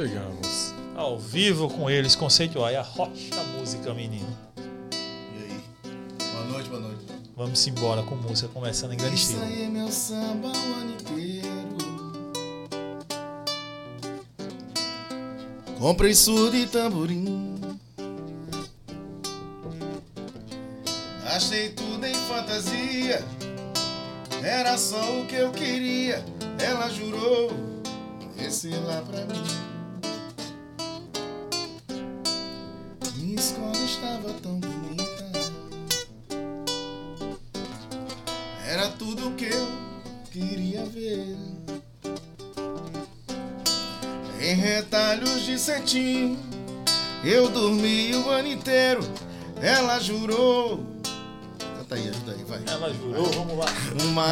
[0.00, 0.74] Chegamos.
[0.96, 2.72] Ao vivo com eles, conceituar.
[2.72, 4.34] E a rocha música, menino.
[4.56, 5.60] E aí?
[6.32, 7.04] Boa noite, boa noite.
[7.36, 9.44] Vamos embora com música, começando em grande Isso estilo.
[9.44, 11.50] aí é meu samba o ano inteiro.
[15.78, 17.39] Comprei surdo e tamborim.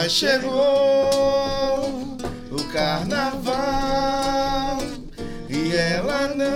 [0.08, 0.56] Mas chegou
[2.50, 3.58] o carnaval
[5.50, 6.46] e ela não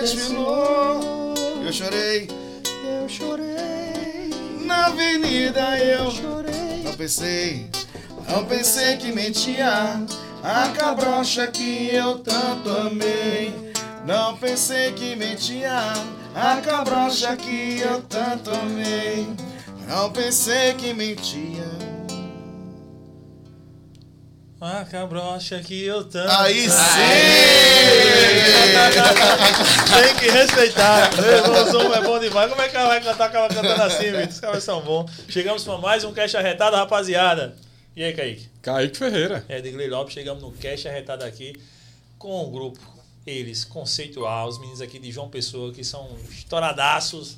[0.00, 1.34] desfilou.
[1.66, 2.28] Eu chorei,
[2.84, 4.30] eu chorei.
[4.64, 6.84] Na avenida eu chorei.
[6.84, 7.68] Não pensei,
[8.28, 10.04] não pensei que mentia
[10.40, 13.52] a cabrocha que eu tanto amei.
[14.06, 15.94] Não pensei que mentia
[16.32, 19.26] a cabrocha que eu tanto amei.
[19.86, 21.64] Não pensei que mentia.
[24.60, 26.30] A cabrocha que eu tanto.
[26.30, 26.70] Aí sim!
[29.92, 31.10] Tem que respeitar.
[31.12, 32.48] O som é bom demais.
[32.48, 34.28] Como é que ela vai cantar aquela cantando assim, Vitor?
[34.28, 35.10] Os caras são bons.
[35.28, 37.54] Chegamos para mais um Cash Arretado, rapaziada.
[37.94, 38.48] E aí, Kaique?
[38.62, 39.44] Kaique Ferreira.
[39.50, 41.52] É, Digley Lopes, chegamos no Cash Arretado aqui
[42.18, 42.80] com o grupo,
[43.26, 47.36] eles, Conceitual, os meninos aqui de João Pessoa, que são estouradaços.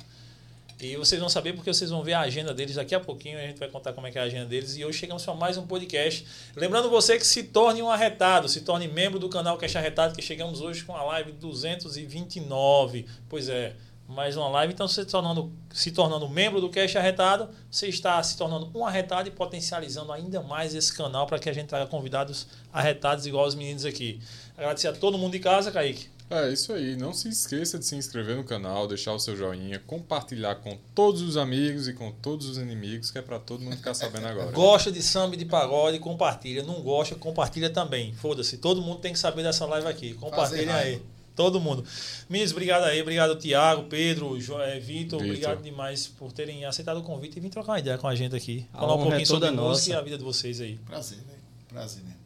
[0.79, 3.39] E vocês vão saber porque vocês vão ver a agenda deles daqui a pouquinho.
[3.39, 4.77] A gente vai contar como é que é a agenda deles.
[4.77, 6.23] E hoje chegamos para mais um podcast.
[6.55, 10.21] Lembrando você que se torne um arretado, se torne membro do canal Cash Arretado, que
[10.21, 13.07] chegamos hoje com a live 229.
[13.27, 13.75] Pois é,
[14.07, 14.71] mais uma live.
[14.71, 19.27] Então, se tornando, se tornando membro do Cash Arretado, você está se tornando um arretado
[19.27, 23.55] e potencializando ainda mais esse canal para que a gente traga convidados arretados igual os
[23.55, 24.21] meninos aqui.
[24.55, 26.16] Agradecer a todo mundo de casa, Kaique.
[26.29, 26.97] É isso aí.
[26.97, 31.21] Não se esqueça de se inscrever no canal, deixar o seu joinha, compartilhar com todos
[31.21, 34.51] os amigos e com todos os inimigos, que é pra todo mundo ficar sabendo agora.
[34.51, 36.63] Gosta de samba e de pagode, compartilha.
[36.63, 38.13] Não gosta, compartilha também.
[38.13, 38.57] Foda-se.
[38.57, 40.13] Todo mundo tem que saber dessa live aqui.
[40.15, 41.01] Compartilha aí.
[41.33, 41.85] Todo mundo.
[42.27, 42.99] Meninos, obrigado aí.
[43.01, 45.21] Obrigado, Tiago, Pedro, Jo- eh, Vitor.
[45.21, 48.35] Obrigado demais por terem aceitado o convite e vir trocar uma ideia com a gente
[48.35, 48.65] aqui.
[48.73, 50.01] A Falar um honra pouquinho é sobre toda música e nossa.
[50.01, 50.77] a vida de vocês aí.
[50.85, 51.39] Prazer, velho.
[51.69, 52.19] Prazer mesmo.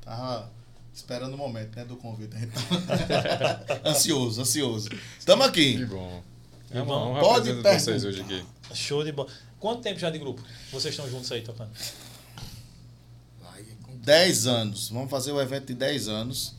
[0.00, 0.48] Tava
[0.94, 2.36] esperando o momento, né, do convite.
[2.36, 4.88] A gente tava ansioso, ansioso.
[5.18, 5.84] Estamos Que aqui.
[5.86, 6.22] bom.
[6.70, 8.44] É uma vamos- honra pode vocês hoje aqui.
[8.74, 9.30] Show de bola.
[9.58, 10.42] Quanto tempo já de grupo?
[10.72, 11.70] Vocês estão juntos aí tocando?
[14.02, 14.88] 10 anos.
[14.88, 16.54] Vamos fazer o evento de 10 anos.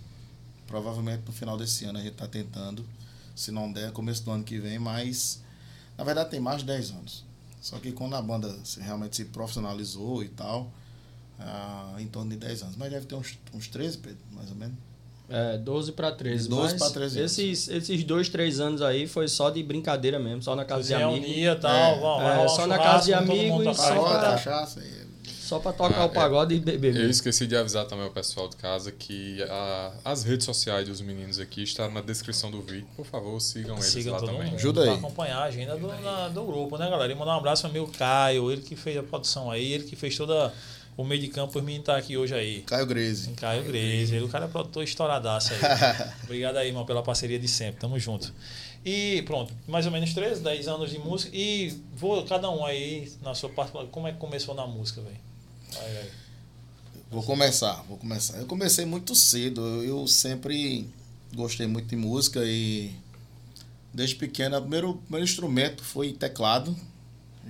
[0.68, 2.86] Provavelmente no final desse ano a gente tá tentando.
[3.36, 5.42] Se não der, começo do ano que vem, mas
[5.98, 7.26] na verdade tem mais de 10 anos.
[7.62, 10.72] Só que quando a banda realmente se profissionalizou e tal,
[11.40, 12.76] ah, em torno de 10 anos.
[12.78, 14.76] Mas deve ter uns, uns 13, Pedro, mais ou menos.
[15.30, 16.50] É, 12 para 13.
[16.50, 17.32] 12 mas pra 13 anos.
[17.40, 20.88] Esses, esses dois, três anos aí foi só de brincadeira mesmo, só na casa Se
[20.90, 21.26] de amigos.
[21.26, 22.22] reunia e tal.
[22.22, 22.44] É.
[22.44, 25.04] É, só na casa de todo mundo amigo e tocar só pra- cachaça e...
[25.44, 28.48] Só pra tocar Ah, o pagode e beber Eu esqueci de avisar também ao pessoal
[28.48, 32.88] de casa que a- as redes sociais dos meninos aqui estão na descrição do vídeo.
[32.96, 34.46] Por favor, sigam eles Siga lá todo também.
[34.46, 34.98] mundo Ajuda pra aí.
[34.98, 37.12] acompanhar a agenda do, da- do grupo, né, galera?
[37.12, 39.96] E mandar um abraço pro meu Caio, ele que fez a produção aí, ele que
[39.98, 40.52] fez toda
[40.96, 42.62] o meio de campo, os meninos tá aqui hoje aí.
[42.62, 43.32] Caio Greze.
[43.32, 45.60] Caio Grace, ele, o cara é produtor estouradaço aí.
[46.24, 47.80] Obrigado aí, irmão, pela parceria de sempre.
[47.80, 48.34] Tamo junto.
[48.86, 51.32] E pronto, mais ou menos 13, 10 anos de música.
[51.36, 55.18] E vou, cada um aí, na sua parte, como é que começou na música, velho?
[55.74, 56.10] Vai, vai.
[57.10, 58.38] Vou começar, vou começar.
[58.38, 59.62] Eu comecei muito cedo.
[59.62, 60.88] Eu, eu sempre
[61.34, 62.94] gostei muito de música e
[63.94, 66.76] desde pequeno, o primeiro, primeiro instrumento foi teclado.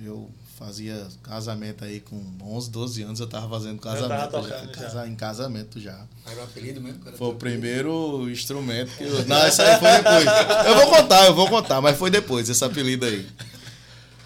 [0.02, 4.30] Eu fazia casamento aí com 11, 12 anos, eu tava fazendo tava casamento.
[4.30, 4.72] tocando já, já.
[4.72, 6.06] casa- em casamento já.
[6.26, 7.00] Era o apelido mesmo?
[7.06, 9.26] Era Foi o primeiro instrumento que eu.
[9.26, 10.66] Não, isso aí foi depois.
[10.66, 13.26] Eu vou contar, eu vou contar, mas foi depois, esse apelido aí.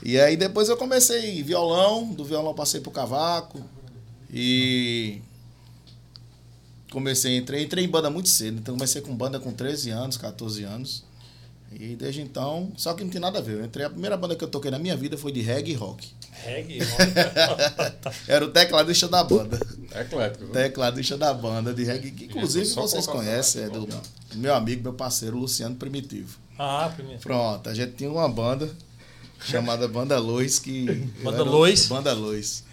[0.03, 3.61] E aí depois eu comecei violão, do violão passei pro cavaco.
[4.33, 5.21] E.
[6.91, 8.59] Comecei, entrei, entrei em banda muito cedo.
[8.59, 11.05] Então comecei com banda com 13 anos, 14 anos.
[11.73, 13.59] E desde então, só que não tem nada a ver.
[13.59, 15.75] Eu entrei, a primeira banda que eu toquei na minha vida foi de reggae e
[15.75, 16.09] rock.
[16.45, 16.79] Reggae,
[18.27, 19.61] Era o tecladista da banda.
[19.93, 20.47] É eclético.
[20.47, 23.89] Tecladista da banda de reggae, que inclusive vocês conhecem, é o do
[24.35, 26.39] meu amigo, meu parceiro Luciano Primitivo.
[26.59, 27.21] Ah, primeiro.
[27.21, 28.69] Pronto, a gente tinha uma banda
[29.41, 30.87] chamada Banda Luz que.
[31.23, 31.87] Banda Luz?
[31.87, 32.65] Banda Luz.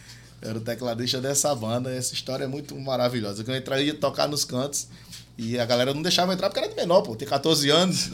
[0.41, 1.93] Eu era o tecladista dessa banda.
[1.93, 3.43] Essa história é muito maravilhosa.
[3.45, 4.87] Eu entrava, ia tocar nos cantos
[5.37, 7.15] e a galera não deixava entrar porque era de menor, pô.
[7.15, 8.09] Tem 14 anos.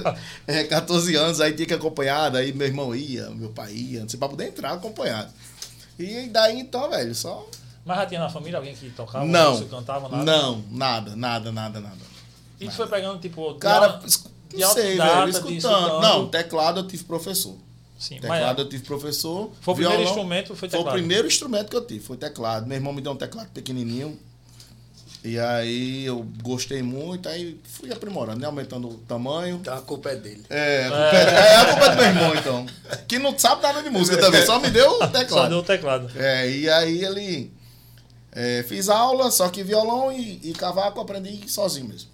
[0.46, 2.30] é, 14 anos, aí tinha que acompanhar.
[2.30, 5.30] Daí meu irmão ia, meu pai ia, não sei, pra poder entrar acompanhado.
[5.98, 7.46] E daí então, velho, só.
[7.84, 9.24] Mas já tinha na família alguém que tocava?
[9.24, 9.60] não.
[9.66, 10.24] Cantava nada?
[10.24, 12.12] Não, nada, nada, nada, nada.
[12.60, 15.56] E tu foi pegando, tipo, Cara, de, não sei, velho, escutando.
[15.56, 16.00] escutando.
[16.00, 17.56] Não, teclado eu tive professor.
[17.98, 19.50] Sim, Teclado mas eu tive professor.
[19.60, 22.66] foi o primeiro violão- instrumento, foi Foi o primeiro instrumento que eu tive, foi teclado.
[22.66, 24.18] Meu irmão me deu um teclado pequenininho.
[25.24, 28.46] E aí eu gostei muito, aí fui aprimorando, né?
[28.46, 29.58] Aumentando o tamanho.
[29.60, 30.42] Então a culpa é dele.
[30.50, 32.66] É, a culpa é, é a culpa do meu irmão, então.
[33.06, 35.48] Que não sabe nada de música também, só me deu o Só teclado.
[35.50, 36.10] deu o teclado.
[36.16, 37.52] É, e aí ele.
[38.32, 42.10] é, fiz aula, só que violão e, e cavaco aprendi sozinho mesmo.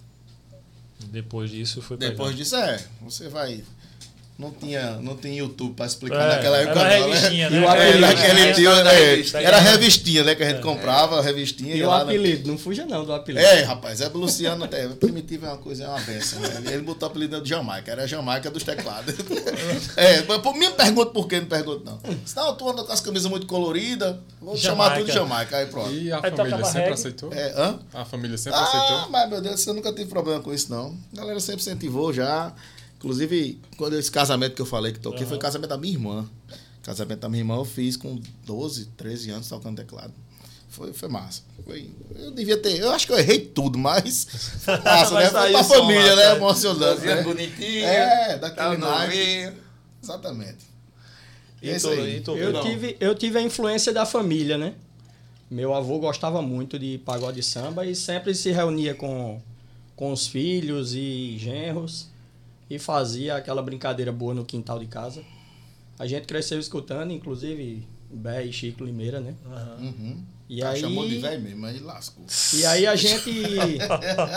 [1.05, 2.11] Depois disso foi pegando.
[2.15, 3.63] Depois disso, é, você vai.
[4.39, 6.81] Não tinha, não tinha YouTube pra explicar É, naquela era época.
[6.99, 7.59] não, revistinha, né?
[7.59, 7.61] né?
[7.61, 8.53] E o Era apelido, revistinha, naquele né?
[8.53, 9.69] tio, Era é, era né?
[9.71, 10.35] revistinha, né?
[10.35, 11.75] Que a gente comprava, a revistinha.
[11.75, 13.43] E ia o lá na- apelido, não fuja não do apelido.
[13.45, 14.87] É, rapaz, é Luciano até.
[14.87, 16.39] Primitivo é uma coisa, é uma benção.
[16.39, 16.71] Né?
[16.71, 19.13] Ele botou o apelido de Jamaica, era a Jamaica dos teclados.
[19.97, 21.99] é, por- me pergunta por quê, não pergunto não.
[22.25, 25.65] Senão tu anda com as camisas muito coloridas, vou te chamar tudo de Jamaica, aí
[25.65, 25.91] pronto.
[25.93, 26.93] E a Aí família sempre reggae.
[26.93, 27.33] aceitou?
[27.33, 27.79] É, hã?
[27.93, 29.09] A família sempre Ah, aceitou?
[29.09, 30.95] mas meu Deus, eu nunca tive problema com isso, não.
[31.13, 32.53] A galera sempre incentivou já.
[32.99, 36.29] Inclusive, quando esse casamento que eu falei que toquei, foi o casamento da minha irmã.
[36.83, 40.13] Casamento da minha irmã eu fiz com 12, 13 anos tocando teclado.
[40.67, 41.41] Foi, foi massa.
[41.65, 42.77] Foi, eu devia ter.
[42.77, 44.27] Eu acho que eu errei tudo, mas.
[44.63, 45.39] Foi massa, Mas né?
[45.39, 46.23] Foi pra família, né?
[46.23, 46.35] saiu.
[46.35, 47.01] Emocionante.
[47.05, 47.23] Né?
[47.23, 47.85] bonitinho.
[47.85, 49.17] É, daquele tava naipe.
[49.17, 49.53] novinho.
[50.03, 50.57] Exatamente.
[51.61, 52.17] E É isso tu, aí.
[52.17, 52.61] e tu, Eu não.
[52.61, 54.75] tive, eu tive a influência da família, né?
[55.49, 59.41] Meu avô gostava muito de pagode e samba e sempre se reunia com,
[59.95, 62.07] com os filhos e genros
[62.69, 65.23] e fazia aquela brincadeira boa no quintal de casa.
[65.97, 69.35] A gente cresceu escutando, inclusive Bé e Chico Limeira, né?
[69.79, 70.23] Uhum.
[70.49, 72.25] E Ah, aí, Chamou de velho mesmo, mas lascou.
[72.55, 73.31] e aí a gente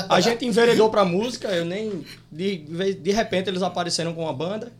[0.08, 2.58] a gente enveredou pra música, eu nem de,
[2.94, 4.72] de repente eles apareceram com uma banda.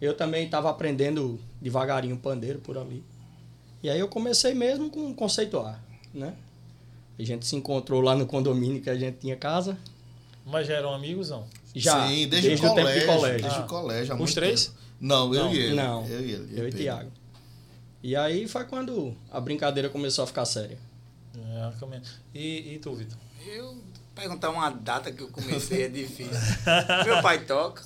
[0.00, 3.02] Eu também estava aprendendo devagarinho pandeiro por ali.
[3.82, 5.82] E aí eu comecei mesmo com conceituar,
[6.12, 6.34] né?
[7.18, 9.76] A gente se encontrou lá no condomínio que a gente tinha casa.
[10.44, 11.46] Mas já eram amigos, não?
[11.74, 13.00] Já, Sim, desde, desde, o o tempo colégio.
[13.00, 13.40] de colégio.
[13.42, 13.64] Desde Ah.
[13.64, 14.12] o colégio.
[14.12, 14.66] há Os muito três?
[14.66, 14.78] tempo.
[15.00, 15.54] Não, eu Não.
[15.54, 15.74] e ele.
[15.74, 16.48] Não, Eu e ele.
[16.52, 16.78] eu e Pedro.
[16.78, 17.12] Tiago.
[18.02, 20.78] E aí foi quando a brincadeira começou a ficar séria.
[21.36, 22.00] É,
[22.34, 23.18] e, e tu, Vitor?
[23.46, 23.76] Eu
[24.14, 26.30] perguntar uma data que eu comecei é difícil.
[27.04, 27.82] Meu pai toca.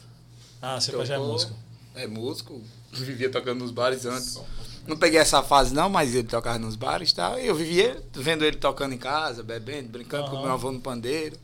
[0.61, 1.55] Ah, seu pai já é tocou, músico.
[1.95, 2.63] É músico.
[2.93, 4.39] Vivia tocando nos bares antes.
[4.87, 7.39] Não peguei essa fase não, mas ele tocava nos bares e tal.
[7.39, 10.45] E eu vivia vendo ele tocando em casa, bebendo, brincando com Aham.
[10.45, 11.37] meu avô no pandeiro.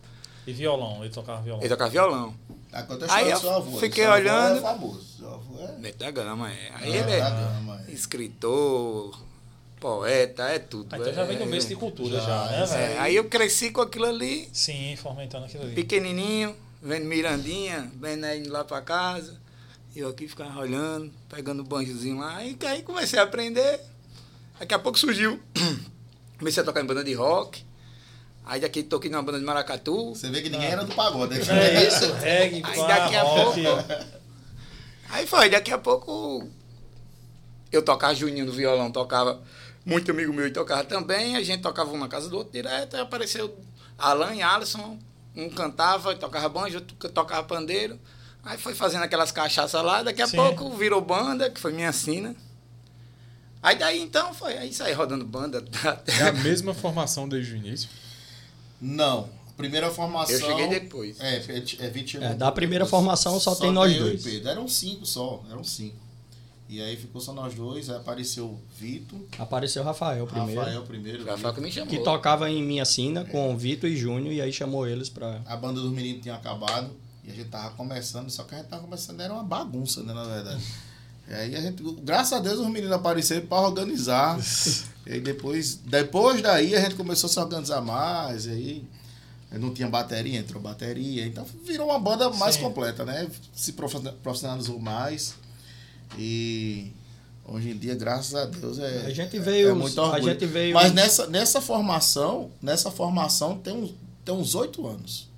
[0.47, 1.61] E violão, ele tocava violão.
[1.63, 2.35] Ele tocava violão.
[2.73, 3.79] A Aí eu avô.
[3.79, 4.59] fiquei Seu avô olhando.
[4.59, 5.05] É famoso.
[5.19, 5.79] Seu avô é.
[5.79, 6.71] Neto da Gama, é.
[6.75, 7.93] Aí É, ele é Gama, é.
[7.93, 9.19] escritor,
[9.81, 10.89] poeta, é tudo.
[10.93, 12.93] Ah, então já vem do é, berço de cultura, Já, já, né, é, velho?
[12.95, 15.75] é, Aí eu cresci com aquilo ali, Sim, fomentando aquilo ali.
[15.75, 19.39] pequenininho, vendo Mirandinha, vendo aí indo lá pra casa.
[19.95, 22.45] E eu aqui ficava olhando, pegando o banjozinho lá.
[22.45, 23.81] E aí comecei a aprender.
[24.59, 25.39] Daqui a pouco surgiu.
[26.39, 27.65] Comecei a tocar em banda de rock.
[28.47, 30.15] Aí daqui toquei numa banda de maracatu.
[30.15, 31.39] Você vê que ninguém era do pagode.
[31.39, 31.75] né?
[31.77, 33.63] É isso, reggae, Aí daqui a rock.
[35.09, 36.47] Aí foi, daqui a pouco
[37.73, 39.43] eu tocava Juninho no violão, tocava
[39.85, 42.97] muito amigo meu e tocava também, a gente tocava um na casa do outro direto,
[42.97, 43.57] aí apareceu
[43.99, 44.99] Alan e Alisson,
[45.35, 47.99] um cantava e tocava banjo, outro tocava pandeiro.
[48.45, 50.37] Aí foi fazendo aquelas cachaças lá, daqui a Sim.
[50.37, 52.37] pouco virou banda, que foi minha sina.
[53.63, 55.65] Aí daí então foi, aí saí rodando banda.
[56.21, 57.89] É a mesma formação desde o início?
[58.85, 59.29] Não.
[59.57, 60.35] Primeira formação.
[60.35, 61.19] Eu cheguei depois.
[61.21, 64.23] É, é 20 É, da primeira formação só tem nós eu e dois.
[64.23, 64.49] Pedro.
[64.49, 65.97] Eram cinco só, eram cinco.
[66.69, 70.61] E aí ficou só nós dois, aí apareceu o Vitor, Apareceu o Rafael primeiro.
[70.61, 71.25] Rafael primeiro.
[71.39, 71.89] Foi que me chamou.
[71.89, 75.41] Que tocava em minha sina com o Vitor e Júnior, e aí chamou eles pra.
[75.47, 76.91] A banda dos meninos tinha acabado
[77.23, 80.13] e a gente tava começando, só que a gente tava começando, era uma bagunça, né,
[80.13, 80.65] na verdade.
[81.29, 84.39] E aí a gente, graças a Deus, os meninos apareceram para organizar.
[85.07, 88.47] e aí depois, depois daí a gente começou a se organizar mais.
[88.47, 88.85] Aí
[89.53, 91.27] não tinha bateria, entrou bateria.
[91.27, 92.63] Então virou uma banda mais Sim.
[92.63, 93.29] completa, né?
[93.55, 95.35] Se profissionalizou mais.
[96.19, 96.93] E
[97.45, 99.05] hoje em dia, graças a Deus, é.
[99.07, 100.33] A gente veio- é muito a orgulho.
[100.33, 103.95] gente veio- Mas nessa, nessa formação, nessa formação tem uns
[104.25, 105.29] tem uns oito anos.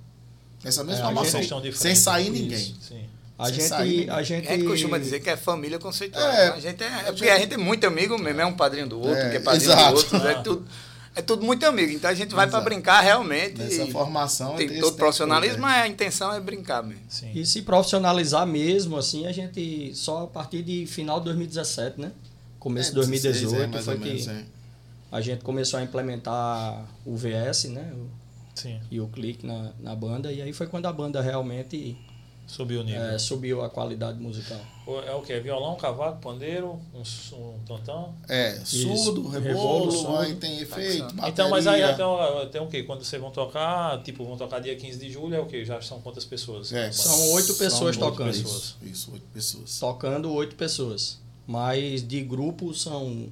[0.63, 1.41] Nessa mesma É, a formação.
[1.73, 2.73] Sem sair ninguém.
[2.81, 3.01] Sim.
[3.37, 4.47] A gente, sair, a gente.
[4.47, 6.27] A gente costuma dizer que é família conceitual.
[6.27, 6.47] É.
[6.49, 8.97] a gente é, é porque a gente é muito amigo mesmo, é um padrinho do
[8.99, 9.91] outro, É, que é padrinho exato.
[9.91, 10.27] do outro.
[10.27, 10.67] É tudo,
[11.15, 11.91] é tudo muito amigo.
[11.93, 13.59] Então a gente vai para brincar realmente.
[13.59, 14.55] Nessa e formação.
[14.55, 17.03] tem todo profissionalismo, todo, mas a intenção é brincar mesmo.
[17.09, 17.31] Sim.
[17.35, 22.11] E se profissionalizar mesmo, assim, a gente só a partir de final de 2017, né?
[22.59, 24.43] Começo É, de 2018 16, é, mais foi menos, que é.
[25.11, 27.91] a gente começou a implementar o VS, né?
[27.93, 28.09] O-
[28.55, 28.79] Sim.
[28.89, 30.31] E o clique na, na banda.
[30.31, 31.95] E aí foi quando a banda realmente
[32.47, 33.01] Subiu o nível.
[33.03, 34.59] é, subiu a qualidade musical.
[35.05, 35.37] É o que?
[35.41, 37.01] Violão, cavaco, pandeiro, um,
[37.37, 38.15] um tantão?
[38.29, 41.29] É, surdo, rebolo, Rebolo, aí tem efeito, bateria.
[41.29, 42.83] Então, mas aí até, o- tem o quê?
[42.83, 45.65] Quando vocês vão tocar, tipo, vão tocar dia 15 de julho, é o quê?
[45.65, 46.71] Já são quantas pessoas?
[46.71, 48.29] É, São oito pessoas oito tocando.
[48.31, 49.77] Isso, isso, oito pessoas.
[49.77, 51.19] Tocando oito pessoas.
[51.45, 53.27] Mas de grupo são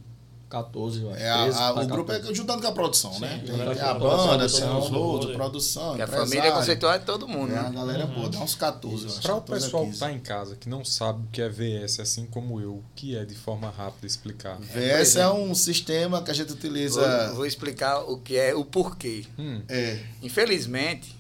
[0.50, 1.22] 14, eu acho.
[1.22, 2.32] É, a- 13 a- o grupo 14.
[2.32, 3.38] é juntando com a produção, Sim, né?
[3.40, 5.36] Tem, juntando tem com a a banda, tem produção, os outros, tudo.
[5.38, 7.52] produção, Porque a família conceitual é todo mundo.
[7.52, 7.62] É né?
[7.62, 9.22] uma galera boa, dá uns 14, eu acho.
[9.22, 10.04] Para o 14 a pessoal que 15.
[10.04, 13.18] está em casa, que não sabe o que é VS, assim como eu, o que
[13.18, 14.58] é de forma rápida explicar?
[14.60, 17.26] VS é um sistema que a gente utiliza.
[17.28, 19.26] Vou, vou explicar o que é o porquê.
[19.38, 21.16] Hum, É, Infelizmente,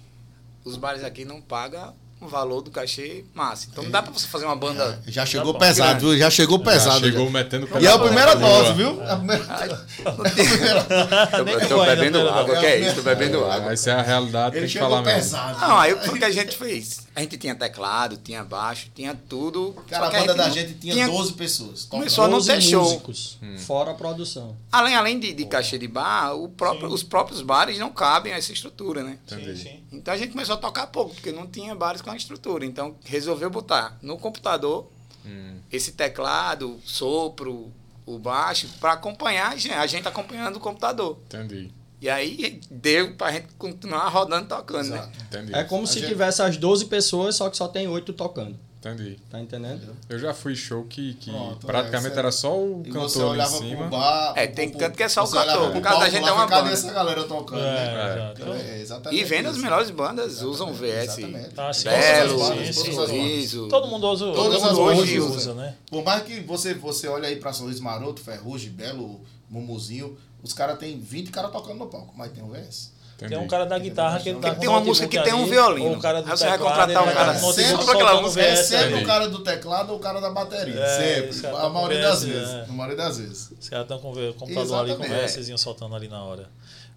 [0.63, 1.93] os bares aqui não pagam
[2.25, 3.67] o valor do cachê massa.
[3.71, 4.99] Então não dá pra você fazer uma banda.
[5.07, 5.59] já chegou bom.
[5.59, 6.17] pesado, viu?
[6.17, 6.99] Já chegou pesado.
[6.99, 7.31] já chegou já.
[7.31, 9.01] metendo E é a primeira dose, viu?
[9.03, 9.45] A primeira-
[11.67, 12.95] tô foi ainda, bebendo água, que é isso?
[12.95, 13.73] Tô bebendo água.
[13.73, 15.37] Essa é a realidade, Ele tem que falar mesmo.
[15.37, 17.04] Não, aí foi o que a gente fez.
[17.15, 19.73] A gente tinha teclado, tinha baixo, tinha tudo.
[19.87, 21.85] Cara, a banda da não- gente tinha 12 pessoas.
[21.85, 21.99] tocando.
[22.01, 22.83] Começou a não 12 ter show.
[22.83, 23.57] músicos, Hum.
[23.57, 24.55] fora a produção.
[24.71, 28.37] Além, além de, de cachê de bar, o próprio- os próprios bares não cabem a
[28.37, 29.17] essa estrutura, né?
[29.27, 29.63] Sim, Entendi.
[29.63, 29.83] sim.
[29.93, 32.65] Então a gente começou a tocar pouco, porque não tinha bares com a estrutura.
[32.65, 34.85] Então resolveu botar no computador
[35.25, 37.71] Hum, esse teclado, sopro,
[38.05, 41.17] o baixo, para acompanhar a gente, a gente acompanhando o computador.
[41.25, 44.97] entendi, E aí deu pra gente continuar rodando tocando, né?
[44.97, 45.17] Exato.
[45.27, 45.55] entendi.
[45.55, 48.55] É como A se gente- tivesse as 12 pessoas, só que só tem 8 tocando.
[48.79, 49.17] Entendi.
[49.31, 49.95] Tá entendendo?
[50.07, 53.21] Eu já fui show que, que Pronto, praticamente é, era só o E você cantor
[53.21, 53.87] ali em olhava pro cima.
[53.87, 54.33] bar.
[54.35, 55.71] É, pro- tem pro- canto que é só o você cantor.
[55.71, 56.69] Por causa da gente é uma banda.
[56.69, 57.87] essa galera tocando, né?
[57.87, 58.53] É, exato.
[58.53, 61.17] É, exatamente E vendo as melhores bandas, usam VS.
[61.17, 61.49] Exatamente.
[61.57, 62.39] Ah, sim, Belo.
[62.73, 63.67] Sorriso.
[63.69, 65.75] Todo mundo usa, Todas todo as hoje usa, né?
[65.89, 70.77] Por mais que você, você olhe aí pra Sorriso Maroto, Ferrugem, Belo, Mumuzinho, os caras
[70.79, 72.93] tem 20 caras tocando no palco, mas tem um VS.
[73.15, 73.33] Entendi.
[73.33, 75.49] Tem um cara da guitarra que ele tá tem uma música que tem um ali,
[75.49, 75.89] violino.
[75.91, 78.21] ou o cara do Aí você vai teclado, contratar ele um cara tá sempre aquela
[78.21, 79.03] música, É sempre ali.
[79.03, 80.79] o cara do teclado ou o cara da bateria.
[80.81, 81.47] É, sempre.
[81.47, 82.49] A maioria das vezes.
[82.49, 82.61] é.
[82.63, 83.51] A maioria das vezes.
[83.59, 85.31] Os caras estão com o computador ali com o Exatamente.
[85.39, 86.49] VSzinho soltando ali na hora.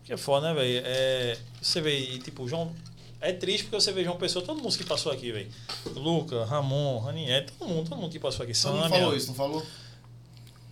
[0.04, 0.82] Que é foda, né, velho?
[0.84, 2.72] É, você vê, e, tipo, João.
[3.20, 5.48] É triste porque você vê João Pessoa, todo mundo que passou aqui, velho.
[5.94, 8.60] Luca, Ramon, Raniel, todo mundo, todo mundo que passou aqui.
[8.60, 8.98] Todo mundo Sâmia.
[9.00, 9.62] falou isso, não falou?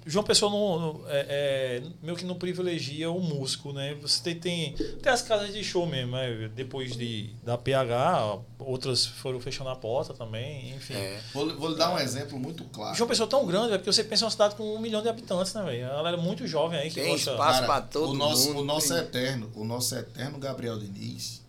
[0.08, 3.92] João Pessoa não, não- é, é, meio que não privilegia o músico, né?
[4.00, 6.48] Você tem, tem, tem as casas de show mesmo, né?
[6.54, 10.94] Depois de, da PH, outras foram fechando a porta também, enfim.
[10.94, 11.20] É.
[11.34, 12.96] Vou, vou lhe dar um exemplo muito claro.
[12.96, 15.02] João Pessoa é tão grande, é porque você pensa em uma cidade com um milhão
[15.02, 15.86] de habitantes, né, velho?
[15.86, 17.32] A galera muito jovem aí que Tem gosta.
[17.32, 17.64] espaço.
[17.64, 21.42] pra todo o nosso, mundo, O nosso tem- eterno, o nosso eterno Gabriel Diniz,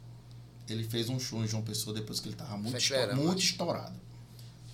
[0.68, 3.96] ele fez um show em João Pessoa depois que ele tava muito, estourado, muito estourado.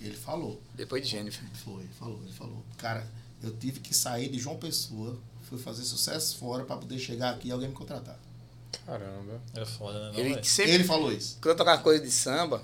[0.00, 1.44] Ele falou, Depois de Jennifer.
[1.52, 3.06] foi, falou, ele falou, cara,
[3.42, 5.16] eu tive que sair de João Pessoa,
[5.48, 8.18] fui fazer sucesso fora para poder chegar aqui e alguém me contratar.
[8.86, 9.40] Caramba.
[9.54, 10.18] É foda, né?
[10.20, 11.38] Ele sempre, Ele falou isso.
[11.40, 12.62] quando eu tocava coisa de samba,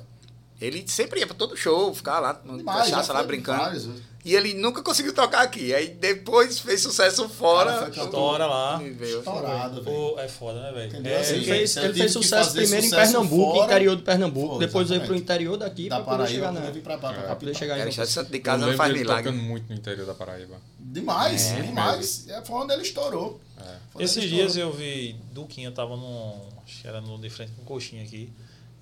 [0.61, 3.59] ele sempre ia pra todo show, ficava lá, tomando Demais, cachaça lá brincando.
[3.61, 3.89] vários?
[4.23, 5.73] E ele nunca conseguiu tocar aqui.
[5.75, 7.89] Aí depois fez sucesso fora.
[7.89, 8.77] Estoura lá.
[8.77, 9.19] Veio.
[9.21, 10.19] Estourado, velho.
[10.19, 11.07] É foda, né, velho?
[11.09, 13.65] É, Assim, Ele fez, ele fez sucesso primeiro em sucesso Pernambuco, fora.
[13.65, 14.49] interior de Pernambuco.
[14.57, 16.71] Foi, depois veio pro interior daqui Da pra poder Paraíba, chegar na.
[16.71, 19.25] vir pra, pra, pra pra poder chegar em santo de casa não faz ele milagre.
[19.33, 20.57] tocando muito no interior da Paraíba.
[20.79, 21.63] Demais, É.
[21.63, 22.29] demais.
[22.29, 23.41] É, foi onde ele estourou.
[23.59, 24.03] É.
[24.05, 24.73] Esses ele dias estourou.
[24.73, 26.35] eu vi Duquinha tava num.
[26.65, 28.31] Acho que era no de frente com coxinha aqui.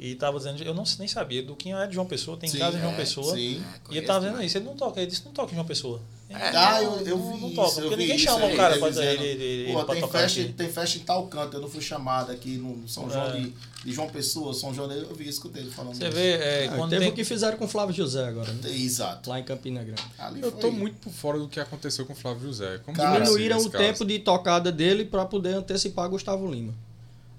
[0.01, 2.79] E tava dizendo, eu não, nem sabia, Duquinha é de João Pessoa, tem Sim, casa
[2.79, 3.35] em João é, Pessoa.
[3.35, 3.61] Sim.
[3.91, 6.01] E ele tava dizendo isso, ele não toca, ele disse não toca em João Pessoa.
[6.31, 6.49] Ele É.
[6.57, 8.73] Ah, não- eu, eu não- vi não isso, toca, porque ninguém chama aí, o cara
[8.75, 10.53] ele pra, dizendo, ele, ele, ele Pô, pra tem tocar festa, aqui.
[10.53, 13.41] tem festa em tal canto, eu não fui chamado aqui no São João É.
[13.41, 13.53] de,
[13.85, 16.17] de João Pessoa, São João, eu vi, escutei ele falando Você isso.
[16.17, 17.13] vê, é, Ah, quando teve tem...
[17.13, 18.71] o que fizeram com o Flávio José agora, né?
[18.71, 19.29] Exato.
[19.29, 20.03] lá em Campina Grande.
[20.17, 22.79] Ali Eu tô muito por fora do que aconteceu com o Flávio José.
[22.85, 26.73] Como Cara, que é Diminuíram o tempo de tocada dele pra poder antecipar Gustavo Lima.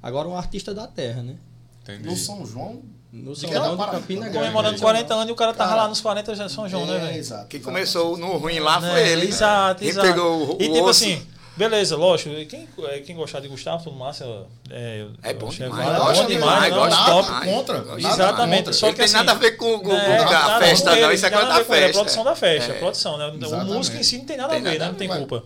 [0.03, 1.35] Agora um artista da terra, né?
[1.83, 2.07] Entendi.
[2.07, 2.81] No São João,
[3.11, 4.37] No São João Campina Grande.
[4.37, 6.95] Comemorando 40 anos e o cara tava Cara, lá nos 40 já São João, né,
[6.97, 7.17] É, velho?
[7.17, 7.47] exato.
[7.47, 9.09] Quem começou no ruim lá foi Né?
[9.11, 9.27] ele.
[9.27, 10.07] Exato, Quem exato.
[10.07, 11.25] pegou o, e tipo osso, assim,
[11.57, 12.29] beleza, lógico.
[12.45, 14.25] Quem, é, quem gostar de Gustavo, tudo massa.
[14.69, 15.87] É, É bom demais.
[15.87, 17.25] é bom demais, não, nada top.
[17.27, 17.45] demais.
[17.51, 17.85] contra.
[17.97, 18.57] Exatamente.
[18.59, 18.73] contra.
[18.73, 20.91] Só Ele que tem assim, nada a ver com, com- É, com a nada festa,
[20.91, 21.11] ele, não.
[21.11, 21.93] Isso é coisa a da ele, É a festa.
[21.93, 22.71] produção da festa.
[22.73, 22.75] É.
[22.75, 23.25] A produção, né?
[23.27, 24.85] O músico em si não tem nada a ver, né?
[24.87, 25.43] Não tem culpa.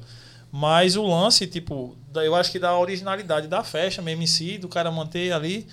[0.52, 4.68] Mas o lance, tipo, eu acho que da originalidade da festa mesmo em si, do
[4.68, 5.66] cara manter ali.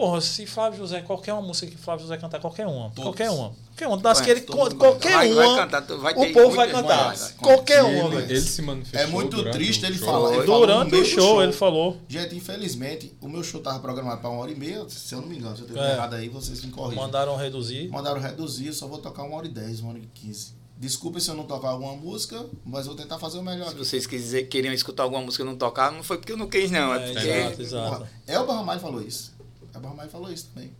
[0.00, 2.88] Porra, se Flávio José, qualquer uma música que Flávio José cantar, qualquer uma.
[2.88, 3.02] Todas.
[3.04, 3.52] Qualquer uma.
[3.68, 3.96] Qualquer uma.
[3.98, 5.30] Das Vai, que ele, qualquer vai.
[5.30, 5.44] uma.
[5.44, 7.14] Vai cantar, o povo vai cantar.
[7.14, 7.32] vai.
[7.34, 8.30] Qualquer uma, ele- velho.
[8.30, 8.98] Ele se manifestou.
[9.00, 10.36] É muito triste ele falar.
[10.36, 11.98] Ele Durante o show, ele falou.
[12.08, 15.28] Gente, infelizmente, o meu show tava programado para uma hora e meia, se eu não
[15.28, 15.54] me engano.
[15.54, 15.92] Se eu tiver É.
[15.92, 16.96] errado aí, vocês me corrigem.
[17.04, 17.88] Mandaram reduzir.
[17.90, 20.54] Mandaram reduzir, eu só vou tocar uma hora e dez, uma hora e quinze.
[20.78, 23.68] Desculpe se eu não tocar alguma música, mas vou tentar fazer o melhor.
[23.68, 26.48] Se vocês quiser, queriam escutar alguma música e não tocar, não foi porque eu não
[26.48, 26.94] quis, não.
[26.94, 28.06] É É, porque exato, exato.
[28.26, 29.38] Elba Ramalho falou isso.
[29.74, 30.70] Elba Ramalho falou isso também.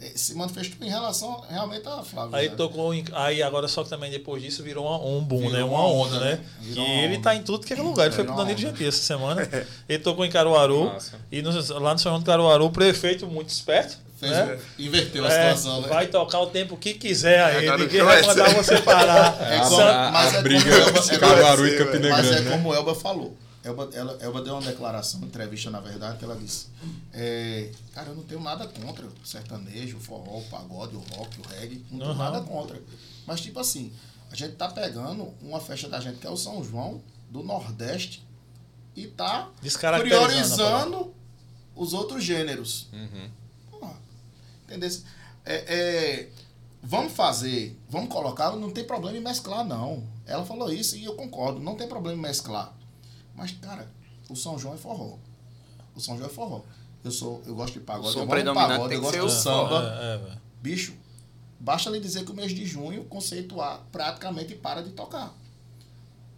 [0.00, 2.34] É, Se manifestou em relação realmente a Flávio.
[2.34, 2.56] Aí José.
[2.56, 5.62] tocou em, aí agora só que também depois disso virou uma- um boom, Virou né?
[5.64, 6.30] Uma uma onda, onda, né?
[6.36, 6.40] né?
[6.60, 7.22] Que Virou uma ele onda.
[7.22, 8.06] tá em tudo que é lugar.
[8.06, 8.68] Ele foi pro Danilo onda.
[8.70, 9.46] Gentil essa semana.
[9.88, 10.86] Ele tocou em Caruaru.
[10.86, 11.18] Massa.
[11.30, 13.98] E no- lá no São João do Caruaru, o prefeito muito esperto.
[14.18, 14.58] Fez, né?
[14.78, 15.88] Inverteu a É, situação, né?
[15.88, 17.66] vai tocar o tempo que quiser aí.
[17.68, 19.38] Agora Ninguém vai é mandar você parar.
[19.50, 20.62] É, a, como- a- mas a é briga
[21.00, 22.50] de é Caruaru e como- Campina Mas é né?
[22.52, 23.34] como o Elba falou.
[23.62, 26.68] Elba, ela, Elba deu uma declaração, uma entrevista, na verdade, que ela disse:
[27.12, 31.38] é, Cara, eu não tenho nada contra o sertanejo, o forró, o pagode, o rock,
[31.40, 31.84] o reggae.
[31.90, 32.16] Não tenho Uhum.
[32.16, 32.80] nada contra.
[33.26, 33.92] Mas, tipo assim,
[34.30, 38.26] a gente tá pegando uma festa da gente que é o São João, do Nordeste,
[38.96, 39.50] e tá
[40.00, 41.14] priorizando
[41.76, 42.88] os outros gêneros.
[42.92, 43.30] Uhum.
[43.70, 43.94] Porra,
[44.64, 44.90] Entendeu?
[45.44, 46.28] É, é,
[46.82, 50.02] vamos fazer, vamos colocar, não tem problema em mesclar, não.
[50.26, 52.74] Ela falou isso e eu concordo, não tem problema em mesclar.
[53.40, 53.90] Mas, cara,
[54.28, 55.16] o São João é forró.
[55.96, 56.60] O São João é forró.
[57.02, 59.30] Eu sou, eu gosto de pagode, eu gosto de pagode, eu gosto ser de o
[59.30, 59.98] samba.
[59.98, 60.38] É, é.
[60.60, 60.92] Bicho,
[61.58, 65.34] basta lhe dizer que o mês de junho, conceito A praticamente para de tocar.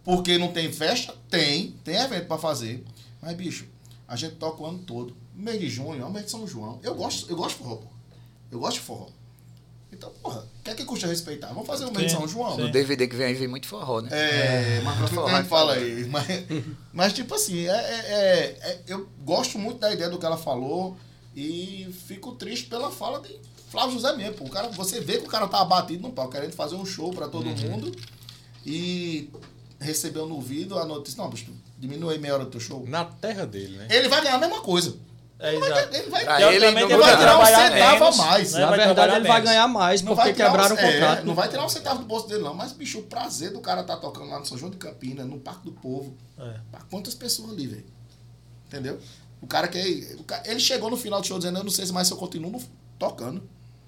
[0.01, 1.13] Porque não tem festa?
[1.29, 2.85] Tem, tem evento para fazer.
[3.21, 3.67] Mas, bicho,
[4.07, 5.13] a gente toca o ano todo.
[5.35, 6.79] Mês de junho é o mês de São João.
[6.81, 7.81] Eu gosto, eu gosto de forró.
[8.49, 9.09] Eu gosto de forró.
[9.93, 11.47] Então, porra, o que é que custa respeitar?
[11.49, 12.55] Vamos fazer o mês de São João?
[12.55, 12.61] sim.
[12.63, 14.09] no DVD que vem aí vem muito forró, né?
[14.11, 16.05] É, mas pra frente a gente fala aí.
[16.05, 16.27] Mas,
[16.91, 20.37] mas tipo assim, é, é- é- é- eu gosto muito da ideia do que ela
[20.37, 20.97] falou
[21.35, 24.33] e fico triste pela fala de Flávio José mesmo.
[24.35, 24.45] pô.
[24.45, 27.11] O cara, você vê que o cara tá abatido no pau, querendo fazer um show
[27.11, 27.91] pra todo mundo
[28.65, 29.29] e
[29.79, 32.85] recebeu no ouvido a notícia, não, bicho, diminui meia hora do teu show.
[32.87, 33.87] Na terra dele, né?
[33.89, 34.95] Ele vai ganhar a mesma coisa.
[35.43, 35.95] É, Ele vai, exato.
[35.95, 38.53] ele vai, Pra ele não vai vai tirar um centavo a mais.
[38.53, 38.59] né?
[38.61, 41.25] Na vai verdade, ele vai ganhar mais Não porque quebraram o um- é, contrato.
[41.25, 42.53] não vai tirar um centavo do bolso dele, não.
[42.53, 45.37] Mas, bicho, o prazer do cara tá tocando lá no São João de Campinas, no
[45.39, 46.15] Parque do Povo.
[46.39, 46.53] É.
[46.71, 47.85] Pra quantas pessoas ali, velho?
[48.67, 48.99] Entendeu?
[49.41, 50.17] O cara que.
[50.25, 52.17] ca- ele chegou no final do show dizendo, eu não sei se mais se eu
[52.17, 52.61] continuo
[52.97, 53.43] tocando.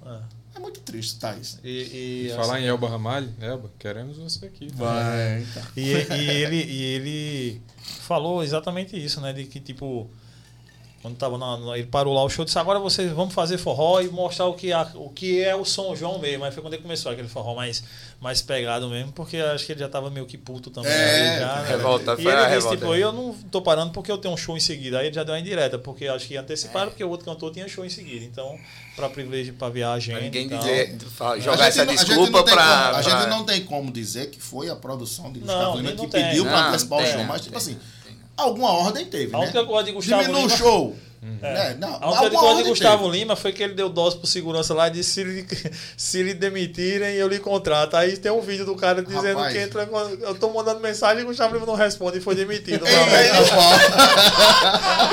[0.06, 0.20] É.
[0.56, 1.60] É muito triste, Thais.
[1.64, 4.68] E, e, Falar em Elba Ramalho, Elba, queremos você aqui.
[4.74, 5.46] Vai.
[5.76, 7.62] E, e ele, e ele
[8.02, 9.34] falou exatamente isso, né?
[9.34, 10.10] De que, tipo,
[11.06, 14.08] quando tava na, ele parou lá o show, disse, agora vocês vamos fazer forró e
[14.08, 16.44] mostrar o que, a- o que é o São João mesmo.
[16.44, 17.84] Aí foi quando ele começou aquele forró mais,
[18.20, 20.92] mais pegado mesmo, porque acho que ele já tava meio que puto também.
[20.92, 21.68] É, ali já, né?
[21.68, 24.60] revolta, E ele disse, tipo, eu não tô parando porque eu tenho um show em
[24.60, 24.98] seguida.
[24.98, 27.68] Aí ele já deu uma indireta, porque acho que anteciparam, porque o outro cantor tinha
[27.68, 28.26] show em seguida.
[28.26, 28.58] Então,
[28.96, 30.58] pra privilégio, pra ver a agenda Pra ninguém e tal.
[30.60, 30.98] dizer,
[31.40, 35.32] jogar essa não- desculpa como- A gente não tem como dizer que foi a produção
[35.32, 37.24] de Gustavo Lima que pediu pra Não, antecipar o show.
[37.26, 37.78] Mas, tipo assim.
[38.38, 39.44] Alguma ordem teve, A né?
[39.46, 40.58] única coisa de Gustavo Diminui o Lima-
[41.40, 41.50] show.
[41.50, 41.76] É.
[41.80, 43.18] Não, A única de Gustavo teve.
[43.18, 45.46] Lima foi que ele deu dose pro segurança lá e disse: se lhe,
[45.98, 47.96] se lhe demitirem, eu lhe contrato.
[47.96, 49.54] Aí tem um vídeo do cara dizendo Rapaz.
[49.54, 49.88] que entra.
[50.22, 52.86] Eu tô mandando mensagem e o Gustavo Lima não responde e foi demitido.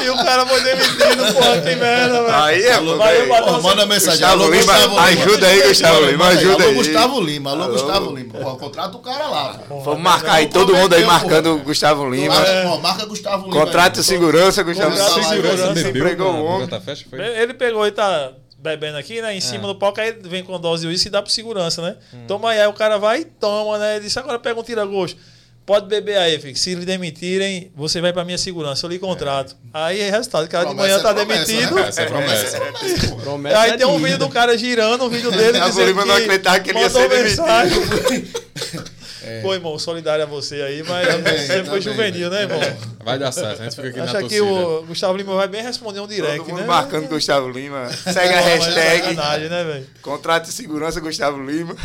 [0.03, 2.35] E o cara foi demitido, porra, que merda, velho.
[2.35, 4.20] Aí é Ó, manda mensagem.
[4.20, 5.03] Gustavo Alô, Lima, Gustavo Lima.
[5.05, 6.75] ajuda aí, Gustavo Lima, ajuda Alô, aí.
[6.75, 7.51] Gustavo Lima.
[7.51, 7.68] Alô.
[7.72, 8.33] Gustavo Lima.
[8.38, 9.81] Pô, contrata o cara lá, pô.
[9.81, 12.35] Vamos marcar aí todo mundo aí marcando Gustavo Lima.
[12.83, 13.64] Marca, Gustavo Lima.
[13.64, 15.29] Contrato segurança, Gustavo Contrato Lima.
[15.29, 15.72] segurança.
[16.03, 16.67] Na- o homem.
[16.67, 17.19] durante a festa, foi?
[17.21, 19.35] Ele pegou e tá bebendo aqui, né?
[19.35, 21.97] Em cima do palco, aí vem com dose de uísque e dá pro segurança, né?
[22.29, 23.97] Toma aí, aí o cara vai e toma, né?
[23.97, 25.19] Ele disse, agora pega um tira-gosto.
[25.65, 26.57] Pode beber aí, filho.
[26.57, 28.85] Se lhe demitirem, você vai pra minha segurança.
[28.85, 29.57] Eu lhe contrato.
[29.73, 30.45] Aí é resultado.
[30.45, 31.75] O cara de manhã Promessa tá é promessa, demitido.
[31.77, 31.88] né?
[31.88, 32.57] Essa é promessa.
[32.61, 33.17] promessa.
[33.23, 36.05] Promessa Aí é tem um vídeo do cara girando, um vídeo dele Gustavo dizendo Lima
[36.05, 37.43] não acreditava que ele ia ser demitido.
[39.35, 39.42] mensagem.
[39.42, 42.61] Pô, irmão, solidário a você aí, mas Também, você foi também, juvenil, né, irmão?
[43.05, 44.45] Vai dar certo, a gente fica aqui na Acha que torcida.
[44.45, 46.66] o Gustavo Lima vai bem responder um direct, Todo mundo né?
[46.66, 47.88] marcando Gustavo Lima.
[47.90, 48.99] Segue a é hashtag.
[49.03, 49.87] sacanagem, né, velho?
[50.03, 51.77] Contrato de segurança Gustavo Lima.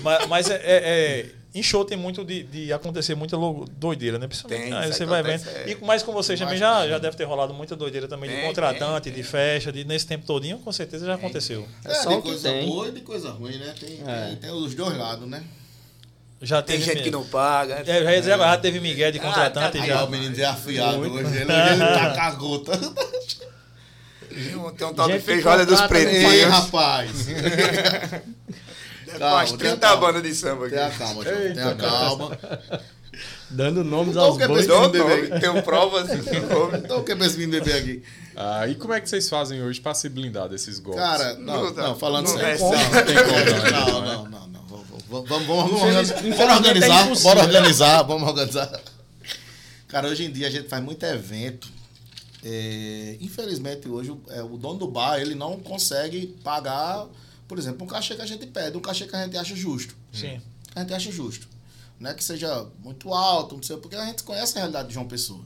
[0.00, 3.36] Mas, mas é, é- é- Em show tem muito de, de acontecer muita
[3.78, 4.26] doideira, né?
[4.28, 5.42] Principalmente, Tem, aí isso você vai vendo.
[5.48, 5.70] é.
[5.70, 8.44] E, mas com vocês também já, já deve ter rolado muita doideira também de Tem,
[8.46, 11.66] contratante, tem, de festa, de, nesse tempo todinho, com certeza já aconteceu.
[11.86, 12.66] É só de o que coisa tem.
[12.68, 13.74] boa e de coisa ruim, né?
[13.80, 14.26] Tem, É.
[14.26, 15.42] tem, tem os dois lados, né?
[16.40, 17.82] Já Tem gente que não paga.
[17.84, 20.04] É, já agora, já teve Miguel de Ah, contratante tá- Aí já.
[20.04, 22.78] o menino desafiado hoje, ele, ele tá com a gota.
[24.30, 26.44] Tem um- tal de Gente que feijoada dos no Ei, pretinhos.
[26.52, 27.10] rapaz.
[29.08, 30.06] Deve Calma, umas 30 calma.
[30.06, 30.74] bandas de samba aqui.
[30.76, 31.36] Tenha calma, João.
[31.54, 32.38] Tenha calma.
[33.50, 34.66] Dando nomes Então, aos o que é bois.
[34.66, 34.98] nome,
[35.40, 36.08] tenho provas.
[36.12, 36.78] nome.
[36.78, 38.02] Então o que é esse menino beber aqui?
[38.36, 41.02] Ah, e como é que vocês fazem hoje pra se blindar desses golpes?
[41.02, 42.44] Cara, não, Não não, falando sério.
[42.44, 42.70] recebe.
[42.76, 43.70] Não, não tem como, não.
[43.70, 44.46] Não, não, não.
[44.48, 44.67] não.
[45.08, 48.80] Vamos, vamos, vamos, vamos, Bora organizar, bora organizar, vamos organizar.
[49.88, 51.68] Cara, hoje em dia a gente faz muito evento.
[52.44, 57.06] É, infelizmente, hoje o- é, o dono do bar ele não consegue pagar,
[57.48, 59.94] por exemplo, um cachê que a gente pede, um cachê que a gente acha justo.
[60.12, 60.40] Sim.
[60.74, 61.48] A gente acha justo.
[61.98, 64.94] Não é que seja muito alto, não sei, porque a gente conhece a realidade de
[64.94, 65.40] João Pessoa.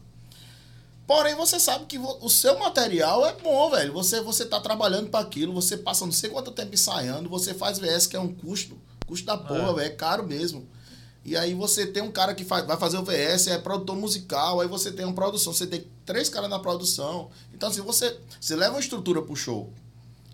[1.06, 3.92] Porém, você sabe que o seu material é bom, velho.
[3.92, 7.78] Você, você tá trabalhando para aquilo, você passa não sei quanto tempo ensaiando, você faz
[7.78, 8.76] VS, que é um custo,
[9.12, 9.74] custo da porra, É.
[9.74, 10.66] velho, é caro mesmo.
[11.24, 14.60] E aí você tem um cara que faz, vai fazer o VS, é produtor musical,
[14.60, 17.30] aí você tem uma produção, você tem três caras na produção.
[17.54, 19.72] Então, assim, você, você leva uma estrutura pro show.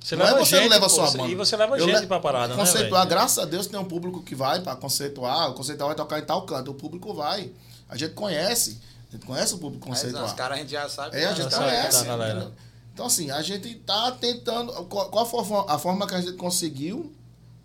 [0.02, 1.30] Você Não leva é você gente, não leva pô, só a você- banda.
[1.30, 3.10] E você leva Eu gente le- pra parada, né, Conceituar, velho?
[3.10, 6.24] graças a Deus tem um público que vai para conceituar, o conceituar vai tocar em
[6.24, 7.50] tal canto, o público vai.
[7.86, 10.24] A gente conhece, a gente conhece o público Mas conceituar.
[10.24, 11.16] os caras a gente já sabe.
[11.18, 11.36] É, a né?
[11.36, 11.98] gente sabe conhece.
[12.06, 12.52] entendeu?
[12.94, 14.72] Então, assim, a gente tá tentando.
[14.86, 17.12] Qual, qual foi a forma- a forma que a gente conseguiu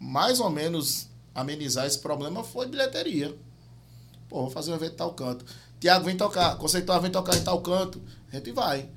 [0.04, 3.34] mais ou menos amenizar esse problema foi bilheteria.
[4.30, 5.46] Pô, vou fazer um evento em tal canto.
[5.80, 6.56] Tiago, vem tocar.
[6.58, 8.02] Conceituar, vem tocar em tal canto.
[8.32, 8.90] A gente vai.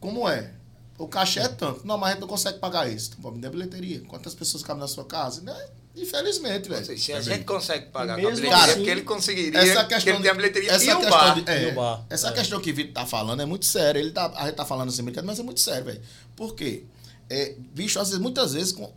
[0.00, 0.52] Como é?
[0.98, 1.86] O cachê é tanto.
[1.86, 3.12] Não, mas a gente não consegue pagar isso.
[3.18, 4.00] Então, me dê bilheteria.
[4.02, 5.40] Quantas pessoas cabem na sua casa?
[5.42, 5.54] Né?
[5.96, 6.84] Infelizmente, velho.
[6.98, 7.34] Se a Também.
[7.36, 9.60] gente consegue pagar com a bilheteria, assim, porque ele conseguiria.
[9.60, 11.34] Essa porque questão, ele tem a bilheteria essa e o questão bar.
[11.42, 12.32] de- é, E o bar, Essa é.
[12.32, 13.98] questão que o Vitor tá falando é muito séria.
[13.98, 16.00] Ele tá, a gente tá falando assim, brincando, mas é muito sério, velho.
[16.36, 16.84] Por quê?
[17.28, 18.92] É, bicho, às vezes, muitas vezes, com-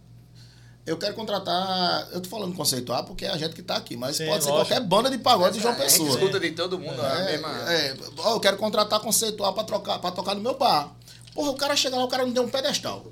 [0.86, 2.08] eu quero contratar.
[2.12, 4.50] Eu tô falando conceituar porque é a gente que tá aqui, mas Sim, pode ser
[4.52, 4.70] lógico.
[4.70, 6.10] qualquer banda de pagode de João A gente Pessoa.
[6.10, 7.50] escuta de todo mundo É, mesma.
[7.72, 10.94] é, ó, eu quero contratar conceituar pra, trocar, pra tocar no meu bar.
[11.34, 13.06] Porra, o cara chega lá, o cara não deu um pedestal.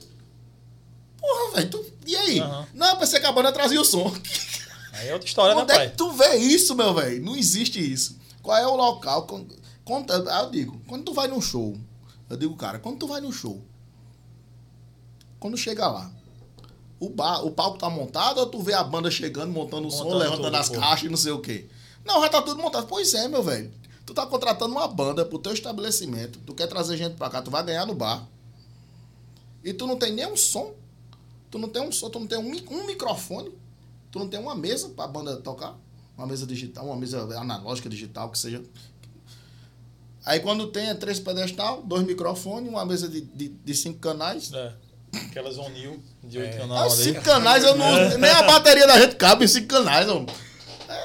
[1.19, 2.39] Porra, velho, tu- e aí?
[2.39, 2.67] Aham.
[2.73, 4.12] Não, eu pensei que a banda trazia o som.
[4.93, 5.89] Aí é outra história, né, Onde é pai?
[5.89, 7.23] que tu vê isso, meu velho?
[7.23, 8.17] Não existe isso.
[8.43, 9.25] Qual é o local?
[9.25, 9.47] Con-
[9.86, 11.75] Conta, ah, eu digo, quando tu vai num show,
[12.29, 13.62] eu digo, cara, quando tu vai num show,
[15.39, 16.12] quando chega lá,
[17.01, 20.03] o, bar, o palco tá montado ou tu vê a banda chegando, montando o som,
[20.03, 21.67] Montando levantando tudo, as caixas e não sei o quê?
[22.05, 22.85] Não, já tá tudo montado.
[22.85, 23.73] Pois é, meu velho.
[24.05, 27.49] Tu tá contratando uma banda pro teu estabelecimento, tu quer trazer gente pra cá, tu
[27.49, 28.27] vai ganhar no bar.
[29.63, 30.75] E tu não tem nem um som,
[31.49, 33.51] tu não tem um som, tu não tem um, um microfone,
[34.11, 35.75] tu não tem uma mesa pra banda tocar,
[36.15, 38.63] uma mesa digital, uma mesa analógica digital, que seja.
[40.23, 44.51] Aí quando tem é três pedestal, dois microfones, uma mesa de, de, de cinco canais.
[44.53, 44.90] É.
[45.30, 47.04] Aquelas Onil de oito Ah, canais ali.
[47.04, 50.08] cinco canais, eu não, nem a bateria da gente cabe em cinco canais.
[50.10, 50.26] Ó.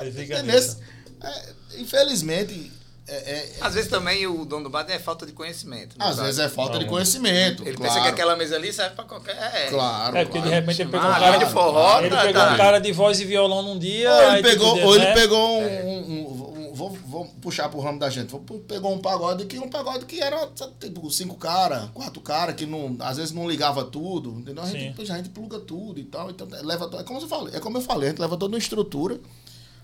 [0.01, 0.79] Ele É, nesse-
[1.23, 1.43] é,
[1.81, 2.73] infelizmente,
[3.09, 5.97] é, é- Às vezes também o dono do bar é falta de conhecimento.
[5.99, 6.27] né, às sabe?
[6.27, 7.63] vezes é falta de conhecimento.
[7.63, 9.37] Ele claro, pensa que aquela mesa ali serve pra qualquer.
[9.37, 10.61] É, Claro, É, porque de claro.
[10.61, 12.53] repente ele pegou um Ah, cara de forró, Ele tá, pegou tá.
[12.53, 14.11] um cara de voz e violão num dia.
[14.11, 15.15] Ou ele aí, pegou, ou ele né?
[15.15, 18.31] pegou um, um- um- Vou, vou puxar pro ramo da gente.
[18.31, 20.49] Vou- Pegou um pagode que um pagode que era
[20.81, 24.31] tipo cinco caras, quatro caras, que não, às vezes não ligava tudo.
[24.39, 24.63] Entendeu?
[24.63, 26.31] A gente, a gente pluga tudo e tal.
[26.31, 28.53] Então, leva, to- é, como eu falei, é como eu falei, a gente leva toda
[28.55, 29.19] uma estrutura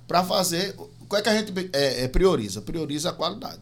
[0.06, 0.74] pra fazer.
[1.08, 2.60] Qual é que a gente é, é, prioriza?
[2.60, 3.60] Prioriza a qualidade.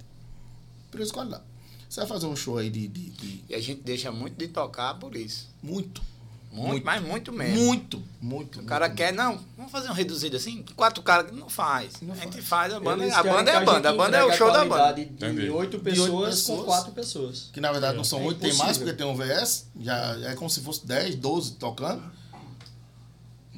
[0.90, 1.43] Prioriza a qualidade.
[1.88, 4.49] Você vai fazer um show aí de, de- de E a gente deixa muito de
[4.49, 5.49] tocar por isso.
[5.62, 6.01] muito,
[6.52, 6.84] Muito, Muito.
[6.84, 7.64] mas muito mesmo.
[7.64, 8.60] muito, muito.
[8.60, 10.64] O cara muito, quer, não, vamos fazer um reduzido assim?
[10.74, 12.00] Quatro caras, não faz.
[12.02, 12.72] Não a gente faz.
[12.72, 14.64] faz, a banda, a banda é a banda, a banda é o show a da
[14.64, 15.00] banda.
[15.00, 15.42] Entendi.
[15.42, 17.50] De oito pessoas com quatro pessoas.
[17.52, 20.34] Que na verdade não são É oito, tem mais porque tem um VS, já é
[20.34, 22.02] como se fosse 10, 12 tocando.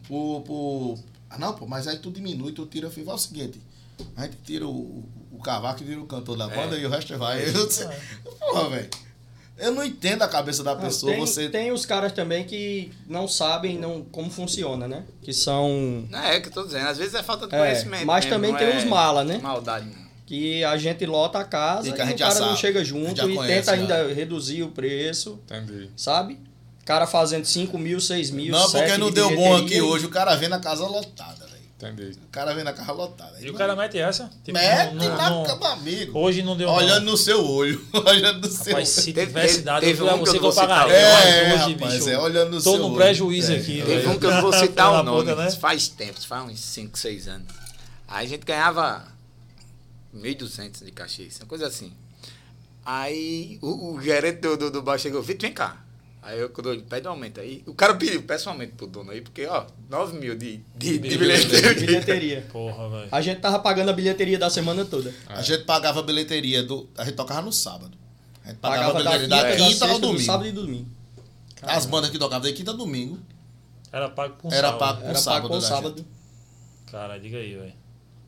[0.06, 0.98] Por, por...
[1.30, 3.06] Ah, não, pô, mas aí tu diminui, tu tira fio.
[3.06, 3.58] Vai o seguinte,
[4.14, 7.16] a gente tira o, o cavaco e tira o cantor da banda e o resto
[7.16, 7.42] vai.
[7.48, 7.88] Eu, sei-
[8.38, 8.90] Porra, velho.
[9.62, 11.48] Eu não entendo a cabeça da Não, pessoa, tem, você...
[11.48, 15.04] tem os caras também que não sabem não, como funciona, né?
[15.22, 16.04] Que são.
[16.10, 18.04] Não é o que eu tô dizendo, às vezes é falta de É, conhecimento.
[18.06, 19.38] mas mesmo, também não tem é os mala, né?
[19.38, 19.86] Maldade.
[20.26, 22.56] Que a gente lota a casa E e, que a gente o já cara não
[22.56, 23.82] chega a junto e conhece, tenta já.
[23.82, 25.90] ainda reduzir o preço, Entendi.
[25.96, 26.38] sabe?
[26.84, 30.04] cara fazendo 5 mil, 6 mil, Não, porque 7 não de deu bom aqui hoje,
[30.04, 31.51] o cara vem na casa lotada.
[31.82, 32.18] Entendi.
[32.24, 33.40] O cara vem na casa lotada.
[33.40, 34.30] E o cara mete essa?
[34.44, 36.18] Tipo, Mete não- na não- cama, amigo.
[36.18, 37.12] Hoje não deu Olhando não.
[37.12, 37.84] no seu olho.
[37.92, 40.44] Olhando no seu Rapaz, se Teve- tivesse teve- dado, teve eu falei, um você que
[40.46, 40.94] eu pagaria.
[40.94, 42.94] É, mas hoje, rapaz, bicho, é olhando no tô seu no olho.
[42.96, 43.80] prejuízo É, aqui.
[43.80, 43.84] é.
[43.84, 45.50] Teve um que eu não vou citar o nome, puta, né?
[45.50, 47.48] faz tempo, faz uns 5, 6 anos.
[48.06, 49.04] Aí a gente ganhava
[50.14, 51.92] 1.200 de cachê, uma coisa assim.
[52.84, 55.76] Aí o, o gerente do, do, do bar chegou, Vitor, vem cá.
[56.22, 58.86] Aí eu, quando eu pede um aumento aí, o cara pediu, peça um aumento pro
[58.86, 61.74] dono aí, porque, ó, 9 mil de, de, de bilheteria.
[61.74, 62.46] Bilheteria.
[62.52, 63.08] Porra, velho.
[63.10, 65.12] A gente tava pagando a bilheteria da semana toda.
[65.26, 66.88] A gente pagava a bilheteria do.
[66.96, 67.98] A gente tocava no sábado.
[68.44, 70.24] A gente pagava, Pagava a da bilheteria quinta, da da quinta ao sexta, do domingo.
[70.24, 70.88] sábado e domingo.
[71.62, 73.18] As bandas que tocavam da quinta a domingo
[73.92, 74.78] Era pago com era sal.
[74.78, 75.42] pago Era sábado.
[75.42, 75.96] pago com da sábado.
[75.98, 76.08] gente.
[76.90, 77.72] Cara, diga aí, velho.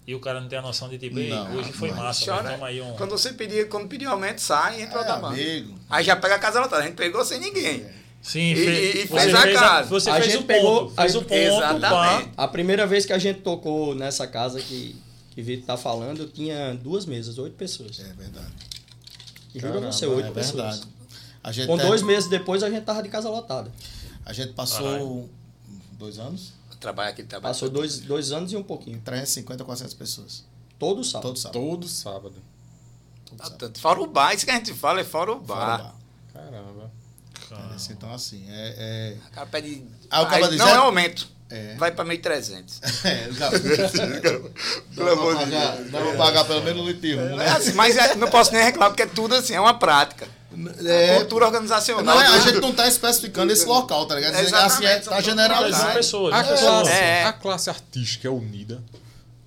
[0.06, 1.96] E o cara não tem a noção de tipo, ei, Não, hoje foi não.
[1.96, 2.50] massa, Chora.
[2.52, 2.92] Toma aí um.
[2.94, 5.34] Quando você pedia, quando pedia aumento, sai e entra outra É, banda.
[5.34, 5.74] amigo.
[5.88, 6.82] Aí já pega a casa lotada.
[6.82, 7.86] A gente pegou sem ninguém.
[8.20, 9.88] Sim, E- fe- e- fez a fez casa.
[9.88, 10.94] Você A fez gente o pegou- ponto.
[10.94, 12.28] Fez a- o ponto, Exatamente.
[12.30, 12.44] pá.
[12.44, 14.94] A primeira vez que a gente tocou nessa casa que,
[15.30, 17.98] que Vitor tá falando, tinha duas mesas, oito pessoas.
[18.00, 18.46] É verdade.
[19.54, 20.54] Juro a Caramba, você, oito é pessoas.
[20.76, 20.82] verdade.
[21.42, 23.70] A gente, Com é- dois meses depois, a gente tava de casa lotada.
[24.26, 25.30] a gente passou Caralho.
[25.98, 26.53] dois anos,
[26.84, 27.54] Trabalha aquele trabalho.
[27.54, 29.00] Passou dois, dois anos e um pouquinho.
[29.00, 30.44] 350, 400 pessoas.
[30.78, 31.28] Todo sábado.
[31.28, 31.52] Todo sábado.
[31.60, 32.42] Todo sábado.
[33.26, 33.58] Todo sábado.
[33.58, 33.80] tanto.
[33.80, 35.74] Fora o bar, isso que a gente fala é fora o Fora bar.
[35.80, 35.94] o bar.
[36.32, 36.90] Caramba.
[37.48, 37.76] Cara.
[37.90, 39.16] Então, assim, é.
[39.28, 39.84] O cara pede.
[40.10, 41.28] Ah, o cara diz, não é- é aumento.
[41.50, 42.80] é, Vai pra 1.300.
[43.04, 43.50] é, é dá,
[44.94, 47.48] Pelo amor de pagar, dá pra pagar pelo menos um litro É né?
[47.48, 50.26] assim, mas é- não posso nem reclamar, porque é tudo assim, é uma prática.
[50.86, 52.04] É, Cultura organizacional.
[52.04, 54.32] não é, a gente não tá especificando esse local, tá ligado?
[54.32, 55.78] Dizendo que assim, é, Exatamente, tá.
[55.78, 56.60] São pessoas, A pessoas.
[56.88, 57.24] classe, É.
[57.24, 58.82] a classe artística é unida.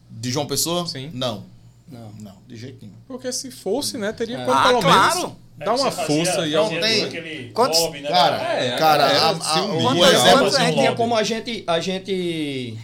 [0.10, 0.88] De João Pessoa?
[0.88, 1.12] Sim.
[1.14, 1.46] Não.
[1.88, 2.12] Não.
[2.20, 2.98] Não, de jeito nenhum.
[3.08, 4.46] Porque se fosse, né, teria É.
[4.46, 5.16] como Ah, pelo claro.
[5.20, 6.80] menos dar uma força e Não algum...
[6.82, 10.46] tem- aquele Quantos- lobby, né, Cara, da- É, cara, a- a- unir, o Quantas exemplo-
[10.46, 12.78] a gente Tinha tinha como a gente, a gente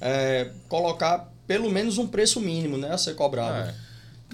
[0.00, 2.92] é, colocar pelo menos um preço mínimo, né?
[2.92, 3.68] A ser cobrado.
[3.68, 3.74] É.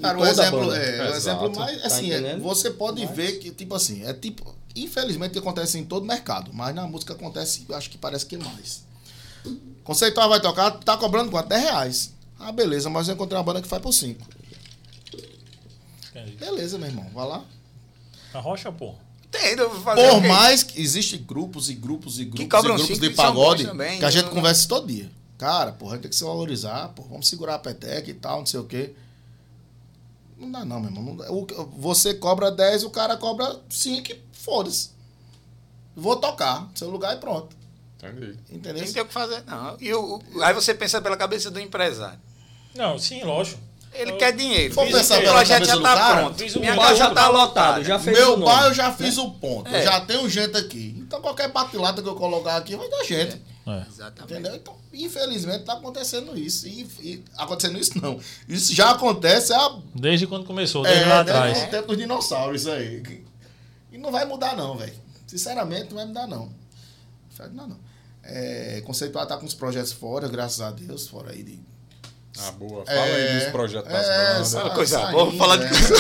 [0.01, 1.17] Cara, o exemplo, é, o Exato.
[1.17, 2.43] exemplo mais, Tá assim, é, entendendo?
[2.43, 6.75] você pode Mas- ver que, tipo assim, é tipo, infelizmente acontece em todo mercado, mas
[6.75, 8.85] na música acontece, eu acho que parece que mais.
[9.85, 11.49] Conceitual vai tocar, tá cobrando quanto?
[11.49, 12.13] 10 reais.
[12.39, 14.27] Ah, beleza, mas eu encontrei uma banda que faz por 5.
[16.11, 16.37] Entendi.
[16.37, 17.45] Beleza, meu irmão, vai lá.
[18.35, 18.95] A rocha, pô.
[19.27, 22.67] Entendo, eu vou fazer Por o mais que existem grupos e grupos e grupos e
[22.67, 25.11] grupos de pagode também, que a gente eu não- conversa todo dia.
[25.39, 28.39] Cara, porra, a gente tem que se valorizar, porra, vamos segurar a peteca e tal,
[28.39, 28.95] não sei o quê.
[30.39, 31.15] Não dá não, meu irmão.
[31.15, 31.47] não
[31.79, 34.91] você cobra 10, o cara cobra 5 e foda-se.
[35.95, 37.57] Vou tocar, seu lugar e pronto.
[38.03, 38.39] Entendi.
[38.51, 38.85] Entendeu?
[38.85, 39.77] Não tem o que fazer, não.
[39.81, 42.19] E o, o- aí você pensa pela cabeça do empresário.
[42.75, 43.59] Não, sim, lógico.
[43.95, 44.75] Ele Eu- quer dinheiro.
[44.75, 46.39] Vou Fiz pensar o pela projeto cabeça já do tá cara, pronto.
[46.39, 47.85] fiz o Minha bar casa já tá lotado, lotada.
[47.85, 48.45] já fez o Meu nome.
[48.45, 49.75] bar eu já fiz o ponto.
[49.75, 49.81] É.
[49.81, 50.95] Eu já tenho gente aqui.
[50.99, 53.37] Então qualquer batilata que eu colocar aqui vai dar gente.
[53.37, 53.56] É.
[53.89, 54.33] Exatamente.
[54.33, 54.55] Entendeu?
[54.55, 56.69] Então, infelizmente, tá acontecendo isso.
[56.69, 58.21] E, e- acontecendo isso não.
[58.49, 61.65] Isso já acontece há Desde quando começou, desde É, lá desde atrás.
[61.65, 63.25] o tempo dos dinossauros, isso aí.
[63.91, 64.95] E não vai mudar, não, velho.
[65.27, 66.49] Sinceramente, não vai mudar, não.
[67.37, 67.79] Vai mudar, não.
[68.23, 71.59] É, conceituar tá com os projetos fora, graças a Deus, fora aí de.
[72.39, 72.85] Ah, boa.
[72.85, 74.49] Fala aí dos projetos das é, bandas.
[74.49, 75.69] sa- coisa saindo, boa, vamos falar de é.
[75.69, 75.95] coisa-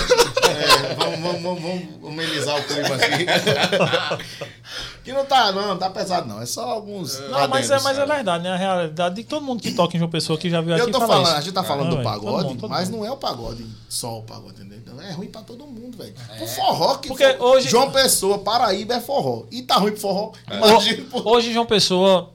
[0.46, 1.62] É, vamos, vamos, vamos,
[2.00, 3.26] vamos amenizar o clima aqui.
[5.04, 6.40] que não tá, não, não tá pesado, não.
[6.40, 7.18] É só alguns.
[7.20, 8.50] Não, mas é, mas é verdade, né?
[8.52, 10.92] A realidade de todo mundo que toca em João Pessoa que já viu Eu aqui
[10.92, 11.36] tô fala falando, isso.
[11.36, 12.98] a gente tá falando Ah, do pagode, todo mundo, todo mas mundo.
[13.00, 15.00] não é o pagode, só o pagode, entendeu?
[15.00, 16.14] É ruim pra todo mundo, velho.
[16.40, 19.44] O forró que Porque for- hoje- João Pessoa, Paraíba é forró.
[19.50, 20.32] E tá ruim pro forró.
[20.50, 21.22] Imagina, pô.
[21.30, 22.30] Hoje, João Pessoa,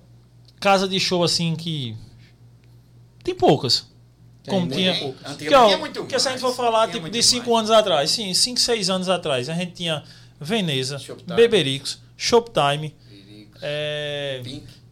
[0.59, 1.95] casa de show assim que.
[3.23, 3.85] Tem poucas.
[4.47, 4.75] Como né?
[4.75, 4.93] tinha.
[4.93, 5.15] Tem.
[5.25, 6.55] Antigamente ó, tinha muito porque se a gente mais.
[6.55, 7.57] for falar tipo, de 5 mais.
[7.59, 10.03] anos atrás, sim, 5, 6 anos atrás, a gente tinha
[10.39, 11.35] Veneza, Shoptime.
[11.35, 12.95] Bebericos, Shoptime,
[13.61, 14.41] é.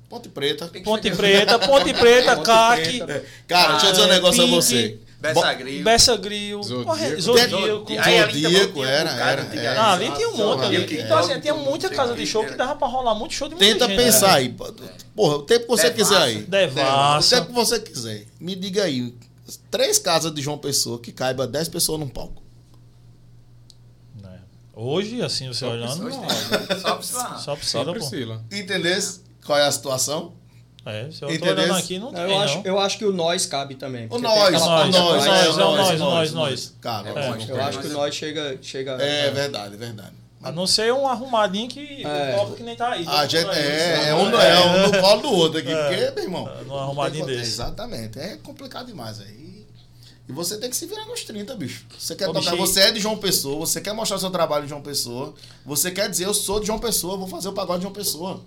[0.07, 0.67] Ponte Preta.
[0.67, 3.03] Pink Ponte Preta, Ponte Preta, CAC.
[3.47, 4.99] Cara, deixa eu dizer um Ah, negócio a Pink, você.
[5.19, 5.83] Bessa Gril.
[5.83, 6.85] Bessa Grill, Zodíaco.
[6.85, 7.49] porra, Zodíaco.
[7.51, 8.33] Zodíaco.
[8.33, 9.41] Zodíaco, era, era.
[9.55, 9.81] era.
[9.81, 10.97] Ah, ali tinha um monte ali.
[11.01, 13.67] Então, assim, tinha muita casa de show que dava pra rolar muito show de muita
[13.73, 14.33] Tenta gente, pensar né?
[14.35, 14.55] aí.
[15.13, 16.13] Porra, o tempo que você Devassa.
[16.15, 16.41] quiser aí.
[16.43, 17.35] Devassa.
[17.35, 18.25] O tempo que você quiser.
[18.39, 19.13] Me diga aí.
[19.71, 22.41] Três casas de João Pessoa que caiba 10 pessoas num palco.
[24.23, 24.37] É.
[24.73, 26.79] Hoje, assim, você olhando, Hoje não, tem.
[26.79, 27.19] Só precisa.
[27.19, 27.85] só Só precisa.
[27.91, 28.43] Priscila.
[28.51, 28.99] Entendeu?
[29.45, 30.33] Qual é a situação?
[30.85, 32.39] É, se eu tô olhando aqui, não tem, Eu não.
[32.39, 34.07] acho, eu acho que o nós cabe também.
[34.09, 36.75] O nós, o nós, nós, nós, da- é, nós, o nós, nós, nós, nós, nós.
[36.81, 37.27] Cara, É.
[37.51, 38.57] Eu acho que o nós chega.
[38.61, 40.13] chega É verdade, é verdade.
[40.41, 42.35] A não ser um arrumadinho que É.
[42.35, 43.05] toca que nem tá aí.
[43.07, 46.23] A gente aí, é, é um, é um no colo do outro aqui, porque, meu
[46.23, 46.49] irmão.
[46.49, 47.41] É, num arrumadinho desse.
[47.51, 48.17] Exatamente.
[48.19, 49.65] É complicado demais aí.
[50.29, 51.85] E você tem que se virar nos 30, bicho.
[51.97, 54.69] Você quer Ô, tocar, você é de João Pessoa, você quer mostrar seu trabalho de
[54.69, 55.33] João Pessoa,
[55.65, 58.39] você quer dizer, eu sou de João Pessoa, vou fazer o pagode de João Pessoa.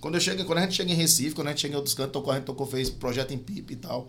[0.00, 1.94] Quando, eu chego, quando a gente chega em Recife, quando a gente chega em outros
[1.94, 4.08] cantos, tocou, a gente tocou, fez projeto em pipa e tal.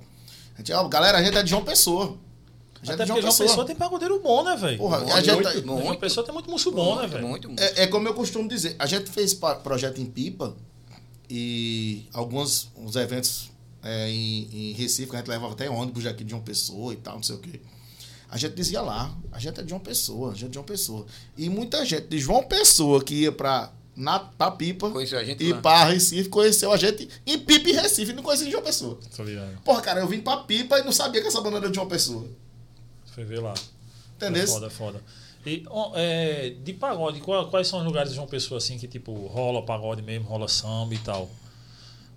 [0.55, 2.17] A gente, ó, galera, a gente é de João Pessoa.
[2.81, 4.77] A gente Até é de porque João Pessoa tem pagodeiro bom, né, velho?
[4.77, 5.99] Porra, Muito, a gente, muito, João muito.
[5.99, 7.27] Pessoa tem muito muço bom, né, velho?
[7.27, 7.61] Muito, muito.
[7.61, 10.55] É, é como eu costumo dizer, a gente fez projeto em Pipa
[11.29, 13.51] e alguns uns eventos
[13.83, 16.97] é, em, em Recife, que a gente levava até ônibus aqui de uma pessoa e
[16.97, 17.59] tal, não sei o quê.
[18.29, 20.63] A gente dizia lá, a gente é de uma pessoa, a gente é de uma
[20.63, 21.05] pessoa.
[21.35, 25.43] E muita gente de João Pessoa que ia pra, na, pra Pipa Conheceu a gente
[25.43, 25.61] e lá.
[25.61, 28.99] pra Recife, conheceu a gente em Pipa e Recife, não conhecia de João Pessoa.
[29.15, 29.59] Tô ligado.
[29.63, 31.87] Porra, cara, eu vim pra Pipa e não sabia que essa banda era de uma
[31.87, 32.27] pessoa.
[33.19, 33.53] Foi ver lá.
[34.15, 34.43] Entendeu?
[34.43, 35.01] É foda, é foda.
[35.45, 39.13] E é, de pagode, qual- quais são os lugares de João Pessoa assim que tipo
[39.27, 41.29] rola pagode mesmo, rola samba e tal?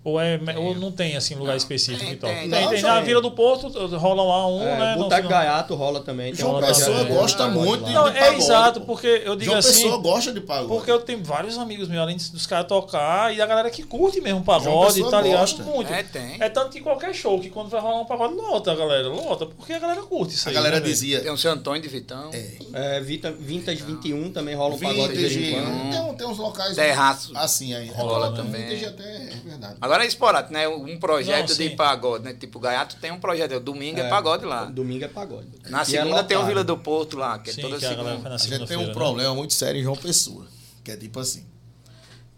[0.05, 2.29] Ou, é, ou não tem assim lugar Não, específico tem, e tal?
[2.29, 2.49] tem.
[2.49, 2.81] Tem, Não, tem.
[2.81, 2.99] Na.
[2.99, 4.95] Vila do Porto rola lá um, É, né?
[4.97, 6.33] Boteco Não- Gaiato rola também.
[6.33, 7.87] tem João uma Pessoa pagode, gosta pagode muito lá.
[7.87, 8.85] de- Não, é pagode, exato, pô.
[8.87, 9.71] porque eu digo João assim.
[9.83, 10.67] Pessoa gosta de pagode.
[10.67, 14.19] Porque eu tenho vários amigos meus, além dos caras tocar, e a galera que curte
[14.19, 15.39] mesmo João pagode, tá ligado?
[15.39, 15.63] gosta.
[15.63, 15.93] Muito.
[15.93, 16.35] É, tem.
[16.41, 19.07] É tanto que qualquer show que quando vai rolar um pagode, lota, galera.
[19.07, 20.55] Lota, porque a galera curte isso A aí.
[20.55, 21.21] galera né, dizia.
[21.21, 22.29] Tem o seu Antônio de Vitão.
[22.73, 26.17] É, Vita- Vintage 21 também rola um pagode de vez em Vintage, quando.
[26.17, 27.31] tem, uns locais Terraço.
[27.35, 27.87] assim aí.
[27.87, 28.63] Rola Rola também.
[28.63, 29.75] Vintage até é verdade.
[29.93, 30.67] Agora é esporádico, né?
[30.67, 32.33] Um projeto Não, de pagode, né?
[32.33, 34.65] Tipo, Gaiato tem um projeto, domingo é, É, pagode lá.
[34.65, 35.47] Domingo é pagode.
[35.69, 36.45] Na E segunda é tem o.
[36.47, 38.17] Vila do Porto lá, que é Sim, toda que a segunda.
[38.17, 38.93] na A gente tem um né?
[38.93, 40.47] problema muito sério em João Pessoa.
[40.83, 41.45] Que é tipo assim.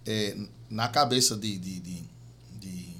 [0.05, 0.35] é,
[0.69, 2.03] na cabeça de, de, de,
[2.59, 2.95] de-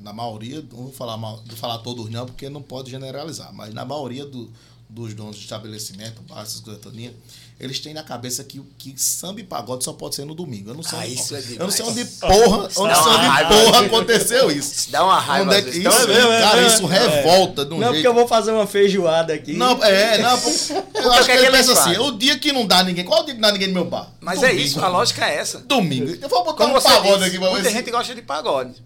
[0.00, 3.72] Na maioria, não vou falar, mal- vou falar todos não, porque não pode generalizar, mas
[3.72, 4.50] na maioria do-
[4.88, 7.14] dos donos de estabelecimento, bar, essas coisas todinhas,
[7.60, 10.70] eles têm na cabeça que, que samba e pagode só pode ser no domingo.
[10.70, 12.18] Eu não sei, Ah, onde, isso é eu não sei onde demais.
[12.18, 13.48] porra, Isso dá sei onde raiva.
[13.54, 14.72] porra aconteceu isso.
[14.72, 15.44] Isso dá uma raiva.
[15.50, 16.74] Onde é isso, Então é mesmo, é cara, mesmo.
[16.74, 17.92] isso revolta de um Não, jeito.
[17.94, 19.52] porque eu vou fazer uma feijoada aqui.
[19.52, 20.30] Não, é, não,
[20.94, 23.20] eu acho que que é ele pensa assim, o dia que não dá ninguém, qual
[23.20, 24.10] o dia que não dá ninguém no meu bar?
[24.20, 24.66] Mas é Domingo.
[24.66, 25.58] isso, a lógica é essa.
[25.60, 26.16] Domingo.
[26.20, 28.82] Eu vou botar Como um você pagode disse, aqui muita gente gosta de pagode.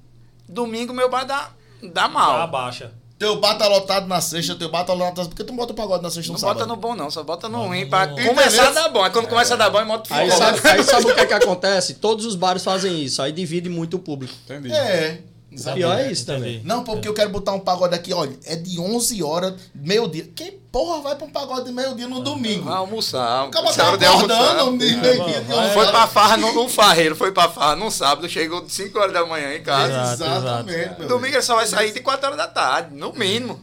[0.49, 1.51] Domingo meu bar dá,
[1.93, 2.47] dá mal.
[2.49, 2.93] baixa.
[3.25, 5.31] Teu bar tá lotado na sexta, teu bar tá lotado na sexta.
[5.31, 6.69] Por que tu não bota o pagode na sexta Não no bota sábado?
[6.69, 8.17] no bom não, só bota no Não, ruim não- pra não.
[8.17, 9.03] começar a dar bom.
[9.03, 11.27] Aí quando começa a dar bom, é moto Aí sabe, aí sabe o que é
[11.27, 11.95] que acontece?
[11.95, 14.35] Todos os bares fazem isso, aí divide muito o público.
[14.45, 14.73] Entendi.
[14.73, 15.21] É.
[15.57, 15.77] Sabe?
[15.79, 16.39] pior é isso Entendi.
[16.39, 16.61] também.
[16.65, 20.29] Não, porque eu quero botar um pagode aqui, olha, é de 11 horas, meio-dia.
[20.35, 22.65] Quem porra vai pra um pagode de meio-dia no domingo?
[22.65, 23.45] Vai almoçar.
[23.45, 23.95] Acaba almoçar.
[23.95, 27.91] acordando de meio-dia de 11 Foi pra farra no, no farreiro, foi pra farra no
[27.91, 30.15] sábado, chegou 5 horas da manhã em casa.
[30.15, 31.07] Exato, Exatamente, exato.
[31.07, 33.61] Domingo ele só vai sair de 4 horas da tarde, no mínimo.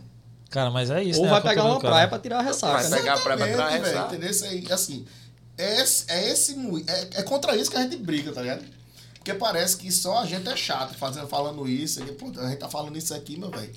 [0.50, 1.32] Cara, mas é isso, Ou né?
[1.32, 2.98] vai A pegar uma praia pra tirar a ressaca, Vai né?
[2.98, 4.06] pegar pra Exatamente, pra velho, rezar.
[4.08, 4.30] entendeu?
[4.30, 5.06] Isso aí, assim,
[5.58, 6.56] é esse, é esse
[6.88, 8.62] é, é contra isso que a gente briga, tá ligado?
[9.22, 12.58] Porque parece que só a gente é chato fazendo, falando isso, e, pô, a gente
[12.58, 13.72] tá falando isso aqui, meu velho.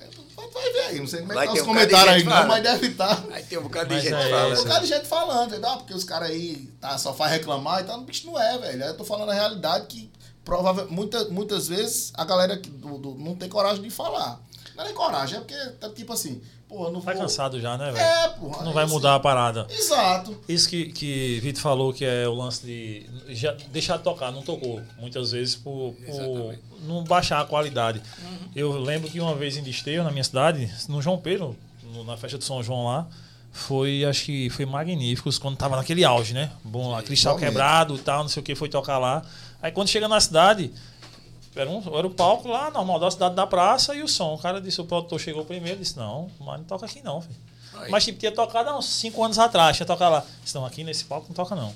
[0.00, 2.32] É, vai- ver aí, não sei como é que tá os um comentários aí não,
[2.32, 2.48] falando.
[2.48, 3.24] mas deve estar.
[3.30, 4.44] Aí tem um bocado de Mas gente é que fala.
[4.54, 5.70] Tem um bocado de gente falando, entendeu?
[5.70, 8.00] Ah, porque os caras aí tá, só faz reclamar e tal.
[8.00, 8.82] Bicho, não é, velho.
[8.82, 10.10] Eu tô falando a realidade que
[10.44, 14.40] provavelmente muita, muitas vezes a galera que do, do- não tem coragem de falar.
[14.74, 16.42] Não é nem coragem, é porque tá tipo assim,
[16.74, 17.22] eu não Tá vou.
[17.22, 17.98] cansado já, né, velho?
[18.04, 18.62] É, porra.
[18.64, 18.92] Não é vai assim.
[18.94, 19.66] mudar a parada.
[19.70, 20.36] Exato.
[20.48, 24.42] Isso que, que Vitor falou que é o lance de já deixar de tocar, não
[24.42, 24.80] tocou.
[24.98, 26.54] Muitas vezes por, por
[26.86, 28.00] não baixar a qualidade.
[28.54, 32.16] Eu lembro que uma vez em Desterro, na minha cidade, no João Pedro, no- na
[32.16, 33.06] festa do São João lá,
[33.50, 36.50] foi, acho que foi magníficos quando tava naquele auge, né?
[36.64, 37.50] Bom lá, cristal Realmente.
[37.52, 39.22] quebrado e tal, não sei o que, foi tocar lá.
[39.60, 40.72] Aí quando chega na cidade,
[41.54, 44.34] era, um, era o palco lá, normal, da cidade da praça e o som.
[44.34, 47.36] O cara disse, o produtor chegou primeiro, disse, não, mas não toca aqui não, filho.
[47.74, 47.90] Aí.
[47.90, 50.24] Mas tipo, tinha tocado há uns 5 anos atrás, tinha tocado lá.
[50.54, 51.74] Não, aqui nesse palco não toca não.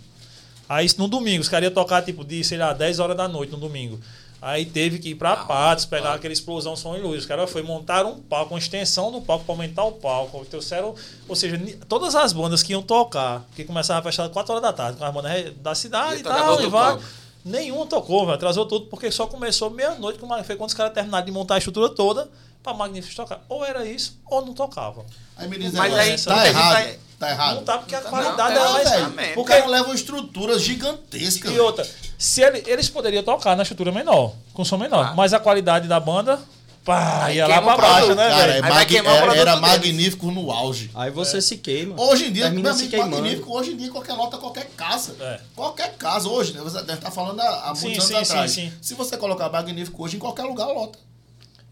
[0.68, 3.52] Aí no domingo, os caras iam tocar tipo de, sei lá, 10 horas da noite
[3.52, 4.00] no domingo.
[4.40, 7.20] Aí teve que ir pra Patos, pegar aquela explosão som e luz.
[7.20, 10.44] Os caras foi montar um palco, uma extensão do palco pra aumentar o palco.
[10.44, 10.94] Trouxeram,
[11.26, 11.58] ou seja,
[11.88, 15.04] todas as bandas que iam tocar, que começavam a fechar 4 horas da tarde, com
[15.04, 16.92] as bandas da cidade e tocar tal, e vai.
[16.92, 17.04] palco.
[17.46, 18.34] Nenhum tocou, velho.
[18.34, 21.88] Atrasou tudo, porque só começou meia-noite, foi quando os caras terminaram de montar a estrutura
[21.88, 22.28] toda
[22.60, 23.40] pra Magníficos tocar.
[23.48, 25.06] Ou era isso, ou não tocavam.
[25.36, 26.98] Aí me diz Mas aí tá muita gente errado.
[27.18, 27.54] Tá errado.
[27.54, 28.88] Não tá, porque a Não, qualidade tá, era mais.
[28.90, 29.00] velho.
[29.00, 29.30] Exatamente.
[29.30, 31.48] O Porque cara leva uma estrutura gigantesca.
[31.50, 35.14] E outra, se ele- eles poderiam tocar na estrutura menor, com som menor, Ah.
[35.14, 36.38] mas a qualidade da banda,
[36.86, 38.54] pá, Aí ia lá pra baixo, né, Cara, é velho?
[38.54, 40.90] Aí vai mag- o era, era magnífico no auge.
[40.94, 42.00] Aí você se queima.
[42.00, 43.16] Hoje em dia, Termina meu se amigo, queimando.
[43.22, 45.14] magnífico, hoje em dia qualquer lota, qualquer casa.
[45.20, 45.40] É.
[45.54, 46.60] Qualquer casa, hoje, né?
[46.62, 48.50] Você deve estar falando há, muitos sim, anos sim, atrás.
[48.52, 48.72] sim.
[48.80, 50.98] Se você colocar magnífico hoje, em qualquer lugar, lota.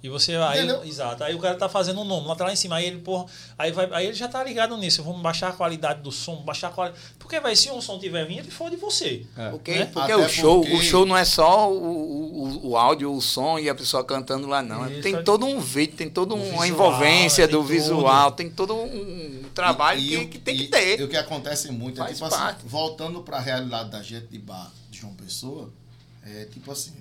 [0.04, 0.84] E você aí, Entendeu?
[0.84, 2.98] exato, aí o cara tá fazendo um nome lá, tá lá em cima, aí ele,
[2.98, 3.24] porra,
[3.56, 6.68] aí, vai, aí ele já tá ligado nisso, vamos baixar a qualidade do som, baixar
[6.68, 7.02] a qualidade.
[7.18, 9.24] Porque, vai, se um som tiver vindo, ele fode você.
[9.34, 9.48] É.
[9.48, 9.86] Porque, Né?
[9.86, 13.20] porque Até o show, porque- o show não é só o, o, o áudio, o
[13.22, 14.86] som e a pessoa cantando lá, não.
[14.90, 17.68] Isso, tem é- todo um vídeo, tem toda uma visual, envolvência do tudo.
[17.68, 21.00] visual, tem todo um trabalho E- que, e que tem e- que ter.
[21.00, 22.60] E o que acontece muito é Faz tipo assim, parte.
[22.66, 25.72] voltando pra realidade da gente de bar de João Pessoa,
[26.22, 26.92] é tipo assim,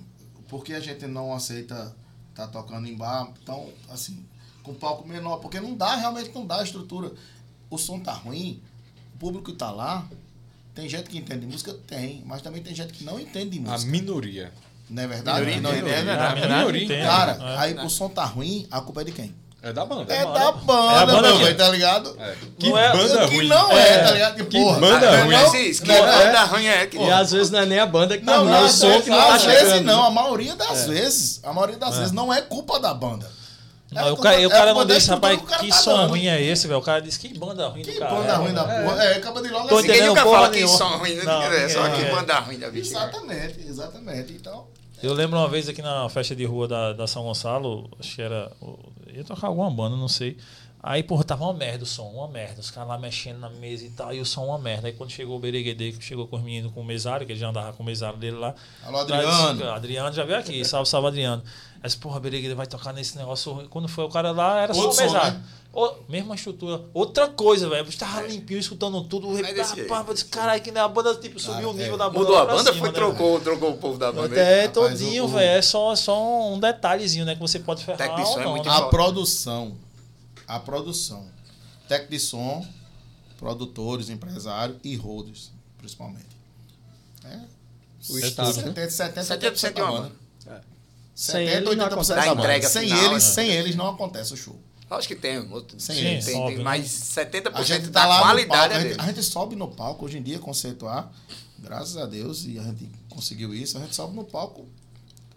[0.48, 1.94] por que a gente não aceita
[2.34, 4.24] tá tocando em bar, então, assim,
[4.62, 5.38] com palco menor?
[5.38, 7.12] Porque não dá, realmente não dá a estrutura.
[7.70, 8.60] O som tá ruim,
[9.14, 10.06] o público tá lá,
[10.74, 11.72] tem gente que entende música?
[11.86, 13.90] Tem, mas também tem gente que não entende A música.
[13.90, 14.52] minoria.
[14.90, 15.46] Não é verdade?
[15.46, 16.40] Minoria Não, é é verdade.
[16.40, 16.84] verdade, minoria.
[16.84, 17.02] entende.
[17.06, 17.58] Cara, É.
[17.58, 19.34] aí o som tá ruim, a culpa é de quem?
[19.64, 20.12] É da banda.
[20.14, 20.38] É banda.
[20.38, 22.16] da É a banda, banda meu que- velho, tá ligado?
[22.20, 22.34] É.
[22.58, 23.48] Que Não é- banda que ruim.
[23.48, 23.98] não é, É.
[23.98, 24.34] tá ligado?
[24.36, 25.68] Que, Que porra, banda não, ruim.
[25.70, 25.82] isso?
[25.82, 26.24] Que não, é.
[26.26, 28.42] banda ruim é que E às vezes não é nem a banda que tá Não,
[28.42, 31.40] ruim, não, é o som que não tá às vezes não, a maioria das vezes,
[31.42, 33.30] a maioria das vezes não é culpa da banda.
[33.96, 36.08] É o cara, é o cara não estrutura rapaz, cara que tá som dando.
[36.10, 36.80] ruim é esse, velho?
[36.80, 38.12] O cara disse, que banda ruim do Que cara.
[38.12, 39.04] banda ruim da porra.
[39.04, 39.86] É, acaba de logo Tô assim.
[39.86, 42.10] Ninguém nunca fala que som ruim, Não, é só que é.
[42.10, 42.90] banda ruim da bicha.
[42.90, 44.32] Exatamente, exatamente.
[44.32, 44.66] Então,
[45.04, 48.22] Eu lembro uma vez aqui na festa de rua da, da São Gonçalo, acho que
[48.22, 48.50] era.
[49.12, 50.38] Ia tocar alguma banda, não sei.
[50.82, 52.60] Aí, porra, tava uma merda o som, uma merda.
[52.60, 54.86] Os caras lá mexendo na mesa e tal, e o som uma merda.
[54.86, 57.48] Aí quando chegou o Bereguedê, chegou com os meninos com o mesário, que ele já
[57.48, 58.54] andava com o mesário dele lá.
[58.82, 59.70] Alô, Adriano.
[59.70, 61.42] Adriano já veio aqui, salve, salve Adriano.
[61.76, 63.66] Aí disse, porra, Bereguedê vai tocar nesse negócio.
[63.68, 65.38] Quando foi o cara lá, era Outro só som, o mesário.
[65.38, 65.44] né?
[66.08, 66.84] Mesma estrutura.
[66.94, 67.84] Outra coisa, velho.
[67.84, 69.36] Você tava limpinho, escutando tudo.
[69.38, 69.90] É desse jeito.
[69.90, 71.98] Rapaz, eu disse, caralho, que nem a banda, tipo, subiu o Cara, nível é.
[71.98, 72.18] da banda.
[72.20, 74.26] Mudou a banda, cima, foi, né, trocou, trocou o povo da banda.
[74.28, 75.58] até Rapaz, todinho, velho.
[75.58, 77.34] É só, só um detalhezinho, né?
[77.34, 78.74] Que você pode ferrar Técnico de som é muito né?
[78.76, 79.76] a produção,
[80.46, 81.26] a produção,
[81.88, 82.64] técnico de som,
[83.38, 86.26] produtores, empresários e holders, principalmente.
[87.24, 87.36] É,
[88.10, 88.20] O né?
[88.30, 90.24] 70, 70, 70% de uma da banda.
[91.14, 92.40] Sem 70, eles não 80% acontece da Da banda.
[92.40, 93.20] entrega Sem eles, né?
[93.20, 94.58] sem eles não acontece o show.
[94.90, 95.38] Acho que tem.
[95.50, 96.64] Outro, Sim, tem, tem, óbvio, né?
[96.64, 98.88] mais 70% A gente da tá lá no qualidade palco, é a dele.
[98.90, 101.10] gente, a gente sobe no palco hoje em dia, conceituar,
[101.58, 104.66] graças a Deus, e a gente conseguiu isso, a gente sobe no palco,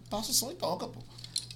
[0.09, 0.99] passa o som e toca, pô.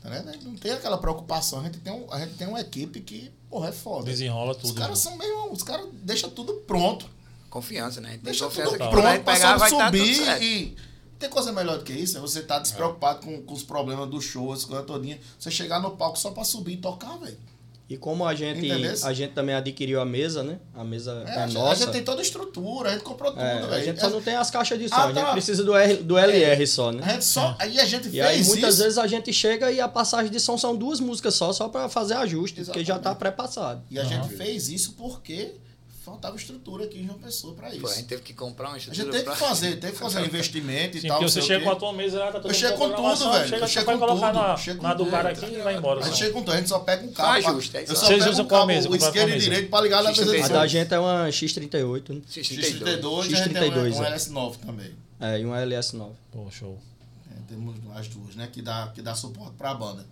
[0.02, 0.10] Tá?
[0.42, 3.70] Não tem aquela preocupação, a gente tem, um, a gente tem uma equipe que, porra,
[3.70, 4.06] é foda.
[4.06, 4.74] Desenrola Os tudo.
[4.74, 5.10] caras né?
[5.12, 5.52] são meio.
[5.52, 7.08] Os caras deixam tudo pronto.
[7.52, 8.12] Confiança, né?
[8.12, 10.44] Tem Deixa confiança tudo que pronto pra pegar vai subir tudo certo.
[10.44, 10.76] e.
[11.20, 12.18] Tem coisa melhor do que isso?
[12.18, 15.20] É você estar despreocupado com, com os problemas do show, as coisas todinhas.
[15.38, 17.38] Você chegar no palco só pra subir e tocar, velho.
[17.92, 18.94] E como a gente, Entendeu?
[19.04, 20.60] a gente também adquiriu a mesa, né?
[20.74, 21.84] A mesa É, é, a, gente, a nossa.
[21.84, 24.34] gente tem toda a estrutura, a gente comprou tudo, É, a gente só não tem
[24.38, 25.32] as caixas de som, Ah, a gente tá.
[25.34, 27.12] precisa do, R, do LR só, A né?
[27.12, 27.54] gente só.
[27.60, 28.84] Aí a gente E fez aí muitas isso.
[28.84, 31.90] vezes a gente chega e a passagem de som são duas músicas só, só pra
[31.90, 33.20] fazer ajuste, porque já tá Exatamente.
[33.20, 33.84] pré-passado.
[33.92, 35.56] E a gente fez isso porque
[36.04, 37.80] faltava estrutura aqui em João Pessoa pra isso.
[37.82, 39.48] Pô, a gente teve que comprar uma A gente estrutura teve que pra...
[39.48, 41.18] fazer, teve que fazer um investimento e Sim, tal.
[41.20, 43.32] porque você o chega com a tua mesa lá, tá tudo Eu chego com tudo,
[43.32, 43.48] velho.
[43.50, 44.42] Chega Eu chego com colocar tudo.
[44.42, 46.00] na, Chego na com do cara aqui e vai embora.
[46.00, 47.14] A gente chega com tudo, a gente só pega um.
[47.14, 48.90] Faz pra- justo, é isso eu só Vocês usam um qual mesa?
[48.90, 52.22] o esquerdo e direito pra ligar na mesa A da gente é uma X38, né?
[52.30, 52.80] X32.
[52.82, 54.16] X32 e a gente tem um, X32, um é.
[54.16, 54.92] LS9 também.
[55.20, 56.10] É, e um LS9.
[56.32, 56.80] Pô, show.
[57.32, 58.50] É, temos as duas, né?
[58.52, 60.06] Que dá, que dá suporte pra banda.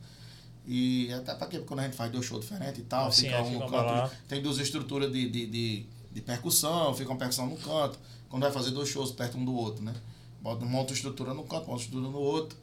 [0.71, 1.57] E até pra quê?
[1.57, 3.65] Porque quando a gente faz dois shows diferentes e tal, Assim, fica é, um fica
[3.65, 4.01] no lá.
[4.03, 4.15] canto.
[4.27, 7.97] Tem duas estruturas de, de, de, de percussão, fica uma percussão no canto.
[8.29, 9.95] Quando vai fazer dois shows perto um do outro, né?
[10.39, 12.55] Bota, monta uma estrutura no canto, monta uma estrutura no outro.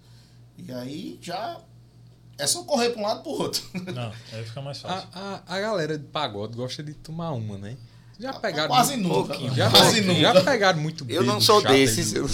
[0.56, 1.58] E aí já.
[2.38, 3.62] É só correr pra um lado e pro outro.
[3.92, 5.08] Não, aí fica mais fácil.
[5.12, 7.76] A, a, a galera de pagode gosta de tomar uma, né?
[8.20, 8.68] Já pegaram.
[8.68, 9.28] Quase muito- nunca.
[9.34, 9.54] pouquinho.
[9.54, 10.44] Já, Quase já nunca.
[10.44, 12.28] pegaram muito Eu não sou desses, do- eu-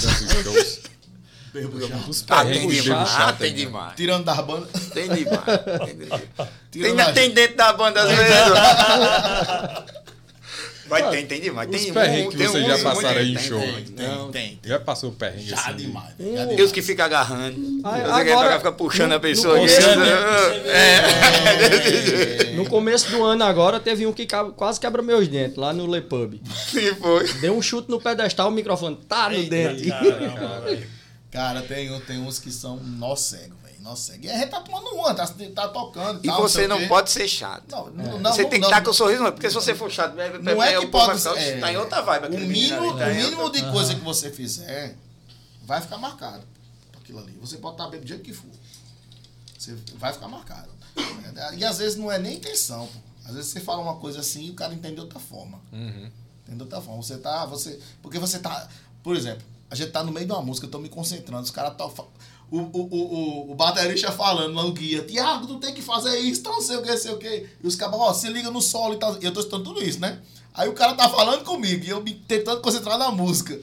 [1.52, 2.08] durante os.
[2.08, 3.10] Os Ah, tem perrengues demais.
[3.16, 3.92] Ah, tem demais.
[3.96, 4.68] Tirando das bandas.
[4.92, 5.44] Tem demais.
[5.86, 6.22] Tem demais.
[6.72, 8.32] Tem, tem dentro da banda às vezes.
[10.88, 11.70] Vai, tem, tem demais.
[11.70, 13.58] Os Tem perrengues um, que vocês um, já passaram aí em show.
[13.58, 13.84] tem.
[13.84, 14.58] Tem, tem.
[14.62, 15.76] Já passou o perrengue Já assim?
[15.76, 16.08] demais.
[16.18, 16.60] Já demais.
[16.60, 17.80] os que ficam agarrando.
[17.82, 19.54] Ah, Você quer agora- tocar, fica puxando no- a pessoa.
[19.54, 19.80] no começo,
[20.68, 22.52] É.
[22.56, 24.26] No começo do ano agora, teve um que
[24.56, 26.34] quase quebra meus dentes, lá no Le Pub.
[26.70, 27.26] Sim, foi.
[27.34, 29.88] Deu um chute no pedestal, o microfone tá no dente.
[29.88, 30.64] Caramba.
[31.32, 33.76] Cara, tem, tem uns que são nó cego, velho.
[33.80, 34.26] Nó cego.
[34.26, 36.20] E a gente tá tomando uma, tá, tá tocando.
[36.22, 36.86] E tal, você o não quê.
[36.86, 37.64] pode ser chato.
[37.70, 39.74] Não, não, não, você tem que não, estar com o sorriso, não, porque se você
[39.74, 41.58] for chato, vai- Não é o que pode ser.
[41.58, 44.94] Tá em outra vibe O mínimo, o tá em mínimo de coisa que você fizer
[45.64, 46.44] vai ficar marcado.
[47.00, 47.32] Aquilo ali.
[47.40, 48.50] Você pode estar bem do jeito que for.
[49.58, 50.68] Você vai ficar marcado.
[51.56, 52.98] E às vezes não é nem intenção, pô.
[53.24, 55.58] Às vezes você fala uma coisa assim e o cara entende de outra forma.
[55.72, 56.10] Uhum.
[56.42, 57.02] Entende de outra forma.
[57.02, 57.46] Você tá.
[57.46, 58.68] Você, porque você tá.
[59.02, 61.50] Por exemplo, a gente tá no meio de uma música, eu tô me concentrando, os
[61.50, 61.88] caras tá.
[61.88, 62.04] fa-
[62.50, 66.42] O, o, o, o, baterista falando lá no guia, Tiago, tu tem que fazer isso,
[66.42, 67.48] tal, não sei o que, sei o que.
[67.62, 69.16] E os caras, ó, se liga no solo e tal.
[69.20, 70.20] E eu tô escutando tudo isso, né?
[70.52, 73.58] Aí o cara tá falando comigo e eu me tentando concentrar na música.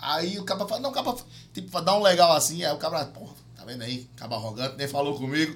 [0.00, 1.14] Aí o cara fala, não, o cara,
[1.54, 4.08] tipo, pra dar um legal assim, aí o cara, porra, tá vendo aí?
[4.16, 5.52] Acaba arrogante, nem falou comigo.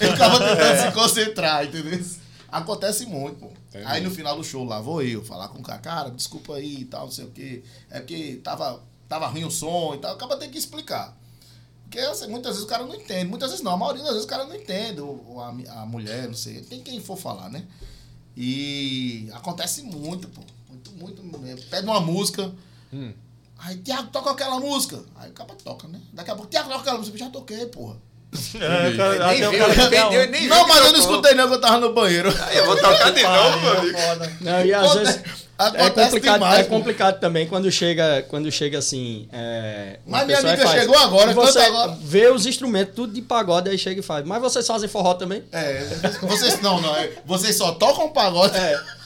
[0.00, 2.00] Ele ficava tentando se concentrar, entendeu?
[2.50, 3.50] Acontece muito, pô.
[3.68, 3.84] Entendi.
[3.86, 6.80] Aí no final do show lá, vou eu falar com o cara, cara, desculpa aí
[6.80, 7.62] e tal, não sei o quê.
[7.90, 11.16] É porque tava, tava ruim o som e tal, acaba tendo que explicar.
[11.84, 14.26] Porque assim, muitas vezes o cara não entende, muitas vezes não, a maioria das vezes
[14.26, 15.48] o cara não entende, ou, a,
[15.80, 17.64] a mulher, não sei, tem quem for falar, né?
[18.36, 20.40] E acontece muito, pô.
[20.68, 20.92] Muito,
[21.22, 21.38] muito.
[21.40, 21.66] mesmo.
[21.68, 22.52] Pede uma música.
[22.92, 23.12] Hum.
[23.58, 25.02] Aí, Tiago, toca aquela música.
[25.16, 26.00] Aí o cara toca, né?
[26.12, 27.16] Daqui a pouco, Tiago, toca aquela música.
[27.16, 27.96] Eu já toquei, porra.
[28.60, 31.80] É, o cara- Nem viu, cara Não, mas eu não escutei não, que eu tava
[31.80, 32.28] no banheiro.
[32.44, 33.98] Aí eu vou tocar de novo, meu amigo.
[33.98, 34.36] foda.
[34.40, 36.76] Não, e às vezes, É complicado, demais, é pô.
[36.76, 39.28] complicado também quando chega, quando chega assim.
[39.32, 40.80] É, Mas minha amiga faz.
[40.80, 41.98] chegou agora, você agora.
[42.00, 44.24] vê os instrumentos, tudo de pagode, aí chega e faz.
[44.24, 45.42] Mas vocês fazem forró também?
[45.50, 45.82] É,
[46.22, 46.94] vocês não, não.
[46.94, 48.56] é, Vocês só tocam pagode.
[48.56, 48.97] É.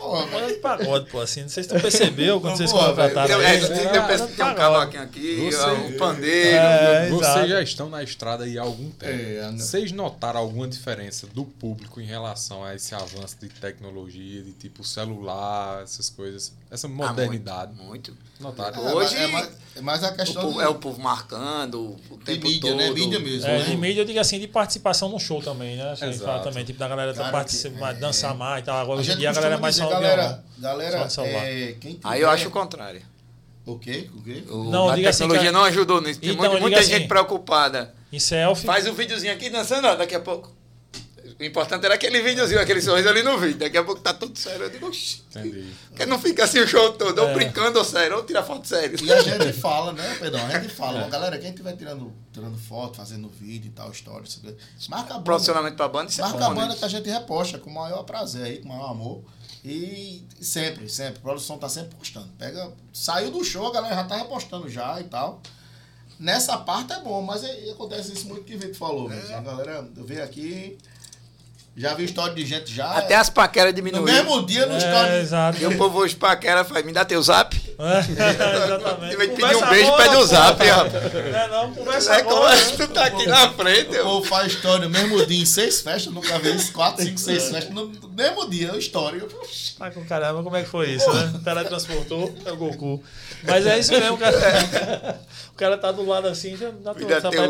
[0.00, 1.42] Porra, Olha de pagode, pô, assim.
[1.42, 4.54] Não sei se tu percebeu quando vocês Pô, contrataram Tem, é, tem, tem, tem um
[4.54, 6.56] cavaquinho aqui, Você- um pandeiro.
[6.56, 7.48] É, Vocês exato.
[7.48, 9.12] já estão na estrada aí há algum tempo.
[9.12, 9.58] É, né?
[9.58, 14.82] Vocês notaram alguma diferença do público em relação a esse avanço de tecnologia, de tipo
[14.82, 16.52] celular, essas coisas?
[16.70, 17.72] Essa Ah, modernidade?
[17.74, 18.14] muito, muito.
[18.40, 18.88] Notaram?
[18.88, 21.96] É, Hoje- é mais, é mais a O questão povo- de, é o povo marcando
[22.10, 22.76] o de tempo mídia, todo.
[22.76, 22.90] né?
[22.90, 23.64] Mídia mesmo, É, né?
[23.64, 25.90] de mídia, eu digo assim, de participação no show também, né?
[25.90, 26.24] Assim, Exato.
[26.24, 28.00] fala também, tipo, da galera Cara, participar, que- mais, é.
[28.00, 28.76] dançar mais e tal.
[28.78, 32.08] Agora, A hoje em dia, a galera é mais só galera, galera, é, quem tiver...
[32.08, 33.02] Aí eu acho o contrário.
[33.66, 34.08] O quê?
[34.16, 34.42] O quê?
[34.48, 36.20] O- Não, a diga assim, tecnologia cara- não ajudou nisso.
[36.20, 37.94] Tem Então, muita, muita assim, gente preocupada.
[38.12, 38.64] Em selfie.
[38.66, 40.50] Faz um videozinho aqui dançando, ó, daqui a pouco.
[41.40, 43.56] O importante era aquele videozinho, aquele sorriso ali no vídeo.
[43.58, 44.64] Daqui a pouco tá tudo sério.
[44.64, 45.22] Eu digo, oxi.
[45.88, 47.32] Porque não fica assim o show todo, ou É.
[47.34, 49.02] brincando ou sério, ou tira foto sério.
[49.02, 50.46] E a gente fala, né, Pedrão?
[50.46, 51.08] A gente fala, É.
[51.08, 54.28] galera, quem estiver tirando, tirando foto, fazendo vídeo e tal, história,
[54.90, 55.24] marca a banda.
[55.24, 56.76] Profissionalmente pra banda, isso é Marca a bom, banda né?
[56.78, 59.22] que a gente reposta com o maior prazer aí, com o maior amor.
[59.64, 62.28] E sempre, sempre, a produção tá sempre postando.
[62.38, 65.40] Pega, saiu do show, a galera já tá repostando já e tal.
[66.18, 69.34] Nessa parte é bom, mas aí acontece isso muito que o Vitor falou mesmo.
[69.34, 70.76] A galera, eu vi aqui,
[71.80, 72.90] já vi história de gente já.
[72.92, 74.04] Até as paqueras no diminuíram.
[74.04, 75.20] mesmo dia, no É, história.
[75.20, 75.58] exato.
[75.62, 77.58] E o povo hoje paquera faz, me dá teu zap.
[77.80, 78.00] É,
[78.66, 79.16] exatamente.
[79.16, 80.84] De pedir um beijo, pede o zap, ó.
[80.84, 82.54] É, não, conversa É como agora.
[82.60, 85.46] é que tu tá aqui na frente, O povo faz história no mesmo dia, em
[85.46, 89.18] seis festas, nunca vi isso, quatro, cinco, seis festas, no mesmo dia, história.
[89.20, 91.32] Eu, "Oxi, Ah, com caramba, como é que foi isso, né?
[91.42, 93.02] Teletransportou, é o Goku.
[93.44, 95.18] Mas é isso mesmo, cara.
[95.50, 97.08] O cara tá do lado assim, já dá pra o-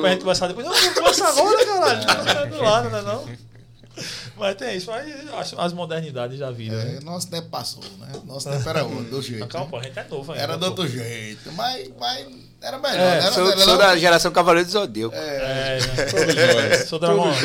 [0.08, 0.64] gente conversar depois.
[0.64, 2.06] Não, não conversa agora, caralho.
[2.06, 3.49] Tá do lado, né não?
[4.36, 6.96] Mas tem isso, mas acho as modernidades da vida, né?
[6.96, 8.12] É, nosso tempo passou, né?
[8.24, 9.46] Nosso tempo era outro, do jeito.
[9.48, 10.42] Calma, pô, a gente é novo ainda.
[10.42, 12.26] Era do outro jeito, mas, mas
[12.62, 12.94] era melhor.
[12.94, 13.16] É, né?
[13.18, 15.14] era, Sou, era, sou da geração Cavaleiro do Zodíaco.
[15.14, 16.06] É, né?
[16.10, 16.88] Todos nós.
[16.88, 17.42] Sou Dragon, nós.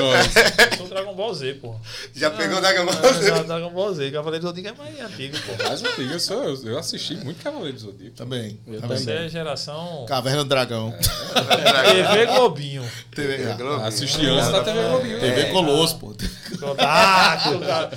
[0.77, 1.75] sou Dragon Ball Z, pô.
[2.13, 2.91] Já pegou da É, gama?
[3.45, 5.63] Dragon Ball Z, Cavaleiro do Zodíaco é mais antigo, pô.
[5.69, 8.15] Mas antigo, eu, sou, eu, eu assisti muito Cavaleiro do Zodíaco.
[8.15, 8.59] Também.
[8.67, 8.97] Eu também.
[8.97, 10.93] Você é geração Caverna do Dragão.
[10.93, 12.83] TV Globinho.
[13.13, 13.43] TV,
[13.85, 15.19] Assisti antes da TV Globinho.
[15.19, 15.49] TV né?
[15.51, 16.13] Colosso, pô.
[16.79, 17.37] Ah.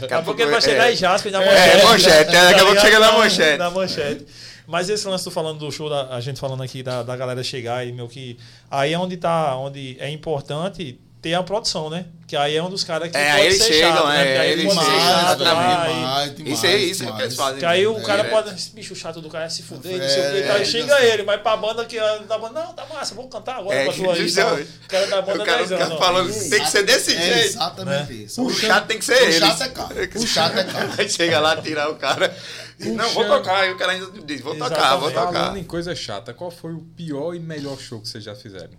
[0.01, 1.85] Daqui a pouco ele vai é- chegar em Jasper na é, manchete.
[1.87, 3.59] manchete, é, daqui a pouco chega na manchete.
[3.59, 4.27] Na manchete.
[4.69, 7.43] Mas esse lance, tu falando do show, da, a gente falando aqui da, da galera
[7.43, 8.39] chegar e meu que.
[8.71, 12.05] Aí é onde tá, onde é importante ter a produção, né?
[12.29, 14.21] Que aí é um dos caras que É, pode aí eles ser chegam, chato, né?
[14.21, 15.91] é, Porque aí eles chegam, chato lá exatamente.
[15.91, 17.59] e- Demais, demais, Isso é isso é o que eles fazem.
[17.59, 18.03] Que aí o É.
[18.03, 18.55] cara pode.
[18.55, 20.49] Esse bicho chato do cara é se fuder, não sei o É, que.
[20.51, 21.13] Aí é, xinga é.
[21.15, 23.85] ele, mas pra banda que é da banda, não, tá massa, vou cantar agora É,
[23.87, 24.21] pra tu aí.
[24.21, 24.45] é-
[24.85, 25.99] O cara da banda O cara 10 fica anos.
[25.99, 27.47] falando que tem que ser desse É jeito.
[27.47, 28.45] exatamente isso.
[28.45, 29.33] O chato tem que ser O ele.
[29.41, 29.95] chato é caro.
[30.15, 30.91] O chato é caro.
[30.99, 32.37] Aí chega lá, tirar o cara.
[32.79, 33.63] Diz, não, vou tocar.
[33.63, 35.01] Aí o cara ainda diz, vou tocar, Exatamente.
[35.01, 35.33] vou tocar.
[35.33, 38.75] Falando em coisa chata, qual foi o pior e melhor show que vocês já fizeram?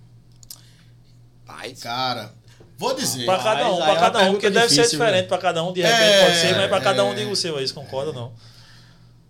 [1.45, 2.33] Pai, Cara,
[2.77, 3.25] vou dizer.
[3.25, 5.27] Pra cada um, pra é cada um, porque deve ser diferente né?
[5.27, 7.15] pra cada um, de repente É, pode ser, mas pra cada um é.
[7.15, 8.33] diga o seu aí, você concorda ou não?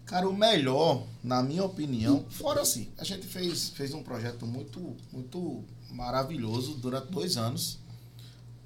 [0.05, 4.97] Cara, o melhor, na minha opinião, fora assim, a gente fez, fez um projeto muito,
[5.11, 7.79] muito maravilhoso durante dois anos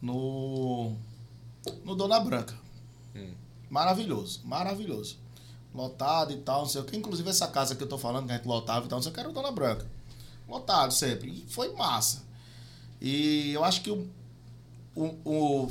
[0.01, 0.93] no,
[1.84, 2.56] no Dona Branca.
[3.70, 5.18] Maravilhoso, maravilhoso.
[5.74, 6.96] Lotado e tal, não sei o que.
[6.96, 9.12] Inclusive essa casa que eu tô falando, que a gente lotava e tal, não sei
[9.12, 9.86] o que, era o Dona Branca.
[10.48, 11.30] Lotado sempre.
[11.30, 12.22] E foi massa.
[13.02, 14.08] E eu acho que o,
[14.96, 15.70] o, o-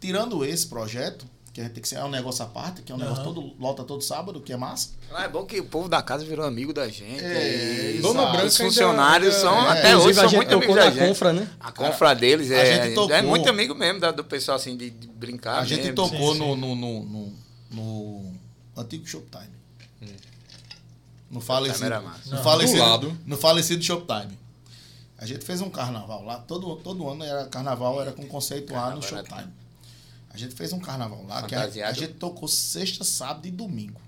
[0.00, 2.92] tirando esse projeto, que a gente tem que ser é um negócio à parte, que
[2.92, 4.90] é um negócio todo, lota todo sábado, que é massa.
[5.14, 7.24] Ah, é bom que o povo da casa virou amigo da gente.
[7.24, 10.48] É, e Dona os Branca ainda- funcionários ainda- são, é, até hoje, são gente muito
[10.50, 11.08] tocou amigos da na gente.
[11.08, 11.48] confra, né?
[11.58, 14.76] A confra deles A é, gente tocou- é muito amigo mesmo da- do pessoal, assim,
[14.76, 15.94] de, de brincar a gente mesmo.
[15.94, 16.60] tocou sim, no, sim.
[16.60, 17.32] no, no, no,
[17.70, 18.35] no
[18.76, 19.54] antigo Shoptime.
[21.30, 22.42] No falecido, no Não.
[22.42, 23.18] falecido, Do lado.
[23.26, 24.38] no falecido Shoptime.
[25.18, 28.76] A gente fez um carnaval lá, todo, todo ano era carnaval, era com conceito A
[28.76, 29.52] no Carnaval era- Shoptime.
[30.30, 31.90] A gente fez um carnaval lá, que a, Fantasiado.
[31.90, 34.00] a gente tocou sexta, sábado e domingo.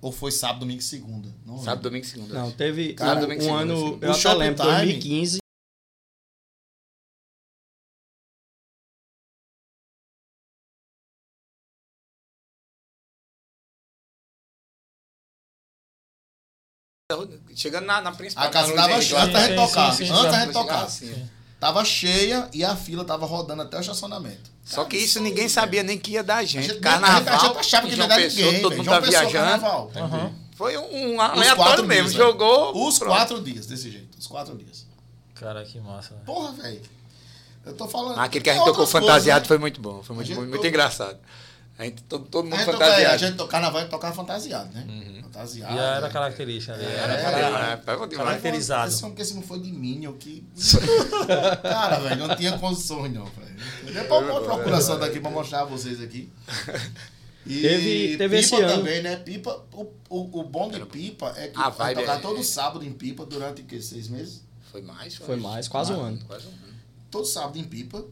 [0.00, 1.28] Ou foi sábado, domingo e segunda.
[1.44, 2.34] Não Sábado, domingo e segunda.
[2.34, 4.06] Não, teve Cara, um, domingo, um segunda, ano, segunda.
[4.06, 5.38] eu O até lembro, 2015.
[17.54, 18.44] Chegando na, na principal.
[18.46, 19.92] A casa tava cheia, Henrique, antes da gente sim, tocar.
[19.92, 20.82] sim, sim, Antes da gente tocar.
[20.84, 21.28] assim.
[21.60, 24.50] Tava cheia e a fila tava rodando até o estacionamento.
[24.64, 26.66] Só que isso ninguém sabia nem que ia dar A gente.
[26.68, 28.62] gente, Carnaval, a gente achava que não ia dar Pessoa, ninguém.
[28.62, 29.32] todo mundo tá viajando.
[29.32, 29.90] carnaval.
[29.96, 30.32] Aham.
[30.56, 32.08] Foi um aleatório mesmo.
[32.10, 32.14] dias.
[32.14, 32.86] Jogou.
[32.88, 33.14] Os pronto.
[33.14, 34.16] quatro dias, desse jeito.
[34.18, 34.86] Os quatro dias.
[35.34, 36.14] Cara, que massa.
[36.14, 36.20] né?
[36.24, 36.80] Porra, velho.
[37.66, 38.18] Eu tô falando.
[38.18, 40.02] Aquele que a gente tocou outras fantasiado coisas, foi muito bom.
[40.02, 41.18] Foi muito, gente muito, engraçado.
[41.76, 43.18] A gente, todo, todo mundo A gente, toca, é, a fantasiado.
[43.36, 45.20] gente carnaval a gente tocava fantasiado, né?
[45.22, 45.74] Fantasiado.
[45.74, 46.08] E era né?
[46.12, 46.84] característica ali.
[46.84, 48.28] Era É, cara- É, pega demais.
[48.28, 48.92] caracterizado.
[48.92, 50.46] Esse porque se não foi de Minion que.
[51.62, 53.92] Cara, velho, não tinha condições, não, velho.
[53.92, 56.30] Depois eu vou procurar só daqui pra mostrar a vocês aqui.
[57.46, 58.76] E Teve- teve pipa esse ano.
[58.78, 59.16] também, né?
[59.16, 62.82] Pipa, o, o, o bom de pipa é que A vibe tocar é- todo sábado
[62.86, 63.82] em pipa durante o quê?
[63.82, 64.42] Seis meses?
[64.72, 65.16] Foi mais?
[65.16, 66.18] Foi mais, quase um ano.
[66.26, 66.74] Quase um ano.
[67.10, 68.02] Todo sábado em pipa.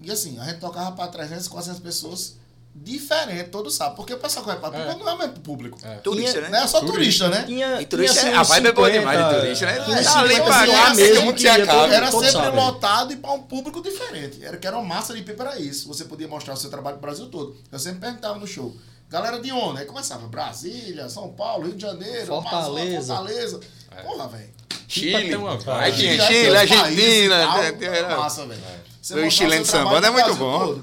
[0.00, 2.38] E assim, a gente tocava pra 300, 400 pessoas
[2.74, 3.96] diferente todo sábado.
[3.96, 4.96] Porque o pessoal que vai pra pipa É.
[4.96, 5.78] não é o mesmo público.
[5.82, 5.96] É.
[5.96, 6.62] Turista, Não né?
[6.62, 7.44] é só turista, né?
[7.46, 9.66] Tinha, E turista, tinha, assim, é- a uns vibe é boa 50, demais de turista,
[9.66, 9.72] né?
[9.80, 11.72] uns Tá ali 50 pra mesmo que acaba.
[11.80, 12.56] todo- Era todo sempre sábado.
[12.56, 14.44] lotado e para um público diferente.
[14.44, 15.86] Era que era uma massa de pipa, era isso.
[15.88, 17.56] Você podia mostrar o seu trabalho pro Brasil todo.
[17.70, 18.74] Eu sempre perguntava no show.
[19.10, 19.80] Galera de onde?
[19.80, 22.66] Aí começava Brasília, São Paulo, Rio de Janeiro, Fortaleza.
[22.66, 23.60] Amazonas, Fortaleza.
[24.02, 24.50] Porra, velho.
[24.88, 25.28] Chile.
[25.28, 25.84] tem uma vibe.
[25.84, 27.34] Aí tinha Chile, Argentina.
[27.82, 29.26] era massa, velho.
[29.26, 30.80] O chileno sambando é muito bom.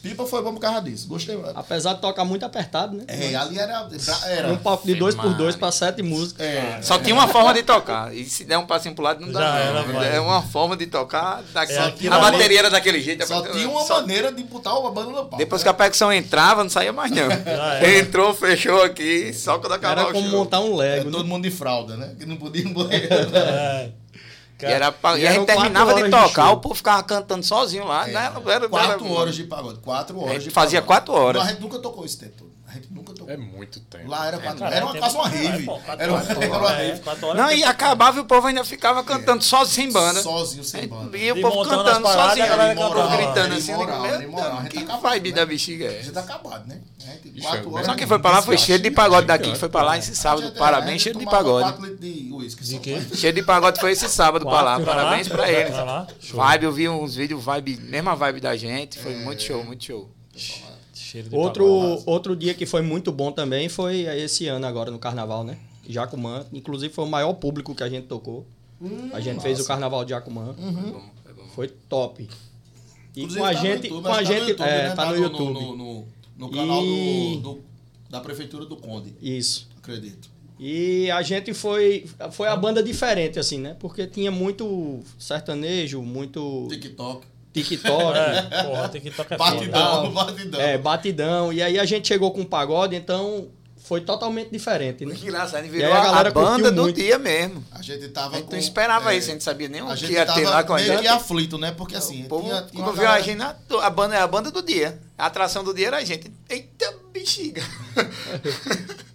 [0.00, 1.08] Pipa foi bom por causa disso.
[1.08, 1.52] Gostei, mano.
[1.56, 3.02] Apesar de tocar muito apertado, né?
[3.08, 3.82] É, ali era.
[3.84, 5.58] Um era palco de 2 por 2 Maria.
[5.58, 6.46] pra sete músicas.
[6.46, 8.14] é, Só tinha uma forma de tocar.
[8.14, 9.40] E se der um passinho pro lado, não dá.
[9.40, 10.00] Já não.
[10.00, 11.42] era, é uma forma de tocar.
[11.52, 11.78] daquele-
[12.08, 13.26] É, a bateria era daquele jeito.
[13.26, 15.36] só a- tinha uma só- maneira de botar uma banda no palco.
[15.36, 15.64] Depois né?
[15.64, 17.26] que a percussão entrava, não saía mais não.
[17.98, 20.38] Entrou, fechou aqui, só quando acabava Era o como show.
[20.38, 21.06] montar um É, Lego.
[21.06, 21.10] né?
[21.16, 22.14] todo mundo de fralda, né?
[22.18, 22.68] Que não podia ir.
[23.34, 23.90] É.
[24.66, 26.54] E, era pra- E e a gente terminava de de tocar, show.
[26.54, 28.06] o povo ficava cantando sozinho lá.
[28.06, 28.12] né?
[28.46, 29.78] Era- Quatro era- horas de pagode.
[29.80, 31.04] Quatro horas gente de fazia pagode.
[31.06, 31.42] quatro horas.
[31.42, 32.50] Não, a gente nunca tocou esse tempo todo.
[32.68, 33.32] A gente nunca tocou.
[33.32, 34.08] É muito tempo.
[34.10, 35.64] Lá era quatro Cara, Era uma, quase uma é, rave.
[35.64, 37.00] pô, quatro Era uma, era uma é, rave.
[37.00, 39.92] quatro horas Não, tem e que- acabava e o povo ainda ficava cantando sozinho, sem
[39.92, 40.20] banda.
[40.22, 41.16] Sozinho, sem banda.
[41.16, 43.16] E o povo cantando as paradas, sozinho, a galera o povo cantando.
[43.16, 43.72] gritando assim.
[43.72, 45.36] era meu gente Que acabava, vibe né?
[45.36, 46.12] da bexiga é A gente essa?
[46.12, 46.78] tá acabado, né?
[47.40, 47.86] Quatro é horas.
[47.86, 50.14] Só quem foi pra lá foi cheio de pagode daqui, que foi pra lá esse
[50.14, 50.52] sábado.
[50.58, 51.96] Parabéns, cheio de pagode.
[51.98, 53.00] de quê?
[53.16, 54.78] Cheio de pagode foi esse sábado pra lá.
[54.80, 55.74] Parabéns pra eles.
[56.32, 58.98] Vibe, eu vi uns vídeos, vibe, mesma vibe da gente.
[58.98, 60.10] Foi muito show, muito show.
[61.10, 61.66] Cheiro de Outro,
[62.06, 65.56] outro dia que foi muito bom também foi esse ano agora no carnaval, né?
[65.88, 66.44] Jacumã.
[66.52, 68.46] Inclusive foi o maior público que a gente tocou.
[69.12, 70.54] a gente fez o carnaval de Jacumã.
[70.54, 71.42] Foi bom, foi bom.
[71.54, 72.28] Foi top.
[73.16, 74.88] E Inclusive, com a tá gente, YouTube, com a que tá no gente, YouTube, é,
[74.88, 74.94] né?
[74.94, 75.52] tá no no, YouTube.
[75.54, 76.04] No, no-
[76.36, 77.60] no canal E- do, do-
[78.10, 79.68] da Prefeitura do Conde, Isso.
[79.78, 80.30] acredito.
[80.60, 83.76] E a gente foi foi a banda diferente assim, né?
[83.80, 87.26] Porque tinha muito sertanejo, muito TikTok.
[87.62, 89.50] TikTok, É, porra, tem que tocar foda.
[89.52, 90.60] Batidão, batidão.
[90.60, 91.52] é, batidão.
[91.52, 95.14] E aí a gente chegou com pagode, então foi totalmente diferente, né?
[95.14, 96.96] Que engraçado, E virou aí a a, galera a banda do muito.
[96.96, 97.64] dia mesmo.
[97.72, 98.52] A gente A tava gente com...
[98.52, 100.50] não esperava é, isso, a gente sabia nem o A que gente ia ter lá
[100.50, 101.00] tava com a meio gente.
[101.00, 101.72] que aflito, né?
[101.72, 104.26] Porque assim, O povo, tinha, tinha quando viu a gente, na- a banda é a
[104.26, 104.98] banda do dia.
[105.16, 106.30] A atração do dia era a gente.
[106.50, 107.62] Eita, bexiga.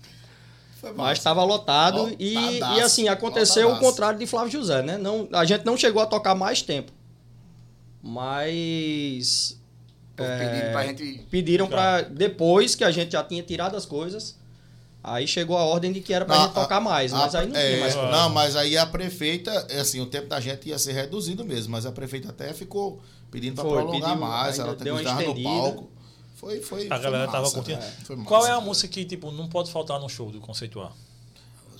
[0.95, 3.89] Mas estava lotado e, e assim, aconteceu o lotadaço.
[3.91, 4.97] contrário de Flávio José, né?
[4.97, 6.91] Não, a gente não chegou a tocar mais tempo.
[8.03, 9.57] Mas
[10.13, 11.25] O povo pedindo pra gente.
[11.31, 14.37] pediram para depois que a gente já tinha tirado as coisas,
[15.03, 17.47] aí chegou a ordem de que era pra Não, gente tocar mais, a- mas aí
[17.47, 17.95] não é, tinha mais.
[17.95, 18.11] como.
[18.11, 21.71] Não, mas aí a prefeita, é assim, o tempo da gente ia ser reduzido mesmo,
[21.71, 23.01] mas a prefeita até ficou
[23.31, 25.89] pedindo para prolongar pediu, mais, ela deu uma no palco.
[26.35, 27.79] Foi, foi, A foi galera tava massa, curtindo.
[27.81, 28.25] é.
[28.25, 30.91] Qual é a música que, tipo, não pode faltar no show do Conceituar?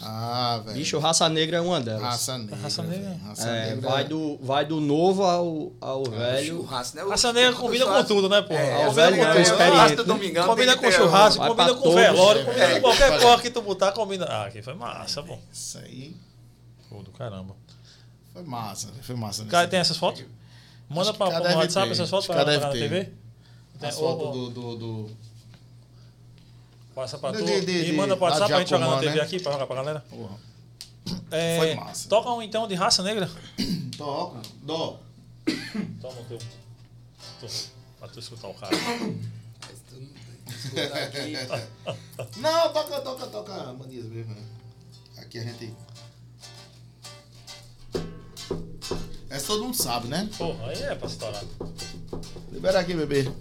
[0.01, 0.77] Ah, velho.
[0.77, 2.01] Bicho, Raça Negra é uma delas.
[2.01, 2.55] Raça Negra.
[2.57, 3.17] Raça Negra.
[3.25, 3.89] Raça É, Negra.
[3.89, 6.57] vai, do, vai do novo ao, ao velho.
[6.57, 7.03] Churrasco, né?
[7.03, 8.53] O- Raça Negra combina com tudo, né, pô?
[8.53, 9.41] É, velho com é tudo.
[9.41, 10.03] experiente, né?
[10.03, 10.47] domingão.
[10.47, 11.95] Combina com churrasco, Vai combina com todos.
[11.95, 14.25] velório, É, combina é, com qualquer porra que tu botar, combina.
[14.25, 15.37] Ah, aqui foi massa, pô.
[15.51, 16.15] Isso aí
[16.89, 17.55] Pô, do caramba.
[18.33, 19.45] foi massa, foi massa.
[19.45, 20.23] Cara, tem essas fotos?
[20.89, 23.09] Manda pra, deve WhatsApp essas fotos pra, pra TV?
[23.81, 25.09] As fotos ô, do, do, do-
[26.95, 27.43] Passa pra tu.
[27.43, 29.21] de- de- e manda pro WhatsApp pra gente jogar na TV né?
[29.21, 30.05] aqui, pra jogar pra galera.
[30.09, 30.37] Porra.
[31.31, 32.07] É, Foi massa.
[32.07, 33.29] Toca um então de raça negra.
[33.97, 34.99] Toca, dó.
[36.01, 36.37] Toma o teu.
[37.39, 37.47] Tu,
[37.99, 38.75] pra tu escutar o cara.
[42.37, 44.33] Não, toca, toca, toca manias mesmo.
[44.33, 44.41] né?
[45.17, 45.73] Aqui a gente.
[49.29, 50.29] Essa todo mundo sabe, né?
[50.37, 51.43] Porra, aí é pra estourar.
[52.51, 53.31] Libera aqui, bebê.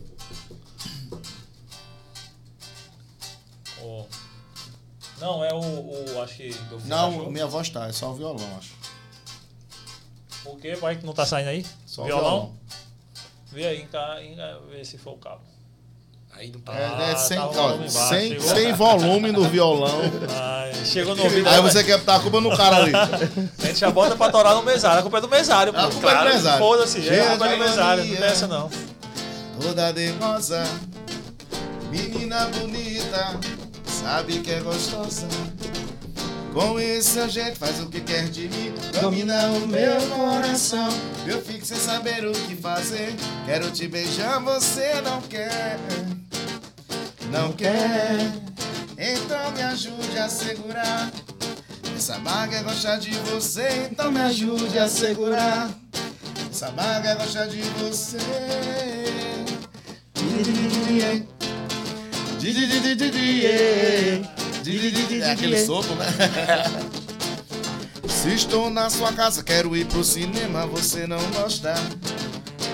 [5.23, 6.23] Não, é o, o.
[6.23, 6.55] Acho que.
[6.87, 7.31] Não, show.
[7.31, 8.73] minha voz tá, é só o violão, acho.
[10.45, 10.75] O que?
[10.75, 11.65] Vai que não tá saindo aí?
[11.87, 12.31] Só o violão?
[12.31, 12.53] violão.
[13.53, 14.19] Vê aí, enca-
[14.71, 15.41] vê se for o cabo.
[16.35, 18.49] Aí não É, Ah, é sem, tá ó, volume baixo, sem, chegou.
[18.55, 20.01] sem volume no violão.
[20.35, 22.93] Ai, chegou no ouvido Aí você quer botar a culpa no cara ali.
[22.97, 25.01] A gente já bota pra torar no mesário.
[25.01, 25.79] A culpa é do mesário, pô.
[25.79, 26.59] A culpa é do mesário.
[26.59, 28.05] Foda-se, é a culpa é do mesário.
[28.05, 28.71] Não tem essa não.
[29.61, 30.65] Toda de rosa,
[31.91, 33.39] menina bonita,
[34.03, 35.27] sabe que é gostosa.
[36.53, 40.89] Com esse a gente faz o que quer de mim, domina o meu coração.
[41.27, 43.15] Eu fico sem saber o que fazer,
[43.47, 45.79] quero te beijar, você não quer.
[47.31, 48.19] não quer.
[48.99, 51.11] Então me ajude a segurar.
[51.97, 55.71] Essa maga gosta de você, então me ajude a segurar.
[56.51, 58.19] Essa maga gosta de você.
[65.23, 66.07] É aquele sopro, né?
[68.09, 71.73] Se estou na sua casa, quero ir pro cinema, você não gosta.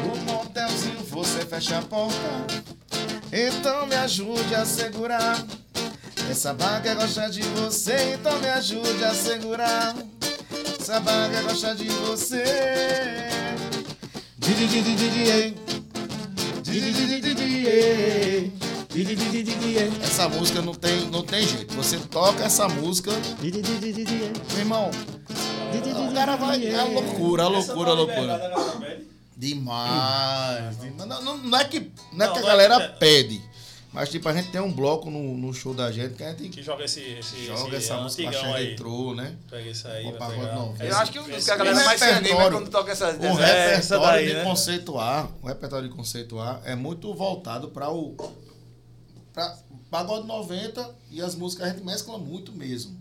[0.05, 2.47] O motelzinho, você fecha a porta.
[3.31, 5.45] Então me ajude a segurar.
[6.31, 9.95] Essa vaga gosta de você, então me ajude a segurar.
[10.81, 12.43] Essa vaga gosta de você.
[14.39, 15.11] Di, di, di, di, di,
[16.63, 16.81] di,
[19.03, 19.93] ei.
[20.03, 21.75] Essa música não tem, não tem jeito.
[21.75, 24.91] Você toca essa música, meu irmão.
[26.09, 26.65] O cara vai.
[26.67, 28.53] É a loucura, a loucura, a loucura.
[29.37, 30.77] Demais.
[30.97, 33.49] Não, não, não é que, não é Não, que a não é galera que- pede.
[33.91, 36.51] Mas tipo, a gente tem um bloco no, no show da gente que a gente
[36.51, 38.71] Que joga esse, esse, joga esse essa música aí.
[38.71, 39.35] retrô, né?
[39.51, 40.05] Pega isso aí.
[40.05, 42.59] Eu acho que que a galera mais se anima é repertório.
[42.59, 44.45] quando toca essas O dessas- É, essa repertório daí, de né?
[44.45, 48.15] conceituar, o repertório de conceituar é muito voltado para o
[49.39, 49.57] pra
[49.91, 53.01] pagode 90 e as músicas a gente mescla muito mesmo.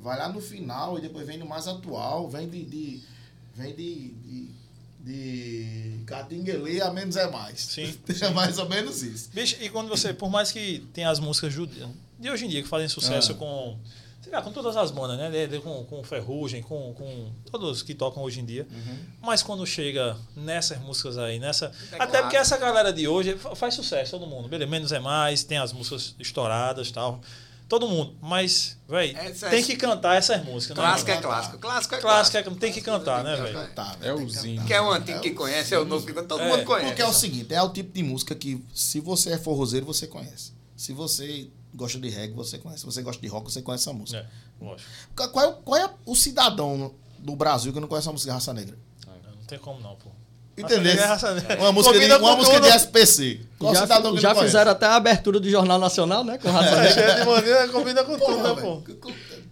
[0.00, 3.02] Vai lá no final e depois vem no mais atual, vem de, de
[3.54, 4.58] vem de, de
[5.00, 7.60] de Catinguele a menos é mais.
[7.60, 9.30] Sim, É mais ou menos isso.
[9.32, 11.66] Bicho, e quando você, por mais que tenha as músicas de,
[12.18, 13.34] de hoje em dia que fazem sucesso Ah.
[13.36, 13.78] com.
[14.20, 15.30] Sei lá, com todas as bandas, né?
[15.30, 18.66] De- de- com, com Ferrugem, com, com todos que tocam hoje em dia.
[18.70, 18.98] Uhum.
[19.22, 21.66] Mas quando chega nessas músicas aí, nessa.
[21.92, 22.36] É até porque claro.
[22.36, 24.48] essa galera de hoje fa- faz sucesso, todo mundo.
[24.48, 27.20] Beleza, menos é mais, tem as músicas estouradas e tal.
[27.68, 28.16] Todo mundo.
[28.20, 30.82] Mas, véi, Essa- tem que cantar essas músicas, né?
[30.82, 31.26] Clássico é mano?
[31.26, 31.58] clássico.
[31.58, 32.56] Clássico é Clássico clássico.
[32.56, 33.68] é tem que cantar, né, velho?
[33.74, 34.64] Tá, É o tem que Zinho.
[34.66, 36.86] Que é o antigo que conhece, é o novo que todo É, mundo conhece.
[36.88, 40.06] Porque é o seguinte, é o tipo de música que se você é forrozeiro, você
[40.06, 40.52] conhece.
[40.74, 42.80] Se você gosta de reggae, você conhece.
[42.80, 44.18] Se você gosta de rock, você conhece essa música.
[44.18, 44.90] É, lógico.
[45.16, 48.32] Qual, qual é, o- qual é o cidadão do Brasil que não conhece a música
[48.32, 48.76] Raça Negra?
[49.06, 50.10] Não tem como não, pô.
[50.56, 50.92] Entendeu?
[50.92, 51.56] É Raça Negra.
[51.60, 52.68] Uma música, de, uma música de.
[52.68, 53.40] SPC.
[53.58, 54.46] Qual Já, cidadão que já conhece?
[54.48, 56.36] fizeram até a abertura do Jornal Nacional, né?
[56.36, 56.92] Com raça negra.
[56.92, 58.82] Cheio de maneira, combina com tudo, né, pô?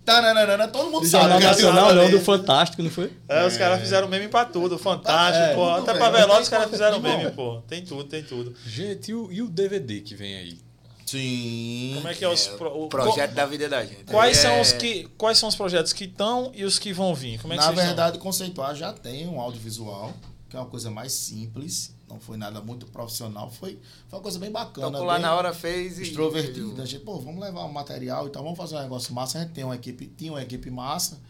[0.04, 1.22] Tananana, Todo mundo Do sabe.
[1.24, 2.20] Jornal é Nacional, não, do.
[2.20, 3.12] Fantástico, não foi?
[3.28, 5.68] É, os caras fizeram meme pra tudo, fantástico, É, pô.
[5.70, 7.60] Até pra velório os caras fizeram meme, pô.
[7.68, 8.54] Tem tudo, tem tudo.
[8.64, 10.58] Gente, e o, e o DVD que vem aí?
[11.06, 11.92] Sim.
[11.94, 12.48] Como é que é os.
[12.48, 14.04] pro- o- projeto da vida da gente.
[14.04, 15.08] Quais É- são os que.
[15.16, 17.40] Quais são os projetos que estão e os que vão vir?
[17.40, 20.12] Como é que Na verdade, conceituar já tem um audiovisual,
[20.50, 21.94] que é uma coisa mais simples.
[22.08, 23.50] Não foi nada muito profissional.
[23.50, 23.78] Foi,
[24.08, 24.90] foi uma coisa bem bacana.
[24.92, 26.02] Tocou lá bem na hora, fez e.
[26.02, 26.82] extrovertida.
[26.82, 29.38] A gente, pô, vamos levar um material e tal, vamos fazer um negócio massa.
[29.38, 31.20] A gente tem uma equipe, tinha uma equipe massa.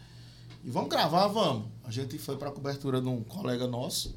[0.65, 1.67] E vamos gravar, vamos.
[1.85, 4.15] A gente foi pra cobertura de um colega nosso.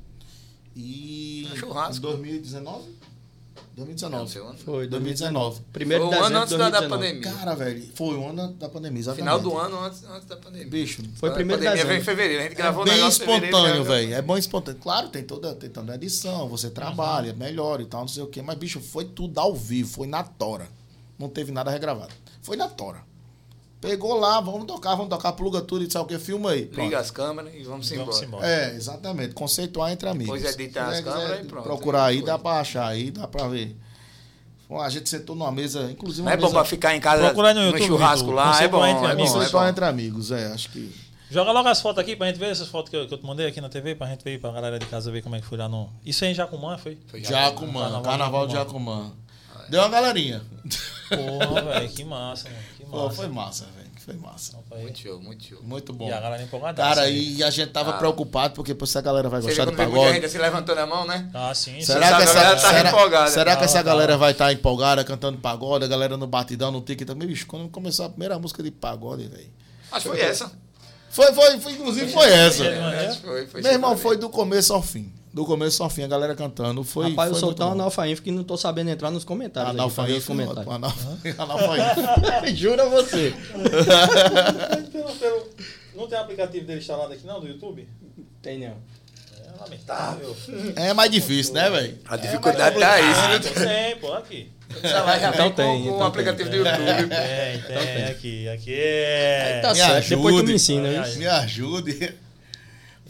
[0.75, 1.47] E.
[1.51, 1.97] Um churrasco.
[1.97, 2.95] Em 2019?
[3.79, 4.29] Não 2019.
[4.31, 4.57] sei, ano.
[4.57, 5.61] Foi, 2019.
[5.73, 6.89] Primeiro Foi um ano antes da, da 2019.
[6.89, 7.33] pandemia.
[7.39, 9.23] Cara, velho, foi o ano da pandemia, exatamente.
[9.23, 10.67] Final do ano antes, antes da pandemia.
[10.67, 12.39] Bicho, Foi primeiro de pandemia veio em fevereiro.
[12.39, 14.13] A gente É gravou bem negócio espontâneo, velho.
[14.13, 14.79] É bom espontâneo.
[14.81, 17.37] Claro, tem toda, tem toda a edição, você trabalha, Uhum.
[17.39, 18.41] melhor e tal, não sei o quê.
[18.41, 20.67] Mas, bicho, foi tudo ao vivo, foi na tora.
[21.17, 22.13] Não teve nada regravado.
[22.41, 23.08] Foi na tora.
[23.81, 26.19] Pegou lá, vamos tocar, vamos tocar, pluga tudo e sabe o que?
[26.19, 26.65] Filma aí.
[26.65, 26.83] Pronto.
[26.83, 28.05] Liga as câmeras e vamos embora.
[28.07, 28.45] Vamos embora.
[28.47, 29.33] É, exatamente.
[29.33, 30.41] Conceituar entre amigos.
[30.41, 31.63] Depois edita Se as câmeras e pronto.
[31.63, 32.25] Procurar aí, Foi.
[32.25, 33.77] dá pra achar aí, dá pra ver.
[34.67, 36.53] Bom, a gente sentou numa mesa, inclusive Não uma é bom mesa...
[36.55, 38.35] pra ficar em casa Procura aí no no YouTube, churrasco Vitor.
[38.35, 38.61] lá.
[38.61, 39.31] É bom, entre é amigos.
[39.31, 39.69] bom, é Conceituar bom.
[39.69, 40.93] entre amigos, é, acho que...
[41.31, 43.25] Joga logo as fotos aqui pra gente ver essas fotos que eu, que eu te
[43.25, 45.45] mandei aqui na TV, pra gente ver, pra galera de casa ver como é que
[45.45, 45.89] foi lá no.
[46.03, 46.97] Isso aí em Jacumã, foi?
[47.07, 49.11] Foi Jacumã, Carnaval Carnaval, de de Jacumã.
[49.69, 50.41] Deu uma galerinha.
[51.07, 52.61] Porra, velho, que massa, mano.
[52.89, 53.15] Pô, massa.
[53.15, 53.89] foi massa, velho.
[54.05, 54.57] Foi massa.
[54.81, 55.59] Muito show, muito show.
[55.61, 56.07] Muito bom.
[56.09, 56.81] E a galera empolgada.
[56.81, 57.97] Cara, e a gente tava Ah.
[57.97, 60.13] preocupado, porque pô, se a galera vai Você gostar muita pagode.
[60.15, 61.29] gente assim levantando a mão, né?
[61.33, 61.79] Ah, sim.
[61.81, 63.31] Será sabe, que a essa, galera tá será, empolgada.
[63.31, 63.83] será que Tá, essa tá.
[63.83, 67.27] galera vai estar empolgada cantando pagode, a galera no batidão, no tique também?
[67.27, 69.49] Bicho, quando começou a primeira música de pagode, velho.
[69.91, 70.51] Acho que foi essa.
[71.11, 72.63] Foi, foi, foi, inclusive foi essa.
[72.65, 73.09] É, mano.
[73.09, 75.11] Acho que foi, foi Meu irmão, sim, foi do começo ao fim.
[75.31, 76.83] Do começo ao fim, a galera cantando.
[76.83, 77.73] Foi, Rapaz, eu foi sou muito tão bom.
[77.73, 79.69] analfaínfimo que não tô sabendo entrar nos comentários.
[79.71, 80.67] aqui Analfaínito, comentários.
[80.67, 82.55] analfaínito, analfaínito.
[82.57, 83.33] Jura você.
[84.91, 85.47] Pelo- pelo-
[85.95, 87.87] Não tem aplicativo dele instalado aqui, não, do YouTube?
[88.41, 88.67] Tem não.
[89.37, 90.35] É lamentável.
[90.75, 91.97] É mais difícil, né, velho?
[92.07, 93.39] A dificuldade tá aí.
[93.39, 94.49] Tem, pô, aqui.
[94.69, 96.59] Você vai já Então tem, com o então aplicativo tem.
[96.63, 97.09] do YouTube.
[97.09, 98.49] Tem, tem, aqui.
[98.49, 99.59] Aqui é.
[99.61, 100.47] Tá Me certo, depois tu ajude.
[100.47, 101.07] me ensina.
[101.17, 102.15] Me ajude.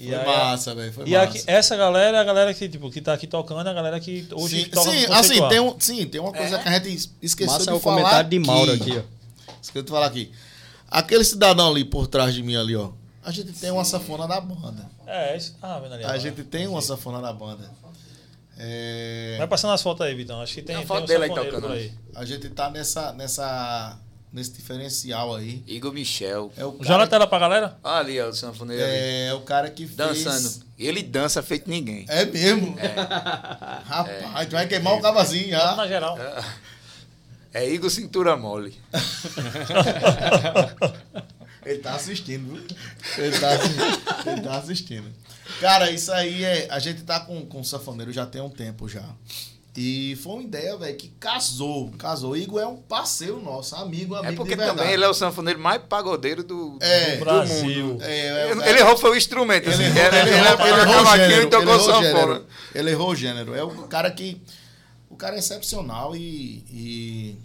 [0.01, 0.93] E Foi aí, massa, velho.
[0.93, 1.23] Foi E massa.
[1.25, 3.99] aqui, essa galera é a galera que, tipo, que tá aqui tocando, é a galera
[3.99, 6.63] que hoje sim, toca sim, assim, tem, um, sim, tem uma coisa É.
[6.63, 8.47] que a gente esqueceu Massa de é o falar comentário de aqui.
[8.47, 9.51] Mauro aqui, ó.
[9.61, 10.31] Esqueci de falar aqui.
[10.89, 12.91] Aquele cidadão ali por trás de mim ali, ó.
[13.21, 14.89] A gente tem uma safona da banda.
[15.05, 15.53] É, isso.
[15.61, 16.05] Ah, vendo ali.
[16.05, 17.69] A gente tem uma safona da banda.
[18.57, 20.41] É, Vai passando as fotos aí, Vitão.
[20.41, 21.73] Acho que tem, Tem tem, uma um foto dele aí tocando.
[21.73, 21.91] aí.
[22.15, 23.97] a gente tá nessa, nessa,
[24.31, 25.61] nesse diferencial aí.
[25.67, 26.51] Igor Michel.
[26.55, 27.77] É o Joga a cara, tela pra galera.
[27.83, 28.91] Ali, ó, o sanfoneiro ali.
[28.93, 29.97] é, o cara que fez...
[29.97, 30.63] Dançando.
[30.77, 32.05] Ele dança feito ninguém.
[32.07, 32.75] É mesmo?
[33.85, 35.75] Rapaz, tu vai queimar o cavazinho Vamos já.
[35.75, 36.17] na geral.
[37.51, 38.77] É Igor Cintura Mole.
[41.65, 42.63] Ele tá assistindo, viu?
[43.17, 45.07] Ele tá, assi- ele tá assistindo.
[45.59, 46.67] Cara, isso aí é.
[46.69, 49.03] A gente tá com, com o Safoneiro já tem um tempo já.
[49.77, 51.91] E foi uma ideia, velho, que casou.
[51.97, 52.31] Casou.
[52.31, 55.59] O Igor é um parceiro nosso, amigo, amigo É porque também ele é o sanfoneiro
[55.59, 57.85] mais pagodeiro do, É, do Brasil.
[57.87, 58.03] mundo.
[58.03, 58.17] É,
[58.49, 59.69] é, Ele, errou foi o instrumento.
[59.69, 61.81] Ele assim, errou, ele, ele errou- ele errou o gênero, e tocou ele errou o
[61.85, 62.01] sanfona.
[62.03, 62.45] gênero.
[62.75, 63.55] Ele errou o gênero.
[63.55, 64.41] É o cara que.
[65.09, 66.63] O cara é excepcional e.
[66.69, 67.37] e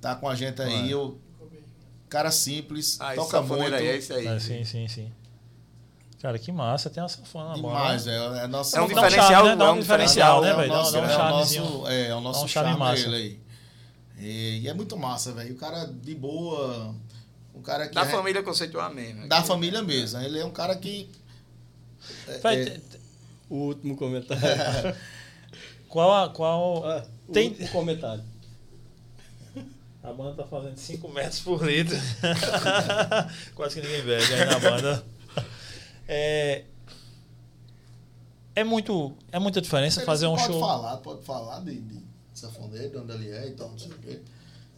[0.00, 0.92] tá com a gente aí.
[0.94, 1.16] O
[2.08, 3.74] cara simples, Ah, toca muito.
[3.74, 4.26] aí, é isso aí.
[4.26, 5.12] É, sim, sim, sim.
[6.20, 6.90] Cara, que massa.
[6.90, 9.64] Tem uma sanfona na Demais, é, é nossa É um Dá um diferencial, charme, né?
[9.64, 10.68] É um um diferencial, né, é o velho?
[10.72, 11.64] Nosso- dá um é o charmezinho.
[11.64, 13.08] nosso- É, é o nosso um charme charme massa.
[13.16, 13.40] aí.
[14.18, 15.54] E, e é muito massa, velho.
[15.54, 16.92] O cara de boa.
[17.54, 19.28] O cara que Da é família conceitual mesmo.
[19.28, 20.20] da família mesmo.
[20.20, 21.08] Ele é um cara que.
[22.42, 22.98] Vai, é- te-
[23.48, 24.42] O último comentário.
[25.88, 26.28] Qual a.
[26.30, 26.84] Qual...
[26.84, 28.24] Ah, o Tem- último comentário.
[30.02, 31.96] A banda tá fazendo 5 metros por litro.
[33.54, 35.04] Quase que ninguém bebe aí na banda.
[36.08, 36.64] É,
[38.54, 40.60] é, muito, é muita diferença Ele fazer um pode show.
[40.60, 42.00] falar, pode falar de, de
[42.34, 44.18] safoneiro, de onde ele é e tal, não sei o quê.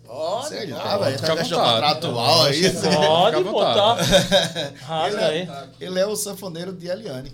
[0.05, 1.21] Pode, Sei lá, pode, velho.
[1.21, 2.63] Tá questão contratual aí.
[2.73, 3.95] Pode, botar.
[3.95, 5.49] Rasga Ele aí.
[5.49, 7.33] é, ele é o sanfoneiro de Eliane.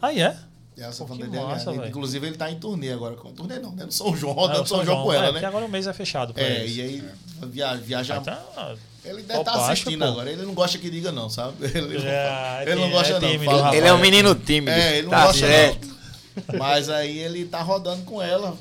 [0.00, 0.36] Aí é?
[0.76, 1.78] É o sanfoneiro que de massa, Eliane.
[1.78, 1.88] velho.
[1.90, 3.14] Inclusive, ele tá em turnê agora.
[3.16, 3.86] com- Turnê não, né?
[3.86, 5.48] No São João, Ah, rodando o São João com ela, é, porque né?
[5.48, 6.76] agora o mês é fechado pra É, eles.
[6.76, 7.08] e aí
[7.48, 8.16] via, viaja.
[8.16, 8.74] Ah, tá-
[9.04, 10.04] Ele deve estar Topacho, assistindo pô.
[10.12, 10.30] agora.
[10.30, 11.54] Ele não gosta que diga, não, sabe?
[11.74, 13.28] Ele, não- É, ele não é gosta, não.
[13.28, 13.76] tímido, Fala-.
[13.76, 14.70] Ele é um menino tímido.
[14.70, 15.86] É, ele não tá gosta, certo.
[15.88, 16.58] não.
[16.58, 18.56] Mas aí ele tá rodando com ela.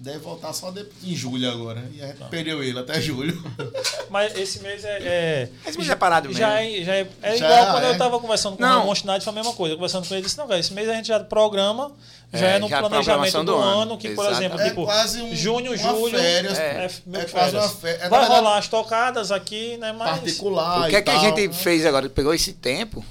[0.00, 1.84] Deve voltar só de- em julho agora.
[1.92, 3.36] E a gente perdeu ele até julho.
[4.08, 4.98] Mas esse mês é.
[5.02, 6.80] é Esse mês é parado já mesmo.
[6.82, 7.90] é, já é, é Já igual quando é.
[7.90, 8.84] eu tava conversando com Não.
[8.84, 9.74] o Montinade, foi a mesma coisa.
[9.74, 11.90] Conversando com ele, disse: não, velho, esse mês a gente já programa,
[12.32, 13.80] já É, é, no já a planejamento do, do ano.
[13.82, 16.16] ano, que, por exemplo, É tipo, quase um- junho, uma julho.
[16.18, 17.54] férias, é, é, é quase férias.
[17.54, 18.02] uma férias.
[18.02, 19.92] É, Vai verdade- rolar as tocadas aqui, né?
[19.92, 20.10] Mas.
[20.20, 20.86] Particular.
[20.86, 22.08] O que é que a gente fez agora?
[22.08, 23.04] Pegou esse tempo,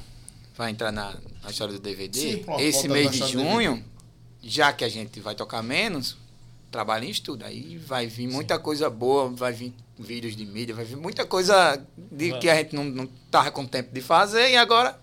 [0.57, 1.13] vai entrar na,
[1.43, 3.83] na história do DVD, Sim, pronto, esse mês de junho,
[4.41, 6.15] já que a gente vai tocar menos,
[6.71, 7.43] trabalha em estudo.
[7.45, 11.81] Aí vai vir muita coisa boa, vai vir vídeos de mídia, vai vir muita coisa
[11.97, 12.39] de, Vai.
[12.39, 14.99] que a gente não, não tava com tempo de fazer e agora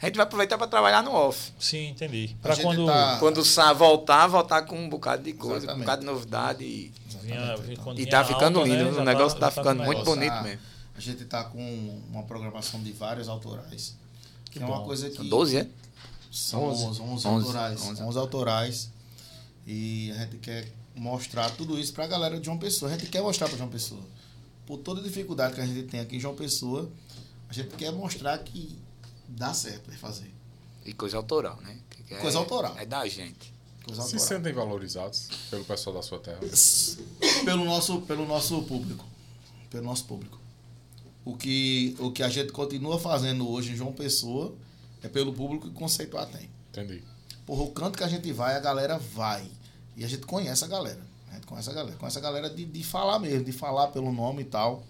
[0.00, 1.52] a gente vai aproveitar para trabalhar no off.
[1.60, 2.34] Sim, entendi.
[2.40, 2.86] A Pra gente quando.
[2.86, 5.84] tá- Quando sa voltar, voltar com um bocado de coisa, com um Exatamente.
[5.84, 6.64] bocado de novidade.
[6.64, 6.92] E,
[7.22, 7.54] vinha-
[7.96, 10.14] e tá ficando alta, lindo, né, o negócio tá, já ficando com muito negócio.
[10.20, 10.60] bonito mesmo.
[10.96, 13.96] A gente tá com uma programação de vários autorais.
[14.50, 14.72] Que, é bom.
[14.72, 15.16] uma coisa que.
[15.16, 15.66] São 12, é?
[16.32, 17.80] São 11, 11, 11, autorais.
[17.82, 18.02] 11.
[18.02, 18.18] 11.
[18.18, 18.90] autorais.
[19.66, 22.90] E a gente quer mostrar tudo isso pra galera de João Pessoa.
[22.92, 24.00] A gente quer mostrar pra João Pessoa.
[24.66, 26.90] Por toda a dificuldade que a gente tem aqui em João Pessoa,
[27.48, 28.78] a gente quer mostrar que
[29.28, 30.32] dá certo de fazer.
[30.84, 31.78] E coisa autoral, né?
[32.20, 32.76] Coisa é- autoral.
[32.78, 33.52] É da gente.
[33.84, 34.26] Coisa Se autoral.
[34.28, 36.40] sentem valorizados pelo pessoal da sua terra.
[37.44, 39.04] pelo nosso, pelo nosso público.
[39.70, 40.38] Pelo nosso público.
[41.24, 44.54] O que, o que a gente continua fazendo hoje em João Pessoa
[45.02, 46.50] é pelo público que Conceituar tem.
[46.70, 47.02] Entendi.
[47.46, 49.44] Porra, o canto que a gente vai, a galera vai.
[49.96, 51.00] E a gente conhece a galera.
[51.30, 51.96] A gente conhece a galera.
[51.96, 54.84] Conhece a galera de, de falar mesmo, de falar pelo nome e tal.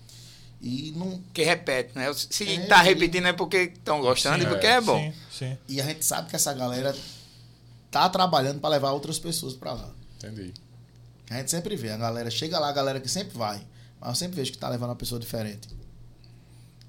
[0.61, 2.13] E, não, Que repete, né?
[2.15, 4.71] Se É, tá e- repetindo é porque estão gostando Sim, e porque é.
[4.73, 4.99] é bom.
[4.99, 5.59] Sim, sim.
[5.69, 6.95] e a gente sabe que essa galera
[7.91, 9.91] tá trabalhando para levar outras pessoas para lá.
[10.19, 10.55] Entendi.
[11.31, 11.91] A gente sempre vê.
[11.91, 13.61] A galera chega lá, a galera que sempre vai.
[14.01, 15.69] Mas eu sempre vejo que tá levando uma pessoa diferente.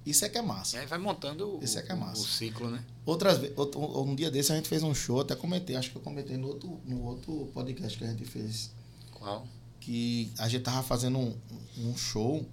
[0.06, 0.76] Isso é que é massa.
[0.78, 2.22] E aí vai montando o, Esse é que é massa.
[2.22, 2.84] o ciclo, né?
[3.06, 6.01] Outras outro- um dia desse a gente fez um show, até comentei, acho que eu
[6.01, 8.70] comentei no outro, no outro podcast que a gente fez,
[9.12, 9.47] Qual?
[9.80, 11.36] que a gente tava fazendo um,
[11.78, 12.45] um show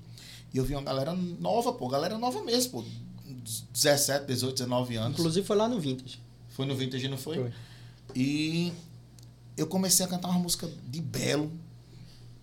[0.52, 2.84] e eu vi uma galera nova, pô, galera nova mesmo, pô,
[3.72, 5.18] 17, 18, 19 anos.
[5.18, 6.20] Inclusive foi lá no Vintage.
[6.50, 7.36] Foi no Vintage, não foi?
[7.36, 7.52] Foi.
[8.14, 8.72] E
[9.56, 11.50] eu comecei a cantar uma música de Belo.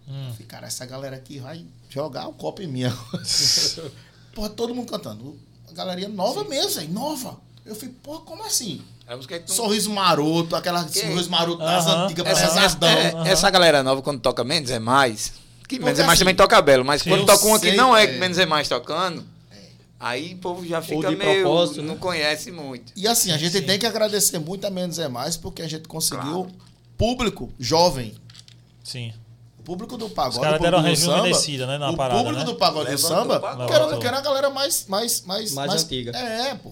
[0.08, 0.32] Hum.
[0.32, 3.24] Falei, cara, essa galera aqui vai jogar o copo em mim agora.
[4.38, 5.36] Porra, todo mundo cantando.
[5.68, 7.38] A galeria nova mesmo, velho, nova.
[7.66, 8.84] Eu falei, porra, como assim?
[9.08, 9.52] É a música que tu...
[9.52, 12.06] Sorriso maroto, aquela Que- sorriso maroto das Aham.
[12.06, 12.88] antigas, essa, essa, pesadão.
[12.90, 13.28] é- Aham.
[13.28, 15.34] essa galera nova, quando toca Menos é Mais,
[15.68, 17.98] que Menos é Mais assim, também toca belo, mas sim, quando toca uma que não
[17.98, 18.12] é, é.
[18.20, 19.26] Menos é Mais tocando,
[20.00, 21.44] aí o povo já fica de meio...
[21.78, 21.98] não né?
[22.00, 22.94] conhece muito.
[22.96, 23.64] E assim, a gente Sim.
[23.66, 26.52] tem que agradecer muito a Menos é Mais, porque a gente conseguiu Claro.
[26.96, 28.14] público jovem.
[28.84, 29.12] Sim.
[29.68, 30.38] O público do pagode.
[30.38, 32.46] Os caras o deram público uma do samba, rejuvenescida, né, na o parada, público né?
[32.46, 33.68] do pagode do samba, o pagode.
[33.70, 34.00] quero, Levantou.
[34.00, 34.86] quero a galera mais.
[34.88, 36.12] Mais, mais, Mais antiga.
[36.18, 36.72] É, pô.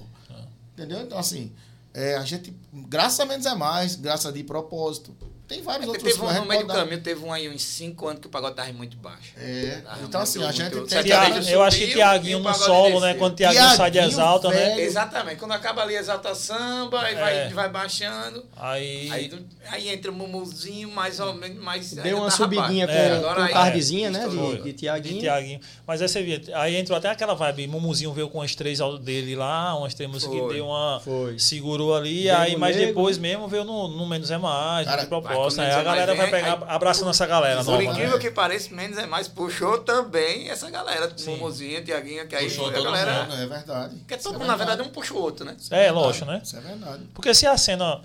[0.74, 1.02] Entendeu?
[1.02, 1.52] Então, assim,
[1.94, 5.14] É, a gente, graças a menos é mais, graças a de propósito.
[5.48, 8.20] Tem vários outros Teve um no meio do caminho, teve um aí uns 5 anos
[8.22, 9.34] que o pagode tava muito baixo.
[9.38, 12.40] É, Tava então assim, muito, a gente muito- tem Tiago- Tiaguinho eu acho que Tiaguinho
[12.40, 13.08] no solo, né?
[13.08, 13.20] desceu.
[13.20, 14.56] Quando Tiaguinho sai de Tiaguinho, exalta, né?
[14.56, 14.82] velho.
[14.82, 17.20] Exatamente, quando acaba ali exalta samba, aí É.
[17.20, 18.44] vai, vai baixando.
[18.58, 19.12] Aí.
[19.12, 21.64] Aí, aí entra o Mumuzinho, mais ou menos.
[21.64, 23.00] Mais, Deu uma tá subidinha rapaz.
[23.06, 24.28] É, com, agora com aí- cardzinha, né?
[24.28, 25.20] De, de de Tiaguinho.
[25.20, 25.60] Tiaguinho.
[25.86, 29.36] Mas aí você via, aí entrou até aquela vibe, Mumuzinho veio com as três dele
[29.36, 31.00] lá, umas três músicas que deu uma.
[31.04, 31.38] Foi.
[31.38, 35.62] Segurou ali, aí, mas depois mesmo veio no, no Menos é Mais, Cara, de com
[35.80, 38.20] a galera vai vem, pegar, aí- abraçando essa galera Por nova, incrível né?
[38.20, 41.12] que pareça, Menos é Mais puxou também essa galera.
[41.16, 41.32] Sim.
[41.38, 43.24] Mumuzinho, Tiaguinho, que aí Puxou a galera.
[43.24, 43.96] mundo, é verdade.
[43.98, 44.82] Porque todo é mundo, na verdade.
[44.82, 45.56] um puxa o outro, né?
[45.72, 46.42] É, lógico, né?
[46.44, 47.04] Isso é verdade.
[47.14, 48.02] Porque se a cena.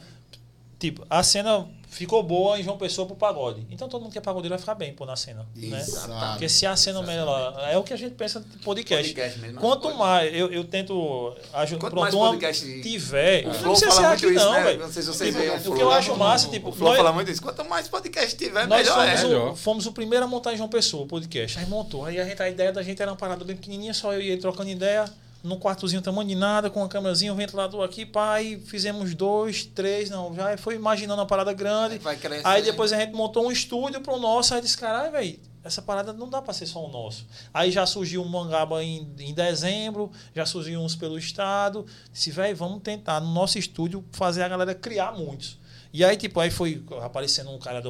[0.78, 3.66] Tipo, a cena ficou boa em João Pessoa pro pagode.
[3.68, 5.46] Então todo mundo que é pagodeiro vai ficar bem, pô, na cena.
[5.56, 5.78] Né?
[5.78, 6.30] Exato.
[6.32, 7.58] Porque se a cena melhor.
[7.68, 9.08] É o que a gente pensa de podcast.
[9.12, 9.60] Podcast mesmo.
[9.60, 9.98] Quanto Pode.
[9.98, 11.80] mais eu, eu tento ajudar.
[11.80, 13.44] Quanto Pronto, mais podcast tiver.
[13.44, 14.62] O Não Flow fala ser muito aqui, isso, não, né?
[14.62, 14.80] velho.
[14.80, 16.94] Não sei se vocês Tipo, veem o O que eu acho massa, tipo, O Flow
[16.94, 17.42] fala muito isso.
[17.42, 19.16] Quanto mais podcast tiver, Nós melhor é.
[19.16, 19.52] fomos, Melhor.
[19.52, 21.58] o, fomos o primeiro a montar em João Pessoa o podcast.
[21.58, 22.04] Aí montou.
[22.04, 24.30] Aí a, gente, a ideia da gente era uma parada bem pequenininha, só eu e
[24.30, 25.04] ele trocando ideia,
[25.42, 28.60] num quartozinho tamanho de nada, com uma câmerazinha, um ventilador aqui, pai.
[28.66, 30.34] Fizemos dois, três, não.
[30.34, 31.98] Já foi imaginando uma parada grande.
[31.98, 32.46] Vai crescer.
[32.46, 34.54] Aí depois a gente montou um estúdio pro nosso.
[34.54, 37.26] Aí disse, caralho, velho, essa parada não dá pra ser só o nosso.
[37.52, 41.86] Aí já surgiu um Mangaba em, em dezembro, já surgiu uns pelo estado.
[42.12, 45.59] Disse, velho, vamos tentar no nosso estúdio fazer a galera criar muitos.
[45.92, 47.88] E aí, tipo, aí foi aparecendo um cara da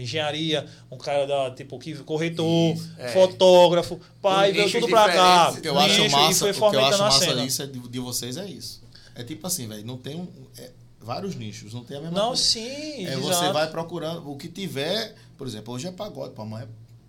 [0.00, 3.08] engenharia, um cara da, tipo, que corretor, Isso, é.
[3.08, 5.50] fotógrafo, pai, veio tudo pra cá.
[5.50, 7.98] O que eu acho e massa, o que eu acho massa disso é de, de
[7.98, 8.80] vocês é isso.
[9.14, 10.26] É tipo assim, velho, não tem um,
[10.56, 10.70] é,
[11.00, 12.42] vários nichos, não tem a mesma Não, coisa.
[12.42, 13.20] sim, É, exato.
[13.22, 16.68] você vai procurando o que tiver, por exemplo, hoje é pagode, pra amanhã é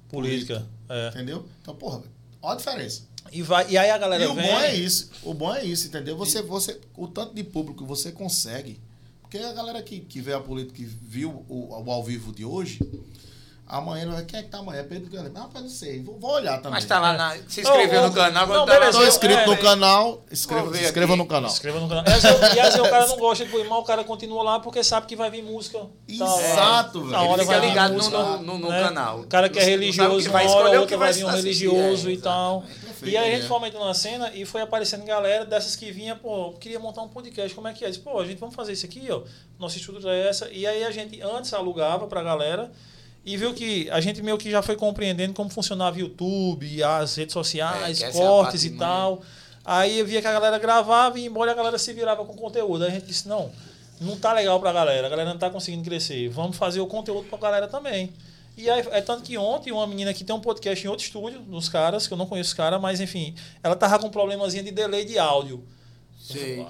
[0.09, 0.65] Política.
[0.89, 1.09] É.
[1.09, 1.45] entendeu?
[1.61, 2.01] Então, porra,
[2.41, 3.03] olha a diferença.
[3.31, 4.45] E, vai, e aí a galera E o vem...
[4.45, 5.09] bom é isso.
[5.23, 6.17] O bom é isso, entendeu?
[6.17, 8.79] Você, você, o tanto de público que você consegue.
[9.34, 12.45] Porque a galera que, que vê a política, que viu o, o ao vivo de
[12.45, 12.79] hoje,
[13.67, 14.23] amanhã vai.
[14.25, 14.86] Quem é que tá amanhã?
[14.88, 15.31] Pedro Canela.
[15.36, 16.03] Ah, rapaz, não sei.
[16.03, 16.73] Vou, vou olhar também.
[16.73, 18.45] Mas tá lá, na, se inscreveu ô, no canal.
[18.45, 19.57] não, tá lá- beleza, Estou inscrito É, no é.
[19.57, 20.23] canal.
[20.31, 21.49] Inscreva, ver se inscreva no canal.
[21.49, 22.03] Inscreva no canal.
[22.05, 24.43] E às, vezes, e às vezes o cara não gosta de mas o cara continua
[24.43, 25.79] lá porque sabe que vai vir música.
[25.79, 26.39] tal.
[26.39, 27.31] Exato, Na velho.
[27.31, 28.84] hora Ele vai ligado no, música, no, no, no né?
[28.84, 29.21] canal.
[29.21, 32.11] O cara que é religioso, que vai escolher, o que vai vir um religioso É,
[32.11, 32.61] e tal.
[32.61, 33.47] Perfeito, E aí a gente é.
[33.47, 37.54] fomentando a cena e foi aparecendo galera dessas que vinha, pô, queria montar um podcast,
[37.54, 37.89] como é que é?
[37.89, 39.22] Disse, pô, a gente vamos fazer isso aqui, ó.
[39.60, 40.49] Nosso estudo é essa.
[40.51, 42.72] E aí a gente antes alugava pra galera
[43.26, 47.16] e viu que a gente meio que já foi compreendendo como funcionava o YouTube, as
[47.16, 49.22] redes É, sociais, é a cortes parte e mais- tal.
[49.66, 52.84] Aí eu via que a galera gravava e embora a galera se virava com conteúdo.
[52.84, 53.49] Aí a gente disse, não,
[54.01, 56.28] não tá legal pra galera, a galera não tá conseguindo crescer.
[56.28, 58.12] Vamos fazer o conteúdo pra galera também.
[58.56, 61.39] E aí, é tanto que ontem uma menina que tem um podcast em outro estúdio,
[61.39, 63.34] dos caras, que eu não conheço os caras, mas enfim,
[63.64, 65.64] ela tava com um problemazinho de delay de áudio.
[66.22, 66.66] Sei.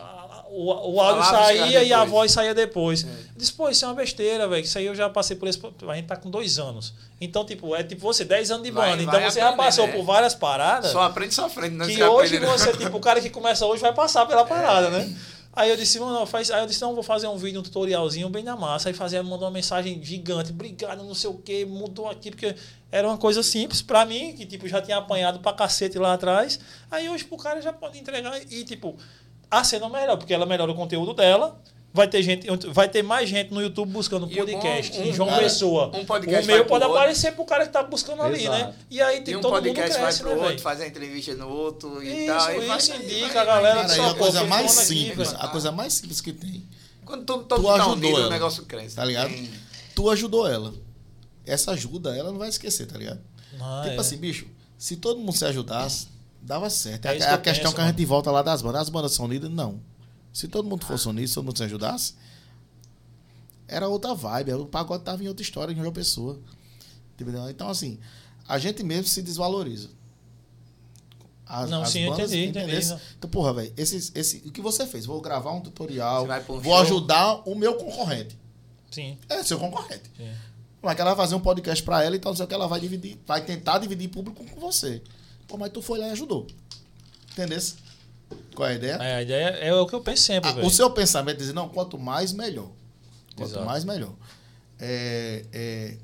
[0.49, 0.65] O,
[0.95, 3.03] o áudio Falava, saía e a voz saía depois.
[3.03, 3.07] É.
[3.07, 4.63] Eu disse, pô, isso é uma besteira, velho.
[4.63, 5.59] Isso aí eu já passei por esse.
[5.87, 6.93] A gente tá com dois anos.
[7.19, 9.03] Então, tipo, é tipo você, 10 anos de Vai- banda.
[9.03, 9.93] vai Então você já aprender, passou né?
[9.93, 10.91] por várias paradas.
[10.91, 11.75] Só aprende sofrendo.
[11.75, 14.89] Não que hoje aprende, você, tipo, o cara que começa hoje vai passar pela parada,
[14.89, 15.15] né?
[15.55, 16.49] Aí eu disse, mano, faz.
[16.49, 18.89] Aí eu disse, não, vou fazer um vídeo, um tutorialzinho bem na massa.
[18.89, 22.55] Aí fazia, mandou uma mensagem gigante, obrigado, não sei o que, mudou aqui, porque
[22.91, 26.59] era uma coisa simples pra mim, que tipo, já tinha apanhado pra cacete lá atrás.
[26.89, 28.97] Aí hoje pro cara já pode entregar e, tipo,
[29.49, 31.61] a cena melhor, porque ela melhora o conteúdo dela.
[31.95, 34.91] Vai ter gente, vai ter mais gente no YouTube buscando E o podcast.
[34.97, 35.91] bom, um em João cara, Pessoa.
[35.95, 36.97] um podcast o meu pode outro.
[36.97, 38.57] aparecer pro cara que tá buscando ali, né?
[38.61, 38.75] Exato.
[38.89, 40.61] E aí E tem um todo mundo podcast vai cresce, pro né, outro, velho?
[40.61, 42.51] fazer a entrevista no outro e Isso, tal.
[42.51, 44.49] e vai- isso vai- indica vai- a galera Cara, só, e a pô, coisa vocês
[44.49, 45.43] mais aqui, simples, velho.
[45.43, 46.63] a coisa mais simples que tem.
[47.05, 48.29] Quando Tu mundo tá ajudou unido, o ela.
[48.31, 48.95] negócio cresce.
[48.95, 49.31] Tá ligado?
[49.93, 50.73] Tu ajudou ela.
[51.45, 53.19] Essa ajuda, ela não vai esquecer, tá ligado?
[53.61, 53.99] Ah, tipo é.
[53.99, 54.47] assim, bicho,
[54.79, 56.07] se todo mundo se ajudasse,
[56.41, 57.05] dava certo.
[57.05, 58.81] É É, a- que questão penso, que a gente volta lá das bandas.
[58.81, 59.51] As bandas são unidas?
[59.51, 59.79] Não.
[60.33, 62.15] Se todo mundo fosse unido, se todo mundo se ajudasse,
[63.67, 64.53] era outra vibe.
[64.53, 66.39] O pagode tava em outra história, em outra pessoa.
[67.13, 67.49] Entendeu?
[67.49, 67.99] Então, assim,
[68.47, 69.89] a gente mesmo se desvaloriza.
[71.45, 72.75] As, Não, sim, eu entendi, entendi.
[73.17, 75.05] Então, porra, velho, esse, esse, o que você fez?
[75.05, 76.75] Vou gravar um tutorial, um vou show.
[76.77, 78.35] ajudar o meu concorrente.
[78.89, 79.17] Sim.
[79.29, 80.09] É seu concorrente.
[80.17, 80.31] Sim.
[80.81, 82.67] Mas que ela vai fazer um podcast pra ela, então não sei o que ela
[82.67, 85.01] vai dividir, vai tentar dividir público com você.
[85.47, 86.47] Pô, mas tu foi lá e ajudou.
[87.31, 87.59] Entendeu?
[88.55, 88.93] Qual é a ideia?
[88.93, 91.53] É, a ideia é o que eu penso sempre, Ah, o seu pensamento é dizer,
[91.53, 92.69] não, quanto mais, melhor.
[93.35, 93.65] Quanto Exato.
[93.65, 94.13] mais, melhor.
[94.79, 95.97] É, é,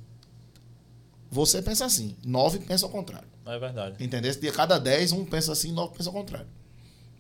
[1.31, 3.27] você pensa assim, nove pensa ao contrário.
[3.45, 4.03] É verdade.
[4.03, 4.33] Entendeu?
[4.33, 6.47] De cada dez, um pensa assim, nove pensa ao contrário.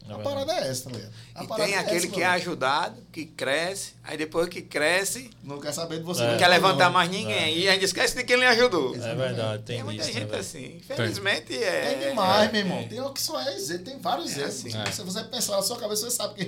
[0.09, 0.45] É a verdade.
[0.45, 1.11] parada é essa, tá ligado?
[1.35, 5.29] A E tem é aquele essa, que é ajudado, que cresce, aí depois que cresce,
[5.43, 6.23] Não quer saber de você.
[6.23, 6.31] É.
[6.31, 7.57] não quer levantar mais ninguém.
[7.57, 8.95] E ainda esquece de quem lhe ajudou.
[8.95, 10.41] É verdade, tem, Tem muita isso, né, gente velho?
[10.41, 10.77] assim.
[10.77, 11.81] Infelizmente é.
[11.95, 12.87] Tem demais, é- meu irmão.
[12.87, 14.75] Tem um que só é exemplo, tem vários É exemplos.
[14.75, 14.91] assim.
[14.91, 16.45] Se você pensar na sua cabeça, você sabe que.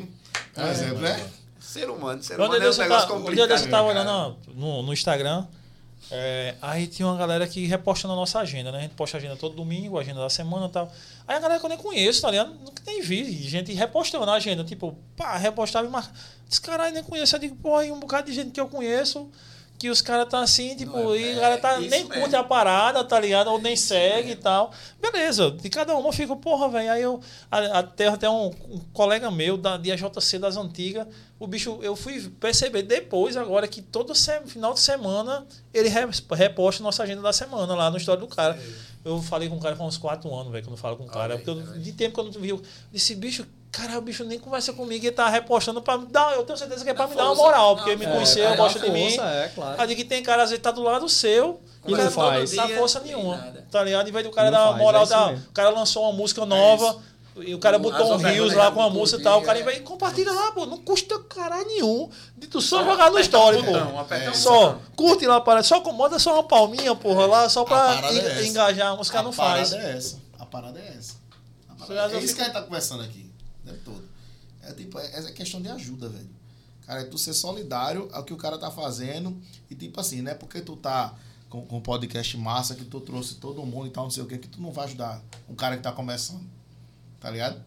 [0.54, 1.30] Por É, exemplo, né?
[1.60, 3.36] Ser humano, ser Um humano dia é um negócio um complicado.
[3.36, 4.02] dia desse eu tava cara.
[4.12, 5.46] olhando no, no Instagram.
[6.10, 8.80] É, aí tinha uma galera que reposta na nossa agenda, né?
[8.80, 10.92] A gente posta a agenda todo domingo, a agenda da semana e tal.
[11.28, 12.54] Aí a galera que eu nem conheço, tá ligado?
[12.54, 13.32] Nunca nem vi.
[13.48, 14.64] Gente repostando na agenda.
[14.64, 16.16] Tipo, pá, repostava e marcava.
[16.50, 17.36] Esse caralho nem conheço.
[17.36, 19.30] Eu digo, pô, aí um bocado de gente que eu conheço.
[19.82, 22.10] Que os caras tá assim, tipo, Não, é- e o cara tá, é nem mesmo.
[22.14, 23.48] curte a parada, tá ligado?
[23.50, 24.72] Ou nem segue e tal.
[25.02, 26.92] Beleza, de cada um eu fico, porra, velho.
[26.92, 27.20] Aí eu
[27.50, 31.08] até, até um, um colega meu da, de AJC das antigas,
[31.40, 34.14] o bicho, eu fui perceber depois, agora, que todo
[34.46, 38.62] final de semana ele re- reposta nossa agenda da semana lá no História do Cara.
[39.04, 41.08] Eu falei com o cara há uns quatro anos, velho, quando eu falo com o
[41.08, 41.34] cara.
[41.34, 42.62] Olha aí, Porque eu, tá de tempo que eu não vi, eu
[42.94, 46.36] disse, bicho, cara, o bicho nem conversa comigo, ele tá repostando pra me dar.
[46.36, 48.48] Eu tenho certeza que é pra me dar uma moral, porque ele me é, conheceu,
[48.48, 49.18] é, gosta de mim.
[49.18, 49.82] é, claro.
[49.82, 52.54] Aí que tem cara, às vezes, tá do lado seu E o cara não faz.
[52.54, 53.38] Não dá força nenhuma.
[53.72, 54.08] Tá ligado?
[54.10, 56.46] Em vez do cara E dar uma moral, é da, o cara lançou uma música
[56.46, 57.02] nova.
[57.38, 59.40] E o cara botou um rios lá com a música e tal.
[59.40, 59.64] O cara é.
[59.64, 60.66] vai compartilha lá, pô.
[60.66, 62.10] Não custa caralho nenhum.
[62.36, 64.34] De tu só jogar no story, pô.
[64.34, 64.78] Só.
[64.98, 69.00] Curte lá, para Só comoda só uma palminha, porra, lá, só pra é engajar.
[69.00, 69.72] Os caras não faz.
[69.72, 70.18] A parada é essa.
[70.38, 71.22] A parada é essa.
[72.14, 73.31] É isso que a gente tá conversando aqui.
[73.66, 74.04] Tempo todo.
[74.62, 76.30] É tipo, é, é questão de ajuda, velho.
[76.86, 79.40] Cara, é tu ser solidário ao que o cara tá fazendo.
[79.70, 80.34] E tipo assim, né?
[80.34, 81.16] Porque tu tá
[81.50, 84.38] com, com podcast massa que tu trouxe todo mundo e tal, não sei o que,
[84.38, 86.46] que tu não vai ajudar um cara que tá começando.
[87.20, 87.64] Tá ligado?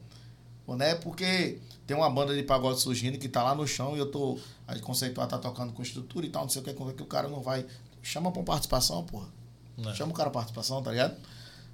[0.67, 0.95] Pô, né?
[0.95, 4.39] Porque tem uma banda de pagode surgindo que tá lá no chão e eu tô.
[4.67, 7.29] A conceituar tá tocando com estrutura e tal, não sei o que, que o cara
[7.29, 7.67] não vai.
[8.03, 9.29] Chama pra uma participação, porra.
[9.77, 9.95] Né.
[9.95, 11.17] Chama o cara pra participação, tá ligado?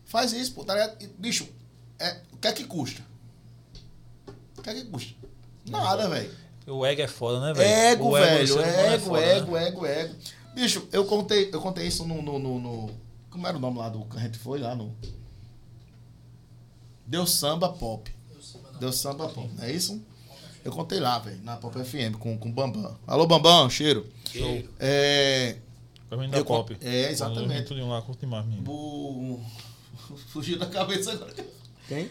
[0.05, 1.03] Faz isso, pô, tá ligado?
[1.03, 1.49] E, bicho,
[1.99, 3.03] é, o que é que custa?
[4.61, 5.15] O que é que custa?
[5.67, 6.31] Nada, velho.
[6.67, 7.69] O ego é foda, né, velho?
[7.69, 8.55] Ego, ego velho.
[8.55, 9.37] humano é Ego, foda, né?
[9.37, 10.15] ego, ego, ego.
[10.55, 12.91] Bicho, eu contei, eu contei isso no, no, no, no-
[13.31, 14.95] Como era o nome lá do que a gente foi lá no.
[17.07, 18.11] Deu samba pop.
[18.79, 20.01] Deu samba pop, não é isso?
[20.65, 22.95] Eu contei lá, velho, na Pop FM com, com o Bambam.
[23.07, 24.07] Alô, Bambam, cheiro.
[24.31, 24.63] Show.
[24.79, 25.57] É.
[26.09, 26.77] Pra mim da Eu pop.
[26.83, 27.69] é, exatamente.
[27.69, 28.63] Tudo lá, curto demais, menino.
[28.63, 29.41] Bu...
[30.29, 31.35] Fugiu da cabeça agora.
[31.89, 32.11] Quem?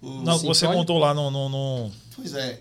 [0.00, 0.80] O- Não, que você Sinfônico?
[0.82, 1.30] contou lá no.
[1.30, 2.60] no, no- Pois é.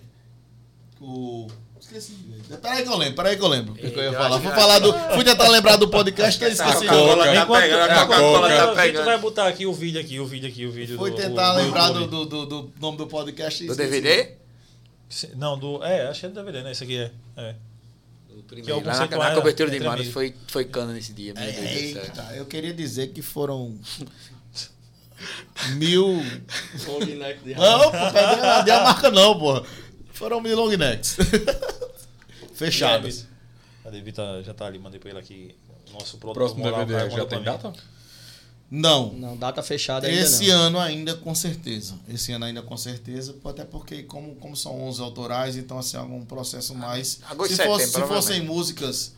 [0.99, 1.47] O.
[1.79, 2.13] Esqueci.
[2.61, 3.73] Peraí que eu lembro, peraí que eu lembro.
[3.75, 4.35] Que, que eu ia falar?
[4.35, 4.93] acho Fui que- falar do.
[5.15, 6.69] Fui tentar lembrar do podcast, eu esqueci.
[6.69, 8.09] A Coca-Cola tá Enquanto- pegando, a enquanto
[8.41, 9.05] tá a gente pegando.
[9.05, 11.57] vai botar aqui o vídeo aqui, o vídeo aqui, o vídeo Fui do- tentar o-
[11.57, 13.65] lembrar do, do, do, do nome do podcast.
[13.65, 13.89] Do esqueci.
[14.01, 14.31] DVD?
[15.35, 15.81] Não, do.
[15.83, 16.71] É, achei do DVD, né?
[16.71, 17.11] Esse aqui é.
[17.38, 17.55] é.
[18.31, 18.85] O Que é primeiro.
[18.85, 20.13] Lá na, na é cobertura de Manos amigos.
[20.13, 21.33] foi, foi cana nesse dia.
[21.33, 21.61] Meu Deus do
[21.93, 22.03] céu.
[22.03, 23.77] Eita, eu queria dizer que foram.
[25.76, 26.24] Mil.
[27.55, 29.63] Não, pô, pega- dei a marca não, porra.
[30.11, 31.18] Foram mil long necks.
[32.53, 33.26] Fechados.
[33.84, 34.01] Cadê?
[34.01, 35.55] Vitor já tá ali, mandei pra ele aqui.
[35.93, 37.74] Nosso produto Próximo cara, já tem data?
[38.70, 39.13] Não.
[39.13, 40.55] Não, data fechada ainda Esse não.
[40.55, 41.95] ano ainda com certeza.
[42.09, 45.99] Esse ano ainda com certeza, até porque como, como são 11 autorais, então assim, é
[46.01, 47.22] algum processo mais...
[47.30, 49.13] agosto, se, fosse, setembro, se fossem músicas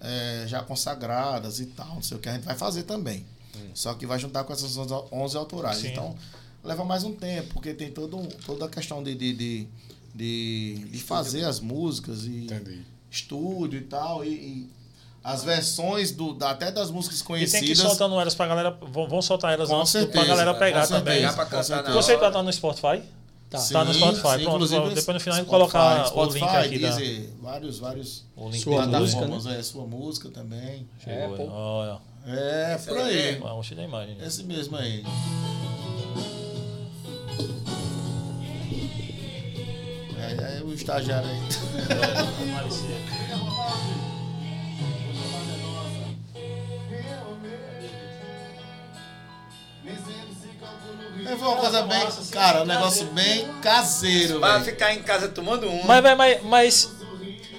[0.00, 3.26] é, já consagradas e tal, não sei o que, a gente vai fazer também.
[3.74, 5.78] Só que vai juntar com essas 11 11 autorais.
[5.78, 5.88] Sim.
[5.88, 6.14] Então,
[6.62, 9.66] leva mais um tempo, porque tem todo, toda a questão de, de, de,
[10.14, 12.82] de, de fazer as músicas e Entendi.
[13.10, 14.28] estúdio e tal, e...
[14.28, 14.70] e
[15.26, 17.60] as versões do, da- até das músicas E conhecidas...
[17.60, 18.70] tem que ir soltando elas pra galera.
[18.92, 21.14] Vão, vão soltar elas Com antes do- pra certeza, galera pegar com também.
[21.14, 21.88] certeza, Pegar pra com cantar certeza.
[21.88, 22.30] na Você hora.
[22.30, 23.02] tá no Spotify?
[23.48, 23.58] Tá.
[23.72, 24.20] Tá no Spotify.
[24.22, 27.30] Pronto, inclusive, depois no final a gente Spotify, colocar o Spotify, link aqui da- Deezer,
[27.40, 30.86] vários, vários O link Sua música, plataformas, é, sua música também.
[31.02, 31.48] Chegou, É, pô.
[31.50, 31.98] Olha.
[32.26, 33.40] É, por aí.
[33.44, 34.16] Ah, Gostei da imagem.
[34.20, 35.04] Esse mesmo aí.
[40.18, 41.40] É, é o estagiário aí.
[51.26, 52.06] É, foi uma coisa bem.
[52.30, 54.64] Cara, um negócio bem caseiro, velho.
[54.64, 55.84] ficar em casa tomando um.
[55.84, 56.90] Mas, mas, mas,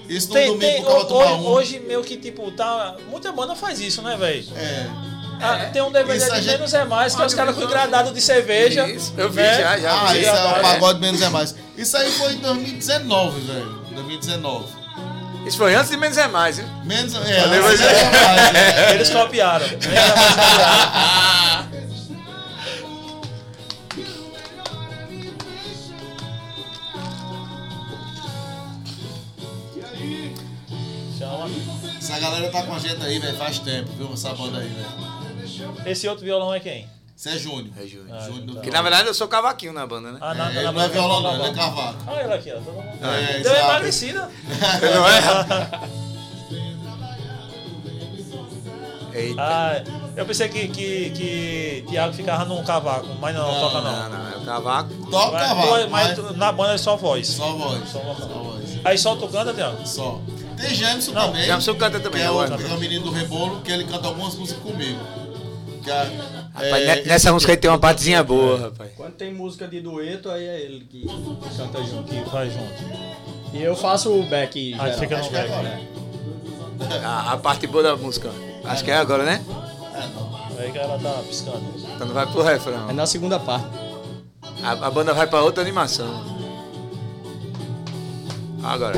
[0.10, 1.46] Isso no tem, domingo tem, hoje, um.
[1.48, 2.96] hoje meio que tipo, tá.
[3.10, 4.46] Muita banda faz isso, né, velho?
[4.56, 4.88] É.
[5.42, 7.62] Ah, tem um DVD Isso de gente- menos é mais, que é os caras com
[7.64, 8.88] engradado de cerveja.
[8.88, 9.58] Isso, eu vi né?
[9.62, 9.92] já, já.
[10.02, 10.20] Ah, vi.
[10.22, 10.60] isso é o É.
[10.62, 11.54] pagode menos é mais.
[11.78, 13.82] Isso aí foi em 2019, velho.
[13.94, 14.66] 2019.
[15.46, 16.66] Isso foi antes de menos é mais, viu?
[16.86, 18.94] Menos é, menos mas- é mais, né?
[18.96, 19.66] Eles copiaram.
[19.66, 21.66] Eles copiaram.
[31.98, 34.12] Essa galera tá com a gente aí, velho, faz tempo, viu?
[34.14, 35.76] Essa banda aí, velho.
[35.86, 36.88] Esse outro violão é quem?
[37.16, 37.70] Isso é Júnior.
[37.82, 38.18] É Júnior.
[38.18, 38.62] Ah, Júnior tá.
[38.62, 40.18] Que na verdade eu sou cavaquinho na banda, né?
[40.22, 41.96] Ah, na, É, ele não é violão, não, ele é cavaco.
[42.08, 42.56] Olha ele aqui, ó.
[42.56, 42.88] Todo mundo.
[43.02, 43.56] É, uma exato.
[43.60, 44.30] emagrecida.
[44.82, 45.96] Não é?
[49.18, 49.42] Eita.
[49.42, 49.82] Ah,
[50.18, 54.10] eu pensei que, que, que Thiago ficava num cavaco, mas não, Não, toca Não, não.
[54.10, 54.90] não, é o cavaco.
[55.10, 57.28] Toca Mas, cavaco, mas mas na banda é só voz.
[57.28, 57.90] só voz.
[57.90, 58.18] Só voz.
[58.20, 58.80] Só voz.
[58.84, 59.88] Aí só tu canta, Tiago?
[59.88, 60.20] Só.
[60.58, 61.46] Tem Jameson Não, também.
[61.46, 64.08] Jameson canta que também, é, eu o, é o menino do Rebolo, que ele canta
[64.08, 65.00] algumas músicas comigo.
[65.84, 66.12] Que é-
[66.54, 68.92] Rapaz, é, ne- nessa música aí tem uma partezinha boa, rapaz.
[68.96, 71.06] Quando tem música de dueto, aí é ele que
[71.58, 72.04] canta junto.
[72.06, 72.74] Que faz junto.
[73.54, 75.00] E eu faço o back Aí geral.
[75.00, 75.54] fica Acho no que é back.
[75.54, 75.70] agora.
[75.70, 77.02] né?
[77.06, 78.32] A, a parte boa da música.
[78.64, 79.44] Acho que é agora, né?
[80.58, 81.62] Aí que ela tá piscando.
[81.96, 82.90] Então não vai pro refrão.
[82.90, 83.68] É na segunda parte.
[84.64, 86.24] A, a banda vai pra outra animação.
[88.64, 88.98] Agora.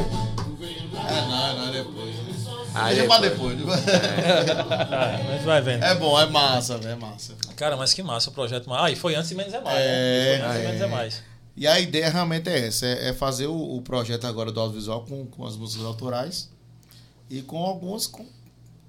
[1.07, 2.15] É, não, não, é depois.
[2.73, 3.57] Aí Deixa pra depois.
[3.57, 3.79] depois.
[3.87, 5.83] Ah, a gente vai vendo.
[5.83, 7.33] É bom, é massa, velho, é massa.
[7.55, 8.71] Cara, mas que massa o projeto.
[8.73, 9.77] Ah, e foi antes e menos é mais.
[9.79, 10.37] É, né?
[10.37, 10.67] Foi antes e é.
[10.67, 11.23] menos é mais.
[11.55, 15.05] E a ideia realmente é essa, é, é fazer o, o projeto agora do audiovisual
[15.05, 16.51] com, com as músicas autorais
[17.29, 18.05] e com algumas...
[18.05, 18.27] Com,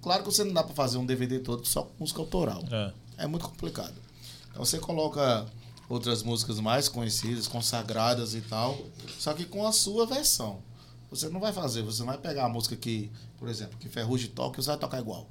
[0.03, 2.63] claro que você não dá pra fazer um DVD todo só com música autoral.
[2.71, 2.93] É.
[3.25, 3.95] É muito complicado.
[4.51, 5.47] Então você coloca
[5.89, 8.79] outras músicas mais conhecidas, consagradas e tal,
[9.19, 10.59] só que com a sua versão.
[11.11, 14.31] Você não vai fazer, você não vai pegar a música que, por exemplo, que Ferrugem
[14.31, 15.29] toca e você vai tocar igual.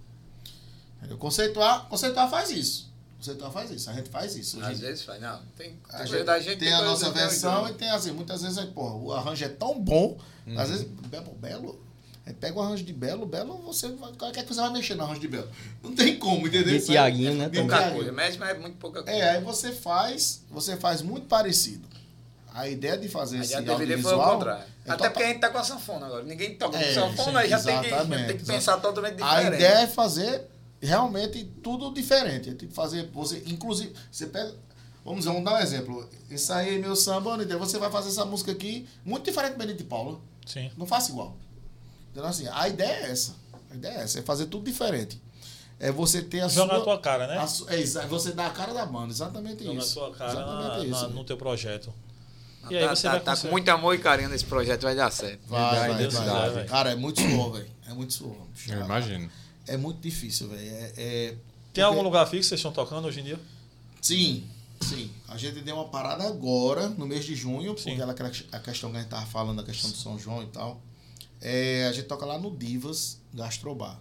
[0.98, 1.18] Entendeu?
[1.18, 2.92] Conceituar, conceituar faz isso.
[3.18, 4.58] Conceituar faz isso, a gente faz isso.
[4.58, 5.40] Hoje Às vezes faz, não.
[5.56, 8.42] Tem, tem A gente da gente tem a coisa nossa versão e tem assim, muitas
[8.42, 10.18] vezes aí, porra, o arranjo é tão bom,
[10.56, 11.80] às vezes, Belo, Belo,
[12.40, 15.28] pega o arranjo de Belo, Belo, você vai, qualquer coisa vai mexer no arranjo de
[15.28, 15.50] Belo.
[15.84, 16.78] Não tem como, entendeu?
[16.78, 17.68] De Tiaguinho, né, De também.
[17.68, 18.12] Pouca coisa.
[18.12, 19.18] Mexe, mas é muito pouca coisa.
[19.18, 21.88] É, aí você faz, você faz muito parecido.
[22.58, 24.22] A ideia de fazer Mas esse foi audiovisual...
[24.22, 24.64] ao contrário.
[24.64, 26.24] é Até total- porque a gente tá com a sanfona agora.
[26.24, 27.90] Ninguém toca É, com sanfona, sim, aí já tem que,
[28.28, 29.56] tem que pensar totalmente A diferente.
[29.64, 30.48] ideia é fazer
[30.82, 32.54] realmente tudo diferente.
[32.56, 34.54] Tem que fazer, você, inclusive, você pega.
[35.06, 36.10] Vamos dizer, vamos dar um exemplo.
[36.30, 39.78] Isso aí, meu samba, Anitta, você vai fazer essa música aqui muito diferente do Benito
[39.78, 40.20] de Paula.
[40.46, 40.70] Sim.
[40.78, 41.38] Não faça igual.
[42.12, 43.36] Então, assim, a ideia é essa.
[43.72, 45.22] A ideia é essa, é fazer tudo diferente.
[45.80, 46.82] É você ter a Joga sua.
[46.82, 47.38] a tua cara, né?
[47.38, 49.94] a é, você dá a cara da banda, exatamente Joga a isso.
[49.94, 51.10] tua cara na- exatamente na- isso.
[51.10, 51.94] no teu projeto.
[52.62, 54.96] Tá, E aí você tá, vai tá com muito amor e carinho nesse projeto, vai
[54.96, 55.40] dar certo.
[55.48, 56.66] Vai, Vai, vai, Deus vai.
[56.66, 57.68] Cara, é muito suor, velho.
[57.88, 58.36] É muito suor.
[58.68, 59.30] Eu imagino.
[59.66, 60.62] É muito difícil, velho.
[60.62, 61.36] É, é-
[61.74, 63.40] Tem algum lugar fixo que vocês estão tocando hoje em dia?
[64.02, 64.46] Sim,
[64.82, 65.12] sim.
[65.28, 67.96] A gente deu uma parada agora, no mês de junho, Sim.
[67.96, 68.16] porque ela,
[68.52, 70.82] a questão que a gente tava falando, a questão do São João e tal.
[71.42, 74.00] É, a gente toca lá no Divas Gastrobar,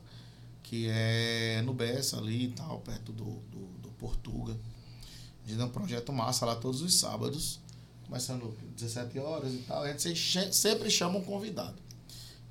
[0.62, 4.56] que é no Bessa ali e tal, perto do, do, do Portuga.
[5.44, 7.60] A gente tem um projeto massa lá todos os sábados,
[8.08, 9.82] começando 17 horas e tal.
[9.82, 11.74] A gente se- sempre chama um convidado.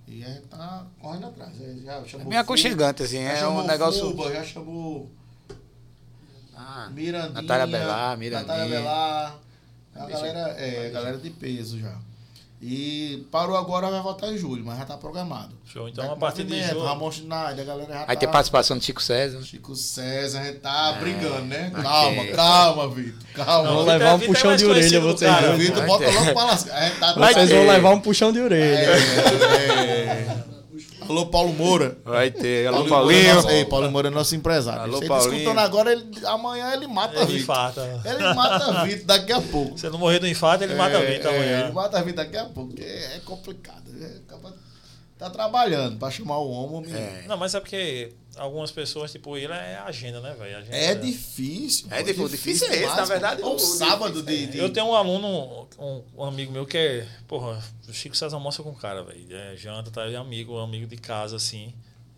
[0.08, 1.60] E a gente tá correndo atrás.
[1.62, 3.18] É, Já É chamou bem o aconchegante, assim.
[3.18, 4.02] É um negócio.
[4.12, 5.10] Fuba, já chamou
[6.56, 7.42] Ah, Mirandinha.
[7.42, 8.48] Natália Belar, Mirandinha.
[8.54, 9.40] Natália Belar.
[9.96, 11.98] A Deixa- galera, é, a galera de peso já.
[12.62, 15.56] E parou agora, vai voltar em julho, mas já tá programado.
[15.66, 15.90] Show.
[15.90, 16.84] Então, a partir de julho.
[16.84, 18.20] Ramon Schneider, a galera já Vai tá...
[18.22, 19.42] ter participação do Chico César.
[19.44, 21.70] Chico César, a gente tá É, brigando, né?
[21.72, 23.20] vai Calma, calma, Vitor.
[23.34, 23.70] Calma.
[23.70, 25.56] É- levar um é puxão de orelha vocês cara.
[25.58, 27.14] Vitor, bota logo pra gente tá...
[27.14, 28.78] Vocês vão levar um puxão de orelha.
[28.78, 30.55] É, é.
[31.10, 31.98] Alô, Paulo Moura.
[32.04, 32.68] Vai ter.
[32.68, 33.36] Alô, Moura é Paulinho.
[33.36, 34.82] nosso- Ei, Paulo Moura é nosso empresário.
[34.82, 35.34] Alô, ele Paulinho.
[35.36, 37.40] escutando agora, ele, amanhã ele mata Ele Vitor.
[37.42, 38.02] infarta.
[38.06, 39.78] Ele mata Vitor daqui a pouco.
[39.78, 41.64] Se ele não morrer do infarto, ele mata a É, Vitor é, amanhã.
[41.66, 43.84] Ele mata a vida daqui a pouco, porque é complicado.
[44.02, 44.54] É, acaba-
[45.18, 46.94] tá trabalhando pra chamar o homem.
[46.94, 47.24] É.
[47.28, 50.66] Não, mas é porque algumas pessoas, tipo, ele é agenda, né, velho?
[50.72, 51.88] É difícil.
[51.92, 54.88] É difícil, difícil é esse, na verdade, É um o sábado de, de- Eu tenho
[54.88, 58.76] um aluno, um, um amigo meu que é, porra, o Chico César almoça com o
[58.76, 59.26] cara, velho.
[59.36, 60.06] É, janta, tá?
[60.06, 61.74] Ele é amigo, amigo de casa, assim.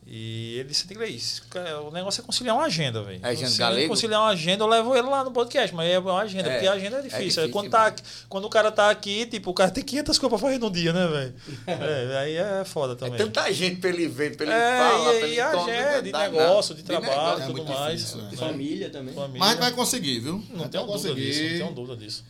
[0.09, 1.41] E ele disse, Inglês,
[1.85, 3.19] o negócio é conciliar uma agenda, velho.
[3.21, 3.89] É agenda Se galego?
[3.89, 6.67] conciliar uma agenda, eu levo ele lá no podcast, mas é uma agenda, É, porque
[6.67, 7.19] a agenda é é difícil.
[7.23, 7.93] difícil Aí quando, tá,
[8.29, 10.93] quando o cara tá aqui, tipo, o cara tem 500 coisas pra fazer no dia,
[10.93, 11.33] né, velho?
[11.67, 13.17] É, aí é foda É também.
[13.17, 16.01] tanta gente pra ele ver, pra ele É, falar, e, pra e ele agenda, não
[16.03, 17.05] de negócio, de nada.
[17.05, 17.99] trabalho, É tudo mais.
[17.99, 18.23] difícil, é.
[18.23, 18.37] né?
[18.37, 19.13] Família também.
[19.13, 19.39] Família.
[19.39, 20.41] Mas vai conseguir, viu?
[20.51, 22.23] Não tenho dúvida disso, não tenho dúvida disso.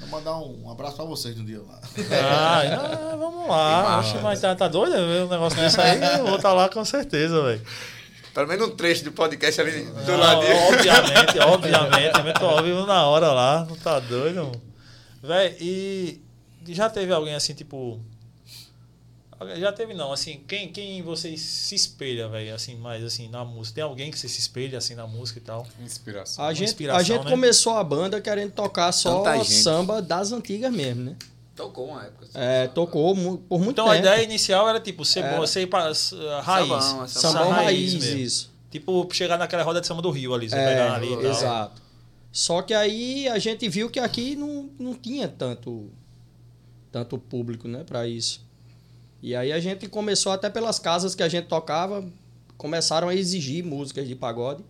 [0.00, 1.80] Vou mandar um abraço pra vocês no dia lá.
[2.10, 2.62] Ah,
[3.12, 3.82] não, vamos lá.
[3.82, 4.14] massa.
[4.14, 6.00] Oxe, mas tá, tá doido ver um negócio desse aí?
[6.18, 7.62] Eu vou estar lá com certeza, velho.
[8.32, 10.56] Pelo menos um trecho do podcast ali do Não, ladinho.
[10.68, 12.26] Obviamente, obviamente.
[12.26, 13.66] Eu tô ao vivo na hora lá.
[13.68, 14.62] Não tá doido, mano.
[15.22, 16.20] Véi, e
[16.68, 18.00] já teve alguém assim, tipo.
[19.58, 23.76] Já teve não, assim, quem, quem vocês se espelha, velho, assim, mais assim, na música?
[23.76, 25.66] Tem alguém que você se espelha assim na música e tal?
[25.80, 26.44] Inspiração.
[26.44, 27.30] A gente, inspiração, a gente né?
[27.30, 31.16] começou a banda querendo tocar só samba das antigas mesmo, né?
[31.56, 32.24] Tocou uma época.
[32.26, 32.32] assim.
[32.34, 33.90] É, tocou por muito Então tempo.
[33.90, 35.46] a ideia inicial era tipo ser Era.
[35.46, 35.94] ser pra, raiz.
[36.84, 38.18] Sambão, é Sambão Essa raiz, mesmo.
[38.18, 38.50] isso.
[38.70, 41.30] Tipo, chegar naquela roda de samba do Rio ali, você É, pegar ali e tal.
[41.30, 41.82] exato.
[42.30, 45.90] Só que aí a gente viu que aqui não, não tinha tanto,
[46.92, 48.48] tanto público, né, para isso.
[49.22, 52.04] E aí a gente começou até pelas casas que a gente tocava,
[52.56, 54.64] começaram a exigir músicas de pagode.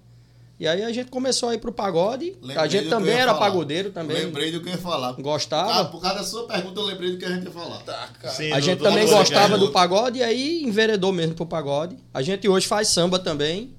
[0.59, 2.37] E aí a gente começou a ir pro pagode.
[2.43, 3.47] a Lembrei do gente também era falar.
[3.47, 4.17] pagodeiro também.
[4.19, 5.13] Lembrei do que eu ia falar.
[5.15, 5.69] Gostava?
[5.69, 7.79] Por causa, por causa da sua pergunta, eu lembrei do que eu ia falar.
[7.79, 7.89] Gostava.
[7.89, 8.05] Por causa, por causa- por causa da sua pergunta, eu lembrei do que a gente
[8.05, 8.09] ia falar.
[8.09, 8.35] Tá, cara.
[8.35, 11.35] Sim, A do- gente do- também do- gostava do- do pagode e aí enveredou mesmo
[11.35, 11.97] pro pagode.
[12.13, 13.73] A gente hoje faz samba também,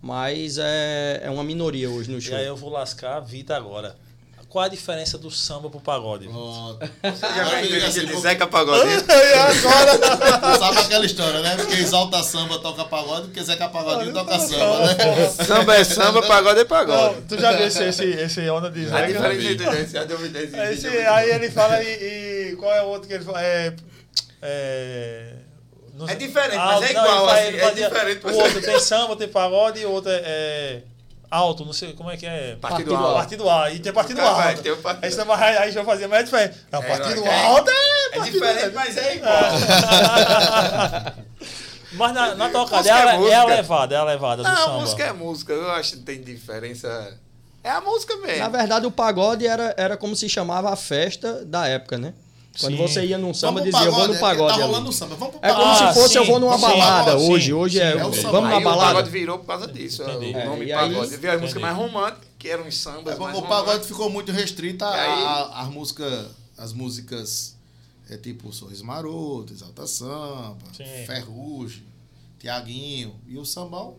[0.00, 2.36] mas é, é uma minoria hoje no E show.
[2.36, 3.96] aí eu vou lascar a Vita agora.
[4.54, 6.28] Qual a diferença do samba pro pagode?
[6.28, 6.78] Pronto.
[6.78, 9.00] Você já Agora diga vídeo assim, de Zeca Pagodinho?
[10.60, 11.56] Sabe aquela história, né?
[11.56, 15.28] Porque exalta samba, toca pagode, porque Zeca Pagodinho toca samba, né?
[15.44, 17.22] Samba é samba, pagode é pagode.
[17.28, 19.06] tu já viu esse, esse, esse onda de A Zeca?
[19.08, 23.14] diferença entre esse, a Esse, aí ele fala e, e qual é o outro que
[23.14, 23.42] ele fala?
[23.42, 23.74] É,
[24.40, 25.32] é,
[25.94, 28.62] não É diferente, mas é não, igual, ele assim, ele é fazia- diferente, O outro
[28.62, 30.82] tem samba, tem pagode e o outro é, é
[31.34, 32.56] alto, não sei como é que é.
[32.56, 33.14] Partido Partido alto.
[33.14, 33.70] Partido A.
[33.70, 34.62] E tem partido vai alto.
[34.62, 36.56] ter o partido- Aí samba aí, aí já fazia mais diferente.
[36.70, 38.16] Não, É, partido é- alto é.
[38.16, 39.34] É diferente, mas é igual.
[41.96, 44.56] Mas na, na tocada Música é, é a- é levada, é a levada do Não,
[44.56, 44.80] samba.
[44.80, 45.52] música é música.
[45.52, 47.16] Eu acho que tem diferença.
[47.62, 48.38] É a música mesmo.
[48.42, 52.12] Na verdade, o pagode era, era como se chamava a festa da época, né?
[52.60, 52.82] Quando Sim.
[52.82, 54.48] você ia num samba, dizia, eu vou pagode, no é pagode.
[54.48, 54.62] Tá ali.
[54.72, 55.16] rolando samba.
[55.16, 57.52] Vamos pro É como Ah, se fosse sim, eu vou numa sim, balada sim, hoje.
[57.52, 58.30] Hoje é, é o samba.
[58.30, 58.86] vamos na o balada.
[58.94, 60.02] pagode virou por causa disso.
[60.04, 60.32] Entendi.
[60.34, 61.16] O É, nome e aí- pagode.
[61.16, 61.74] Veio a música Entendi.
[61.74, 63.16] mais romântica, que eram os sambas.
[63.16, 66.26] É, mais o pagode ficou muito restrito as músicas.
[66.56, 67.56] As músicas
[68.08, 70.84] é tipo Sorriso Maroto, Exalta Samba, Sim.
[71.06, 71.82] Ferrugem,
[72.38, 73.16] Tiaguinho.
[73.26, 73.96] E o sambão,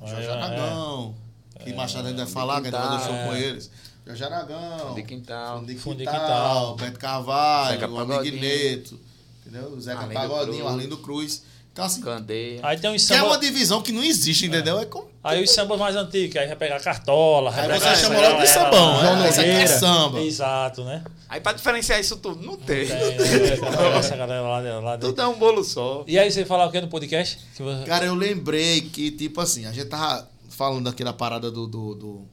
[0.00, 0.30] Jorge É, é.
[0.32, 1.14] Aragão.
[1.62, 3.26] Que mais tarde a gente vai falar, que a gente vai fazer show é.
[3.28, 3.70] com eles.
[4.06, 4.94] Jorge Aragão.
[4.94, 5.58] De quintal.
[5.58, 6.76] Fundo de Fundo de Quintal, Quintal.
[6.76, 8.38] Beto Carvalho, Zeca o Pagodinho.
[8.38, 9.00] Amigo Neto.
[9.46, 9.80] Entendeu?
[9.80, 10.68] Zeca Arlindo Pagodinho.
[10.68, 11.42] Arlindo Cruz.
[11.72, 12.60] Então, assim, Candeia.
[12.62, 13.28] Aí tem uns que é samba.
[13.30, 14.78] uma divisão que não existe, entendeu?
[14.78, 15.08] É como.
[15.24, 18.92] Aí os sambas mais antigos, aí vai pegar cartola, Aí você chama logo de sambão,
[18.96, 19.00] lá.
[19.00, 19.28] João né?
[19.30, 20.20] Aqui é samba.
[20.20, 21.02] Exato, né?
[21.30, 22.86] Aí pra diferenciar isso tudo, não tem.
[22.86, 23.56] Tem, né?
[23.98, 26.04] Essa galera lá, de- lá Tudo é um bolo só.
[26.06, 27.38] E aí você fala o que no podcast?
[27.86, 31.94] Cara, eu lembrei que, tipo assim, a gente tava falando aqui da parada do, do,
[31.94, 32.28] do-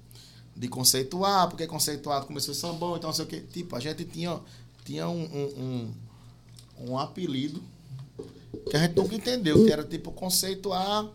[0.60, 3.40] de conceituar, porque conceituado começou sambão, então não sei o quê.
[3.40, 4.38] Tipo, a gente tinha,
[4.84, 5.94] tinha um, um,
[6.84, 7.64] um, um apelido
[8.69, 11.07] que a gente nunca entendeu, que era tipo conceituar.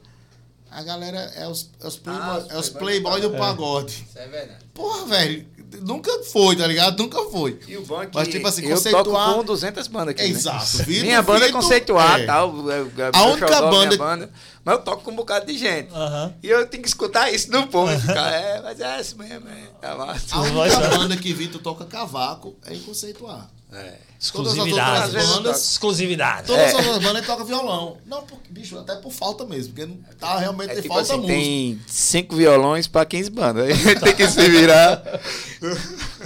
[0.70, 4.06] A galera é os, é os playboy, Ah, os é os playboy playboy do pagode.
[4.08, 4.64] Isso é verdade.
[4.72, 5.46] Porra, velho,
[5.82, 6.98] nunca foi, tá ligado?
[7.02, 7.58] Nunca foi.
[7.68, 10.22] E o bom é que Mas, tipo assim, eu conceituar- toco com 200 bandas aqui,
[10.22, 10.28] né?
[10.28, 10.78] Exato.
[10.84, 12.26] Vitor, Minha banda é conceituar, é.
[12.26, 12.70] tal.
[12.70, 14.30] é, é, A única xodó, banda- banda,
[14.64, 15.92] mas eu toco com um bocado de gente.
[15.92, 16.34] Aham.
[16.42, 17.98] E eu tenho que escutar isso no povo.
[18.00, 19.62] ficar, é, mas é isso mesmo, é.
[19.80, 20.36] Tá massa.
[20.36, 23.50] A única banda que Vitor toca cavaco é em conceituar.
[23.72, 23.94] É.
[24.20, 25.10] Exclusividade.
[25.10, 26.46] Todas as bandas- Exclusividade.
[26.46, 26.66] Todas É.
[26.68, 27.98] as outras bandas ele toca violão.
[28.06, 31.12] Não, porque, bicho, até por falta mesmo, porque não tá realmente É tem tipo falta
[31.12, 31.38] assim, música.
[31.38, 33.66] tem cinco violões pra 15 bandas.
[33.86, 35.02] Aí tem que se virar.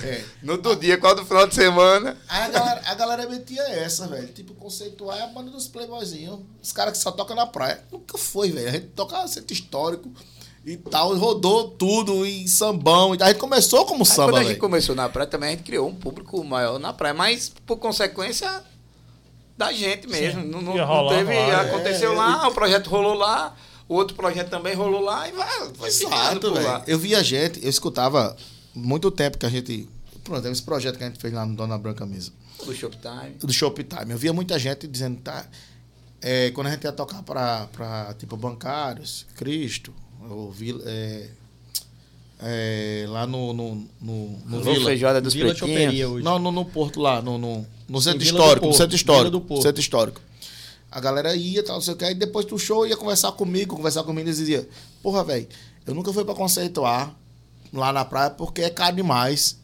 [0.04, 0.24] É.
[0.42, 2.16] No outro dia, qual do final de semana.
[2.28, 4.28] A galera, a galera metia essa, velho.
[4.28, 6.40] Tipo, conceituar é a banda dos playboyzinhos.
[6.62, 7.82] Os caras que só tocam na praia.
[7.90, 8.68] Nunca foi, velho.
[8.68, 10.10] A gente toca centro histórico
[10.72, 11.14] e tal.
[11.16, 13.14] Rodou tudo em sambão.
[13.14, 13.26] e tal.
[13.28, 14.60] A gente começou como Aí, samba, quando a gente velho.
[14.60, 18.62] começou na praia, também a gente criou um público maior na praia, mas por consequência
[19.56, 20.42] da gente mesmo.
[20.42, 20.48] Sim.
[20.48, 21.70] Não, não- Ia não teve, lá, né?
[21.70, 23.56] aconteceu É, lá, o projeto rolou lá,
[23.88, 26.82] o outro projeto também rolou lá e vai, vai Exato, por lá.
[26.86, 28.36] Eu via gente, eu escutava
[28.74, 29.88] muito tempo que a gente.
[30.22, 32.34] Pronto, teve esse projeto que a gente fez lá no Dona Branca mesmo.
[32.64, 33.30] Do Shoptime.
[33.40, 34.10] do Shoptime.
[34.10, 35.46] Eu via muita gente dizendo, tá.
[36.20, 39.94] é, quando a gente ia tocar pra, pra tipo bancários, Cristo,
[40.30, 41.28] ou Vila, é,
[42.40, 44.86] é, lá no, no, no, no Vila.
[44.86, 46.22] Feijoada dos Vila Pretinhos.
[46.22, 49.24] Não, no, no Porto lá, no, no, no centro histórico, no Porto, centro histórico.
[49.24, 49.62] Vila do Porto.
[49.62, 50.20] Centro histórico.
[50.90, 53.76] A galera ia, tal, não sei o que, aí depois do show ia conversar comigo,
[53.76, 54.66] conversar comigo e dizia,
[55.02, 55.46] porra, velho,
[55.86, 57.14] eu nunca fui pra conceituar
[57.72, 59.58] lá na praia porque é caro demais.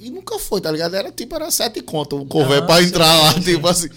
[0.00, 0.94] E nunca foi, tá ligado?
[0.94, 3.88] Era tipo, era sete conto o cover Ah, pra sim, entrar lá, sim, tipo assim.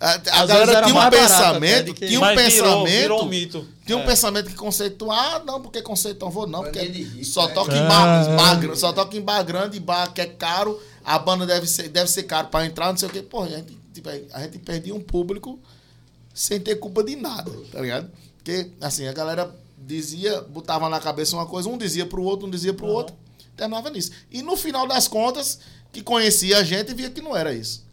[0.00, 3.00] A, a Às vezes galera era tinha um pensamento, que- tinha um Mas virou- pensamento.
[3.00, 3.66] virou um mito.
[3.84, 4.06] Tinha um É.
[4.06, 7.54] pensamento que conceituar, ah, não, porque conceituar vou não, porque rico, só né?
[7.54, 7.88] toca em Ah.
[7.88, 11.66] bar, bar grande, só toca em bar grande, bar que é caro, a banda deve
[11.66, 13.22] ser, deve ser caro pra entrar, não sei o quê.
[13.22, 15.58] Pô, a gente, tipo, a gente perdia um público
[16.32, 18.08] sem ter culpa de nada, tá ligado?
[18.36, 22.50] Porque, assim, a galera dizia, botava na cabeça uma coisa, um dizia pro outro, um
[22.50, 23.16] dizia pro outro,
[23.56, 24.12] terminava nisso.
[24.30, 25.58] E no final das contas,
[25.90, 27.87] que conhecia a gente via que não era isso.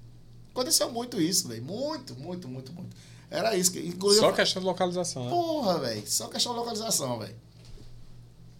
[0.55, 1.61] Aconteceu muito isso, velho.
[1.63, 2.95] Muito, muito, muito, muito.
[3.29, 3.71] Era isso.
[3.73, 5.29] Que, inclusive, Só questão de localização, né?
[5.29, 6.03] Porra, velho.
[6.07, 7.35] Só questão de localização, velho.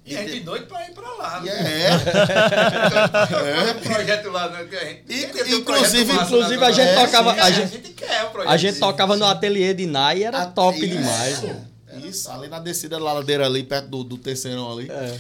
[0.06, 1.40] E a gente doido pra ir pra lá.
[1.42, 1.84] E né?
[1.88, 1.90] é.
[3.72, 4.60] Um projeto lá, né?
[4.60, 7.06] a gente- um inclusive- massa inclusive, lá, a gente né?
[7.06, 8.52] tocava- Sim, a a gente- gente quer o projeto.
[8.52, 10.88] A gente tocava no ateliê de Nai e era Ah, top isso.
[10.98, 11.68] demais, velho.
[12.04, 14.92] Isso, ali na descida da ladeira ali, perto do, do terceirão ali.
[14.92, 15.18] É.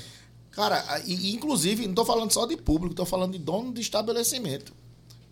[0.52, 3.74] Cara, a- e, e, inclusive, não tô falando só de público, tô falando de dono
[3.74, 4.74] de estabelecimento.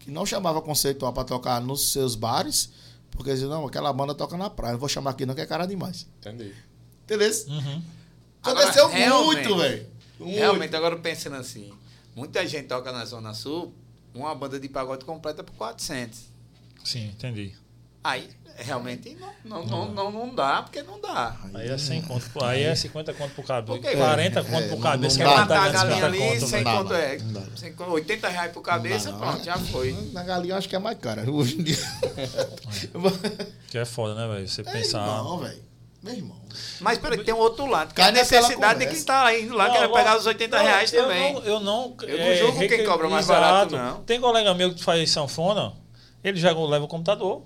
[0.04, 2.72] Que não chamava conceitual pra tocar nos seus bares,
[3.10, 5.46] porque dizia, não, aquela banda toca na praia, não vou chamar aqui não, que é
[5.46, 6.06] cara demais.
[6.20, 6.54] Entendi.
[7.06, 7.32] Entendeu?
[7.48, 7.82] Uhum.
[8.42, 9.88] Aconteceu Agora, muito, velho.
[10.20, 11.72] Realmente, agora pensando assim,
[12.16, 13.74] muita gente toca na Zona Sul,
[14.14, 16.20] uma banda de pagode completa por 400.
[16.84, 17.56] Sim, entendi.
[18.04, 21.36] Aí, realmente, não, não, não, não, não dá, porque não dá.
[21.54, 23.78] Aí é 100 conto, por- aí é 50 conto por cabeça.
[23.80, 23.96] Por quê?
[23.96, 25.42] 40 É, conto é, por cabeça, não que é dá.
[25.42, 27.18] Matar a galinha 50 ali, conto, sem não dá, quanto é?
[27.18, 27.42] não dá.
[27.56, 29.46] Sem quanto- 80 reais por cabeça, Não dá, pronto, não.
[29.46, 29.92] já foi.
[30.14, 31.30] Na galinha eu acho que é mais cara.
[31.30, 31.78] Hoje em dia.
[33.70, 34.48] Que é foda, né, velho?
[34.48, 35.06] Você É, pensar.
[35.06, 35.62] Não, velho.
[36.02, 36.38] Meu irmão.
[36.82, 39.68] Mas peraí, tem um outro lado, que é a necessidade de quem tá indo lá,
[39.70, 41.34] Não, quer pegar os 80 não, reais eu também.
[41.34, 41.96] Não, eu não.
[42.02, 43.40] Eu não julgo quem cobra mais Exato.
[43.42, 44.04] barato, não.
[44.04, 45.74] Tem colega meu que faz sanfona,
[46.24, 47.44] ele já leva o computador.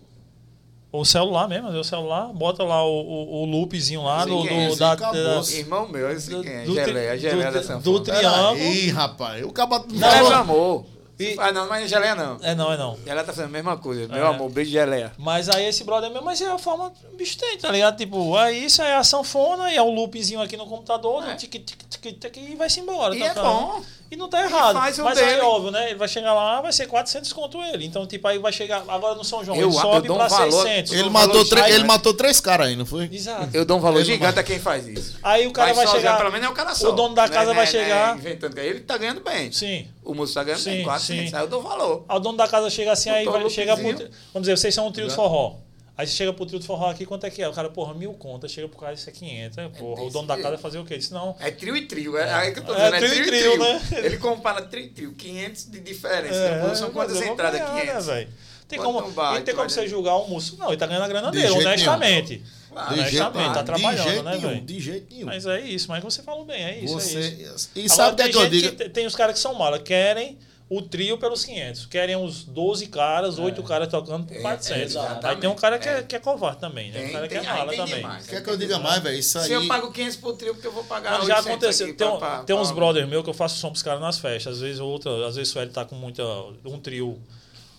[1.00, 4.96] O celular mesmo, o celular, bota lá o, o, o loopzinho lá do, do, da,
[4.96, 6.64] da- Irmão meu, esse do- quem é?
[6.64, 8.00] do Geleia, a geleia do- da do sanfona.
[8.04, 8.58] triângulo.
[8.60, 9.44] Ih, rapaz.
[9.46, 10.34] O cabo Não é meu falou.
[10.40, 10.86] amor.
[11.20, 12.38] E- Ah, não, mas geleia não.
[12.44, 12.96] É, não, é não.
[12.98, 14.08] Geleia tá fazendo a mesma coisa.
[14.08, 14.28] Meu É.
[14.30, 15.12] amor, beijo geleia.
[15.18, 17.98] Mas aí esse brother mesmo, mas é a forma o bicho tem, tá ligado?
[17.98, 21.36] Tipo, aí isso é a sanfona e é o loopzinho aqui no computador, É.
[21.36, 23.16] tic, tic, tic, tic, e vai-se embora.
[23.16, 23.46] E é tocando.
[23.46, 23.82] bom.
[24.10, 24.76] E não tá errado.
[24.76, 25.42] Mas aí, dele.
[25.42, 25.88] óbvio, né?
[25.90, 27.86] Ele vai chegar lá, vai ser 400 conto ele.
[27.86, 28.84] Então, tipo, aí vai chegar.
[28.88, 30.94] Agora no São João, Eu- ele eu sobe dou um pra valor- 600.
[30.94, 31.88] Ele matou, Chai, ele né?
[31.88, 33.10] matou três caras aí, não foi?
[33.12, 33.50] Exato.
[33.54, 35.18] Eu dou um valor Ele gigante a quem faz isso.
[35.22, 36.18] Aí o cara Mas vai chegar.
[36.18, 36.90] Pelo menos é o cara só.
[36.90, 38.16] O dono da Não é- casa é- vai não é chegar.
[38.18, 39.52] inventando que ele tá ganhando bem.
[39.52, 39.88] Sim.
[40.08, 41.30] O músico tá ganhando Sim, bem, 400.
[41.30, 41.36] sim.
[41.36, 42.06] Aí eu dou valor.
[42.08, 43.84] Aí o dono da casa chega assim, aí Botou vai, um chega pro.
[43.94, 44.10] Vamos
[44.48, 45.56] dizer, vocês são um trio de forró.
[45.98, 47.50] Aí você chega pro trio de forró aqui, quanto é que é?
[47.50, 49.58] O cara, porra, mil contas, chega pro cara, isso é 500.
[49.58, 50.96] Aí, porra, o desse dono da casa fazer o quê?
[50.98, 51.36] Disse, não.
[51.40, 52.16] É trio e trio.
[52.18, 52.96] É, aí que eu tô É, dizendo.
[52.96, 53.64] É, trio e trio e trio, trio.
[54.00, 54.06] né?
[54.06, 55.14] Ele compara trio e trio.
[55.14, 56.36] 500 de diferença.
[56.36, 57.60] É, São quantas vou entradas?
[57.60, 58.08] ganhar, 500.
[58.08, 58.30] Né, velho?
[58.68, 59.90] tem Quanto como, não vai, e tem como você dizer?
[59.90, 60.58] julgar o músico?
[60.58, 62.42] Não, ele tá ganhando a grana De dele, jeito nenhum.
[62.78, 62.90] Claro.
[62.90, 63.54] De jeito honestamente, nenhum.
[63.54, 64.48] tá trabalhando, de jeito né, nenhum.
[64.50, 64.62] velho?
[64.62, 65.26] De jeito nenhum.
[65.26, 66.94] Mas é isso, mas você falou bem, é isso.
[66.98, 67.20] é Você...
[67.20, 67.70] isso.
[67.76, 68.76] E Agora, sabe o que é tem que eu digo?
[68.76, 70.38] tem- tem os caras que são mala, querem
[70.70, 74.82] o trio pelos 500, querem os 12 caras, 8 caras tocando por É, 400.
[74.96, 75.26] exatamente.
[75.26, 76.04] Aí tem um cara que é, É.
[76.04, 77.00] que é covarde também, né?
[77.00, 77.96] Tem, um cara tem, que é mala também.
[77.96, 78.28] demais.
[78.28, 79.18] Quer que eu diga mais, velho?
[79.18, 79.46] Isso aí.
[79.48, 81.88] Se eu pago 500 por trio, porque eu vou pagar Não, já 800 aconteceu.
[81.88, 84.02] aqui Tem, pra- pra- tem uns pra- brothers meus que eu faço som pros caras
[84.02, 84.56] nas festas.
[84.56, 86.22] Às vezes outra, às vezes o Sueli tá com muita.
[86.66, 87.18] um trio.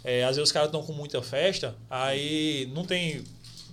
[0.02, 3.22] É, às vezes os caras estão com muita festa, aí não tem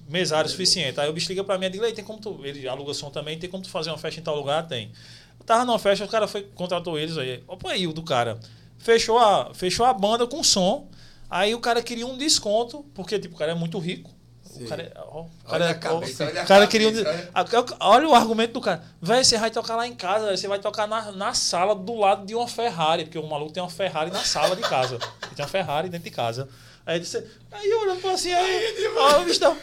[0.08, 1.00] mesário suficiente.
[1.00, 2.40] Aí o bicho liga pra mim e diz, "Ei, tem como tu.
[2.44, 4.68] Ele aluga som também, tem como tu fazer uma festa em tal lugar?
[4.68, 4.92] Tem.
[5.40, 7.44] Eu tava numa festa, o cara foi, contratou eles aí.
[7.48, 8.40] Opa aí, o do cara.
[8.78, 10.90] Fechou a, fechou a banda com som.
[11.30, 14.16] Aí o cara queria um desconto, porque tipo, o cara é muito rico.
[14.62, 16.94] O cara, ó, o Olha cara, a cabeça, ó, olha a o cara queria um,
[17.44, 18.84] cabeça, olha o argumento do cara.
[19.02, 22.26] Véi, você vai tocar lá em casa, você vai tocar na, na sala do lado
[22.26, 24.96] de uma Ferrari, porque o maluco tem uma Ferrari na sala de casa.
[24.96, 26.48] Ele tem uma Ferrari dentro de casa.
[26.88, 27.18] Aí disse,
[27.52, 29.56] aí olhando pra assim, aí, ó, o bicho tá,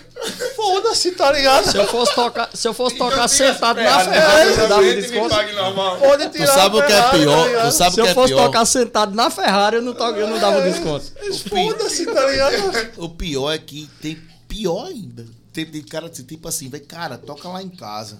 [0.57, 1.70] foda-se, tá ligado?
[1.70, 4.62] Se eu fosse tocar, se eu fosse Então tocar as sentado na Ferrari, né?
[4.65, 5.35] eu dava me desconto.
[6.01, 7.47] Pode Tu tirar sabe a o que é tá pior?
[7.47, 7.69] ligado?
[7.69, 8.44] Tu sabe Se que eu é fosse pior?
[8.47, 11.12] tocar sentado na Ferrari, eu não, to- eu não dava desconto.
[11.49, 12.93] Foda-se, tá ligado?
[13.05, 14.16] O pior é que tem
[14.49, 15.24] pior ainda.
[15.53, 18.19] Tem, tem cara tipo assim, vai, cara, toca lá em casa.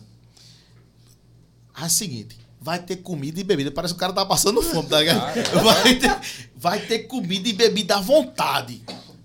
[1.77, 3.71] É o seguinte, vai ter comida e bebida.
[3.71, 5.35] Parece que o cara tá passando fome, tá ligado?
[5.63, 6.21] Vai ter,
[6.57, 8.83] vai ter comida e bebida à vontade.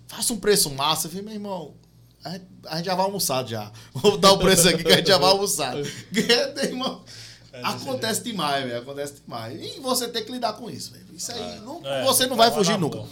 [0.07, 1.07] Faça um preço massa.
[1.07, 1.73] Eu falei, meu irmão,
[2.23, 3.71] a gente, a gente já vai almoçar já.
[3.93, 5.75] Vou dar o preço aqui que a gente já vai almoçar.
[5.75, 7.03] Meu irmão,
[7.63, 8.79] Acontece demais, velho.
[8.81, 9.59] Acontece demais.
[9.59, 11.05] E você tem que lidar com isso, velho.
[11.13, 13.03] Isso aí, não- É, você não vai fugir nunca.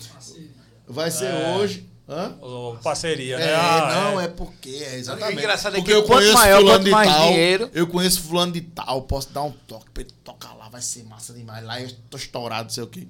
[0.87, 1.55] Vai ser É.
[1.55, 1.89] hoje.
[2.07, 2.37] Hã?
[2.39, 3.49] Ô, Parceria, né?
[3.49, 4.25] É, Ah, não, é.
[4.25, 5.37] é porque, é exatamente.
[5.37, 7.69] O engraçado é porque que eu quanto conheço maior, fulano quanto de mais tal, dinheiro-
[7.73, 11.03] eu conheço fulano de tal, posso dar um toque pra ele tocar lá, vai ser
[11.05, 11.65] massa demais.
[11.65, 13.01] Lá eu tô estourado, não sei o quê.
[13.01, 13.07] Eu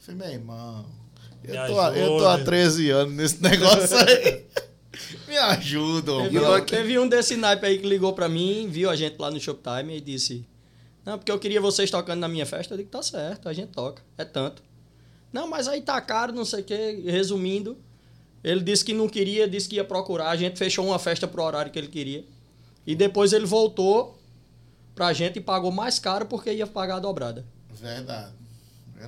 [0.00, 0.84] falei, meu irmão,
[1.42, 2.44] eu Me tô, há- eu tô há ajuda.
[2.44, 4.44] 13 anos nesse negócio aí.
[5.26, 8.94] Me ajuda, Teve, um- teve um desse naipe aí que ligou pra mim, viu a
[8.96, 10.46] gente lá no Shoptime e disse:
[11.04, 12.74] Não, porque eu queria vocês tocando na minha festa.
[12.74, 14.62] Eu digo: Tá certo, a gente toca, é tanto.
[15.32, 17.02] Não, mas aí tá caro, não sei o quê.
[17.06, 17.76] Resumindo,
[18.44, 20.28] ele disse que não queria, disse que ia procurar.
[20.28, 22.24] A gente fechou uma festa pro horário que ele queria.
[22.86, 24.18] E depois ele voltou
[24.94, 27.46] pra gente e pagou mais caro porque ia pagar a dobrada.
[27.72, 28.43] Verdade.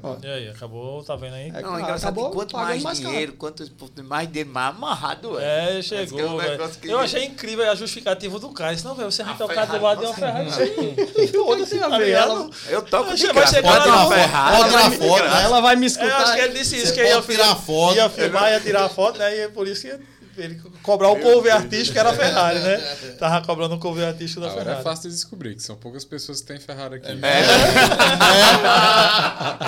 [0.02, 1.48] Ó, E aí, acabou, tá vendo aí?
[1.48, 3.10] É, Não, claro, engraçado acabou que quanto mais, mais caro.
[3.10, 3.62] dinheiro, quanto
[4.04, 5.78] mais dinheiro, mais amarrado é.
[5.78, 6.50] É, chegou, é um velho.
[6.52, 8.76] negócio que- Eu achei incrível a justificativa do cara.
[8.84, 11.28] Não, velho, você vai A tocar Ferrari, do lado de uma você- Ferrari.
[11.32, 12.30] Foda-se, tá ligado?
[12.32, 13.62] Ela- Eu toco de graça.
[13.62, 15.42] Pode tirar Ferrari, pode tirar foto, né?
[15.44, 16.08] Ela vai me É, escutar.
[16.08, 17.96] eu acho que ele disse isso, que ia, pode tirar foto.
[17.96, 19.36] ia filmar, ia tirar foto, né?
[19.36, 19.98] E é por isso que
[20.36, 22.76] ele cobrar o cover artístico era a Ferrari, né?
[23.18, 24.80] Tava cobrando o cover artístico da Agora Ferrari.
[24.80, 27.08] é fácil de descobrir, que são poucas pessoas que têm Ferrari aqui.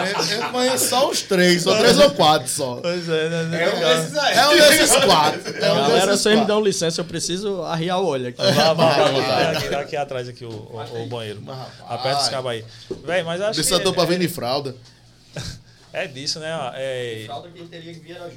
[0.09, 2.77] Eu, eu conheço só os três, só três ou quatro só.
[2.77, 3.63] Pois é, né?
[3.63, 4.37] É um desses aí.
[4.37, 5.57] É um desses quatro.
[5.57, 8.43] É um Galera, vocês me dão licença, eu preciso arriar o olho aqui.
[8.43, 9.51] Vá, vá, vá.
[9.51, 11.43] Aqui, aqui atrás aqui o, o, o banheiro.
[11.89, 12.65] Aperta os cabos aí.
[13.05, 14.75] Véi, mas acho Desse ator que pra é, vir de fralda.
[15.93, 16.51] é disso, né?
[16.75, 17.27] É,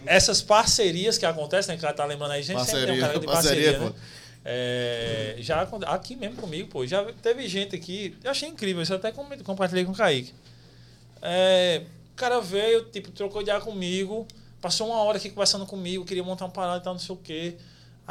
[0.06, 1.80] essas parcerias que acontecem, né?
[1.80, 3.96] Que ela tá lembrando aí, gente, sempre tem um Parceria, cara de parceria, parceria, pô.
[3.98, 4.02] né?
[4.44, 9.12] É, já aqui mesmo comigo, pô, já teve gente aqui, eu achei incrível, isso até
[9.12, 10.34] com- compartilhei com o Kaique.
[11.22, 14.28] É, o cara veio, tipo, trocou ideia comigo,
[14.60, 17.18] passou uma hora aqui conversando comigo, queria montar uma parada e tal, não sei o
[17.18, 17.56] quê.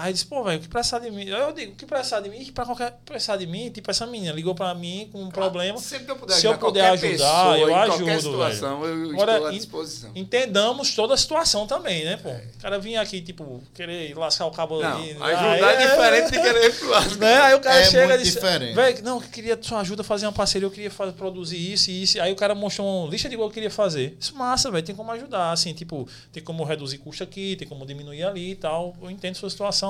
[0.03, 1.25] Aí disse, pô, velho, o que precisar de mim?
[1.25, 2.39] Eu digo, o que precisar de mim?
[2.43, 5.77] Que pra qualquer precisar de mim, tipo, essa menina ligou pra mim com um problema.
[5.79, 8.85] Sempre que eu puder Se eu ajudar puder ajudar, pessoa, eu em ajudo, qualquer situação,
[8.87, 10.11] eu Agora, à disposição.
[10.15, 12.31] Entendamos toda a situação também, né, pô?
[12.31, 15.11] O cara vinha aqui, tipo, querer lascar o cabo Não, ali.
[15.11, 17.17] ajudar aí, é diferente de querer lado.
[17.21, 17.41] né?
[17.43, 18.75] Aí o cara É chega muito e diz, diferente.
[18.75, 21.91] velho, não, eu queria sua ajuda a fazer uma parceria, eu queria fazer, produzir isso
[21.91, 22.21] e isso.
[22.23, 24.17] Aí o cara mostrou uma lista de coisas que eu queria fazer.
[24.19, 27.85] Isso massa, velho, tem como ajudar, assim, tipo, tem como reduzir custo aqui, tem como
[27.85, 28.97] diminuir ali e tal.
[29.03, 29.90] Eu entendo sua situação.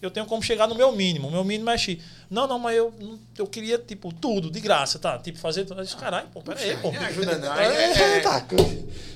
[0.00, 1.28] Eu tenho como chegar no meu mínimo.
[1.28, 1.98] O meu mínimo é X.
[2.30, 2.94] Não, não, mas eu,
[3.36, 5.18] eu queria, tipo, tudo, de graça, tá?
[5.18, 5.80] Tipo, fazer tudo.
[5.80, 6.92] Eu disse, caralho, pô, peraí, pô.
[6.92, 7.54] Não ajuda não.
[7.58, 8.46] É, É, é, tá.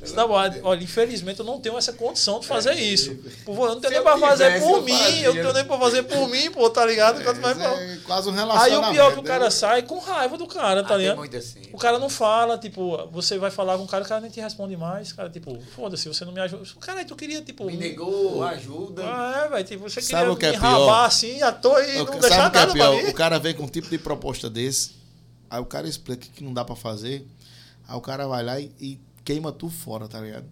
[0.03, 0.35] Isso dá bom.
[0.65, 3.16] Olha, infelizmente eu não tenho essa condição de fazer isso.
[3.45, 4.99] Pô, Eu não tenho nem pra fazer tivesse, por eu mim.
[4.99, 5.27] fazia.
[5.27, 7.23] Eu não tenho nem pra fazer por mim, pô, tá ligado?
[7.23, 8.89] Quanto mais pra- É quase um Aí relacionamento.
[8.91, 9.28] o pior é que o né?
[9.28, 11.16] cara sai com raiva do cara, tá Ah, ligado?
[11.16, 11.62] muito assim.
[11.73, 14.41] O cara não fala, tipo, você vai falar com o cara, o cara nem te
[14.41, 15.12] responde mais.
[15.12, 16.65] Cara, tipo, foda-se, você não me ajuda.
[16.81, 17.65] Cara, tu queria, tipo.
[17.65, 19.03] Me negou, ajuda.
[19.07, 19.65] Ah, é, velho.
[19.65, 20.55] Tipo, você queria é me pior?
[20.59, 23.03] rabar assim, à toa e não deixar é nada pra mim.
[23.09, 24.93] O cara vem com um tipo de proposta desse,
[25.51, 27.26] aí o cara explica que não dá pra fazer,
[27.86, 30.47] aí o cara vai lá e, e queima tu fora, tá ligado?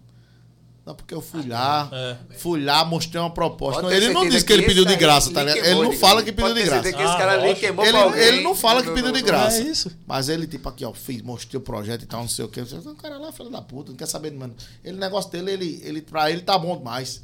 [0.85, 2.17] Não, porque eu fui lá, É.
[2.37, 3.81] fui lá, mostrei uma proposta.
[3.81, 5.65] Não, ele não disse que ele pediu de graça, tá ligado?
[5.65, 6.89] Ele não de fala que pediu de ter graça.
[6.89, 9.59] Ah, Ele, não fala que pediu de graça.
[9.59, 9.89] É isso.
[10.05, 12.59] Mas ele, tipo, aqui, ó, fiz, mostrei o projeto e tal, não sei o quê.
[12.61, 14.53] O cara lá, filho da puta, não quer saber, mano.
[14.83, 17.23] Ele, o negócio dele, ele, ele, pra ele tá bom demais.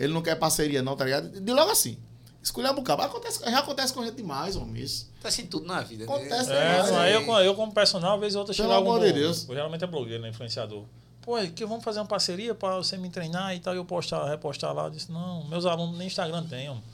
[0.00, 1.38] Ele não quer parceria, não, tá ligado?
[1.38, 1.98] De logo assim.
[2.46, 3.02] Escolher um bocado.
[3.02, 4.80] Acontece, já acontece com gente demais, homem.
[4.80, 5.10] Isso.
[5.20, 6.04] Tá assim tudo na vida.
[6.04, 6.78] Acontece, né?
[6.78, 9.04] É, aí- eu, eu como personal, às vezes outra Pelo chega amor algum.
[9.04, 9.44] de Deus.
[9.48, 10.28] Geralmente é blogueiro, né?
[10.28, 10.84] Influenciador.
[11.22, 14.24] Pô, que vamos fazer uma parceria pra você me treinar e tal, e eu postar,
[14.28, 14.84] repostar lá.
[14.84, 16.84] Eu disse, não, meus alunos nem Instagram tem, homem.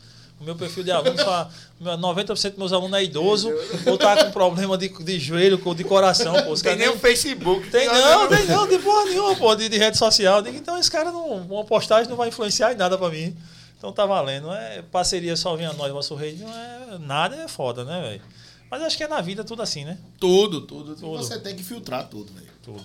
[0.40, 1.50] O meu perfil de aluno, só,
[1.82, 3.52] 90% dos meus alunos é idoso,
[3.86, 6.54] ou tá com problema de, de joelho, ou de coração, pô.
[6.54, 7.68] Tem nem o Facebook.
[7.70, 10.40] Tem não, tem não, de porra nenhuma, pô, de, de rede social.
[10.40, 11.36] Digo, então esse cara não.
[11.42, 13.36] Uma postagem não vai influenciar em nada pra mim.
[13.82, 14.44] Então tá valendo.
[14.44, 16.98] Não é parceria só vinha nós, nosso rei, não é.
[17.00, 18.22] Nada é foda, né, velho?
[18.70, 19.98] Mas acho que é na vida tudo assim, né?
[20.20, 20.94] Tudo, tudo.
[20.94, 21.16] Tudo.
[21.18, 22.46] Você tem que filtrar tudo, velho.
[22.62, 22.80] Tudo.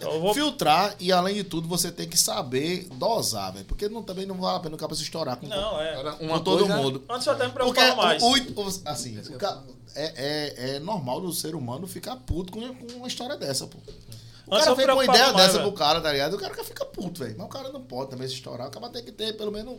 [0.00, 3.64] Eu vou- Filtrar e, além de tudo, você tem que saber dosar, velho.
[3.66, 5.94] Porque não, também não vale a pena o cara se estourar com, Não, é.
[6.18, 7.04] Com uma todo coisa- mundo.
[7.08, 8.20] Antes eu até me Porque preocupava mais.
[8.20, 9.62] o, o- assim, o ca-
[9.94, 13.78] é, é, é normal do ser humano ficar puto com, com uma história dessa, pô.
[13.78, 15.70] O Antes cara eu vem com uma ideia mais, dessa velho.
[15.70, 16.34] pro cara, tá ligado?
[16.34, 17.36] O cara que fica puto, velho.
[17.38, 18.66] Mas o cara não pode também se estourar.
[18.66, 19.78] O cara tem que ter, pelo menos,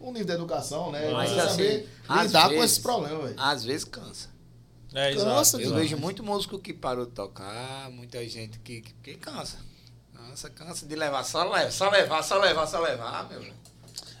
[0.00, 1.10] um nível de educação, né?
[1.10, 1.88] Mas, Você assim, saber
[2.22, 3.34] lidar com esses problemas, velho.
[3.40, 4.28] Às vezes cansa.
[4.94, 5.56] É, Cansa, exato.
[5.56, 5.74] Eu Exato.
[5.80, 9.58] vejo muito músico que parou de tocar, muita gente que, que, que cansa.
[10.14, 13.42] Cansa, cansa de levar, só levar, só levar, só levar, só levar, meu.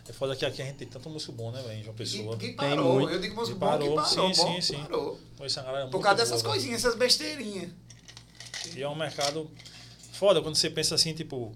[0.08, 2.36] É foda que aqui a gente tem tanto músico bom, né, velho, João Pessoa.
[2.36, 3.12] Que, que Tem parou, muito.
[3.12, 4.82] eu digo músico Que bom que parou, parou, sim, bom sim, sim.
[4.82, 5.20] parou.
[5.38, 6.52] Galera Por causa boa, dessas velho.
[6.52, 7.70] coisinhas, essas besteirinhas.
[8.74, 9.50] E é um mercado
[10.12, 11.52] foda quando você pensa assim, tipo.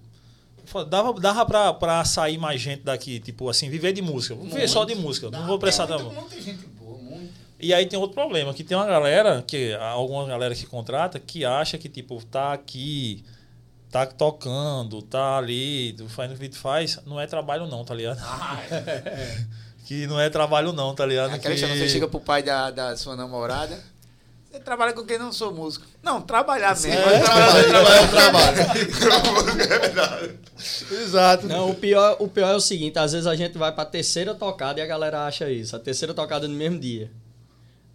[0.88, 4.34] Dava, dava pra, pra sair mais gente daqui, tipo assim, viver de música.
[4.34, 5.30] Vou viver só de música.
[5.30, 7.32] Não vou prestar muita, muita gente boa, muito.
[7.58, 11.44] E aí tem outro problema, que tem uma galera, que alguma galera que contrata, que
[11.44, 13.24] acha que, tipo, tá aqui,
[13.90, 18.20] tá tocando, tá ali, fazendo o que faz, não é trabalho não, tá ligado?
[18.22, 19.44] Ah, é.
[19.90, 21.34] Que não é trabalho não, tá ligado?
[21.34, 21.60] Aquela que...
[21.60, 23.76] você chega pro pai da, da sua namorada,
[24.50, 25.86] você trabalha com quem não sou músico.
[26.02, 26.92] Não, trabalhar mesmo.
[26.92, 28.58] É trabalho, trabalho,
[29.90, 30.38] trabalho.
[30.90, 31.46] Exato.
[31.46, 34.34] Não, o pior, o pior é o seguinte, às vezes a gente vai pra terceira
[34.34, 35.74] tocada e a galera acha isso.
[35.76, 37.10] A terceira tocada no mesmo dia.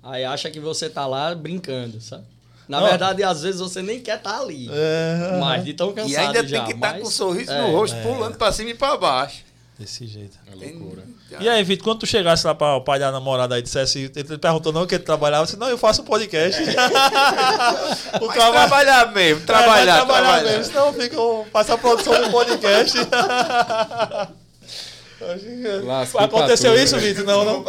[0.02, 2.24] Aí acha que você tá lá brincando, sabe?
[2.68, 2.88] Na Não.
[2.88, 4.68] verdade, às vezes você nem quer estar ali.
[4.72, 6.58] É, Mas de tão cansado E ainda já.
[6.58, 8.02] tem que estar mas- com um sorriso é, no rosto, é.
[8.02, 9.45] pulando pra cima e pra baixo.
[9.78, 10.38] Desse jeito.
[10.48, 11.04] É Tem- loucura.
[11.40, 14.38] E aí, Vitor, quando tu chegasse lá para o pai da namorada e dissesse, ele
[14.38, 16.62] perguntou não que ele trabalhava, eu disse, não, eu faço um podcast.
[16.62, 16.66] o
[18.28, 20.44] Mas trabalho- trabalhar mesmo, É, trabalhar, vai trabalhar trabalhar.
[20.58, 21.18] mesmo, senão fica,
[21.52, 22.98] faça a produção do podcast.
[26.20, 27.02] Aconteceu tudo, isso, né?
[27.02, 27.26] Vitor?
[27.26, 27.66] Não, não.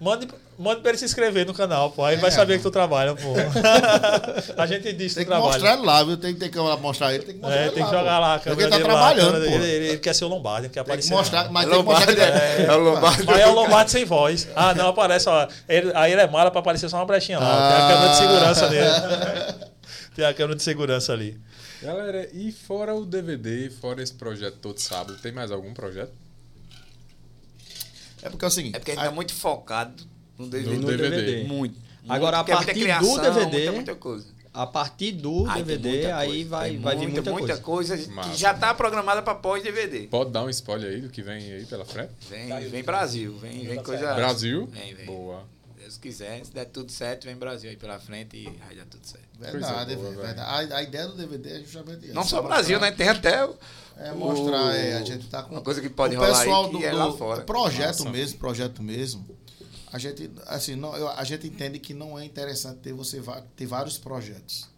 [0.00, 0.28] Mande,
[0.60, 2.04] mande pra ele se inscrever no canal, pô.
[2.04, 3.32] Aí ele vai saber que tu trabalha, pô.
[4.60, 5.78] a gente diz que Tem tu que mostrar trabalha.
[5.78, 6.16] ele lá, viu?
[6.16, 8.14] Tem que ter que mostrar ele, tem que mostrar É, ele tem que lá, jogar
[8.14, 8.20] pô.
[8.20, 9.58] lá a Porque câmera ele tá lá, trabalhando, câmera pô.
[9.58, 11.10] dele, ele, ele quer ser o Lombardi, não quer Tem que aparecer.
[11.14, 13.24] mostrar, mas É tem que mostrar que ele Lombardi, é o Lombardi.
[13.24, 14.48] Mas é o Lombardi sem voz.
[14.54, 15.48] Ah, não, aparece, ó.
[15.68, 17.46] Ele- aí ele é mala pra aparecer só uma brechinha lá.
[17.46, 17.90] Tem a Ah.
[17.90, 19.70] câmera de segurança dele.
[20.14, 21.40] Tem a câmera de segurança ali.
[21.82, 26.12] Galera, e fora o DVD, fora esse projeto todo sábado, tem mais algum projeto?
[28.22, 28.76] É porque é o seguinte.
[28.76, 30.02] É porque a gente tá muito focado
[30.40, 30.76] no DVD.
[30.76, 31.44] No DVD.
[31.44, 31.78] Muito.
[32.08, 34.26] Agora, muito, a é muita partir do criação, DVD, Muita, muita coisa.
[34.54, 36.48] a partir do DVD, muita aí coisa.
[36.48, 37.94] vai, vai vir muita, muita coisa.
[37.96, 38.30] coisa Massa.
[38.30, 40.06] que já está programada para pós-DVD.
[40.08, 42.10] Pode dar um spoiler aí do que vem aí pela frente?
[42.28, 44.14] Vem, vem Brasil, vem, vem coisa.
[44.14, 44.66] Brasil?
[44.72, 45.06] Vem, vem.
[45.06, 45.44] Boa.
[45.78, 49.04] Deus quiser, se der tudo certo, vem Brasil aí pela frente e vai dar tudo
[49.06, 49.24] certo.
[49.38, 50.40] Verdade, boa, verdade.
[50.72, 52.14] A, a ideia do DVD é justamente essa.
[52.14, 52.90] Não só Brasil, né?
[52.92, 53.54] Tem até o.
[53.98, 55.54] É mostrar, o- é, a gente tá com.
[55.54, 57.42] Uma coisa que pode o rolar pessoal aí que do, é lá do fora.
[57.42, 58.10] projeto Massa.
[58.10, 59.26] mesmo, projeto mesmo.
[59.92, 63.20] A gente, assim, não, eu- a gente entende que não é interessante ter você
[63.56, 64.68] ter vários projetos.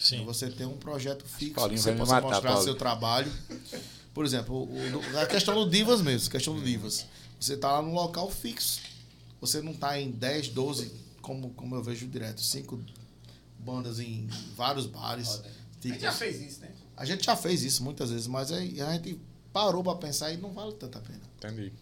[0.00, 0.24] Sim.
[0.24, 2.64] Você ter um projeto fixo, Paulinho que você possa matar, mostrar Paulo.
[2.64, 3.32] seu trabalho.
[4.12, 7.06] Por exemplo, o- o- a questão do Divas mesmo, a questão do Divas.
[7.40, 8.80] Você tá lá num local fixo.
[9.40, 12.80] Você não tá em 10, 12, como, como eu vejo direto, cinco
[13.58, 14.26] bandas em
[14.56, 15.40] vários bares.
[15.80, 16.70] Tipo, fez isso, né?
[16.96, 19.20] a gente já fez isso muitas vezes, mas aí a gente
[19.52, 21.20] parou pra pensar e não vale tanta pena.
[21.38, 21.72] Entendi.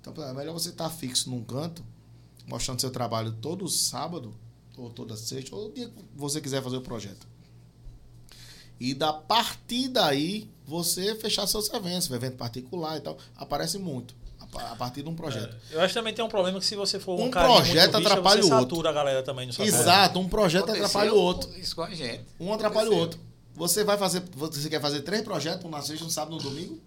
[0.00, 1.84] Então é melhor você estar fixo num canto,
[2.46, 4.34] mostrando seu trabalho todo sábado,
[4.76, 7.26] ou toda sexta, ou o dia que você quiser fazer o projeto.
[8.80, 13.16] E da partir daí, você fechar seus eventos, evento particular e tal.
[13.36, 14.14] Aparece muito.
[14.40, 15.56] a pa- A partir de um projeto.
[15.70, 17.96] Eu acho que também tem um problema que se você for um, Um cara projeto
[17.96, 18.58] rixa, atrapalha o outro.
[18.60, 21.48] satura a galera também no seu Exato, um projeto atrapalha o outro.
[21.58, 22.24] Isso com a gente.
[22.38, 23.02] Um atrapalha o Aconteceu.
[23.02, 23.20] outro.
[23.54, 24.22] Você vai fazer.
[24.34, 26.80] Você quer fazer três projetos, um na sexta, um sábado, um domingo?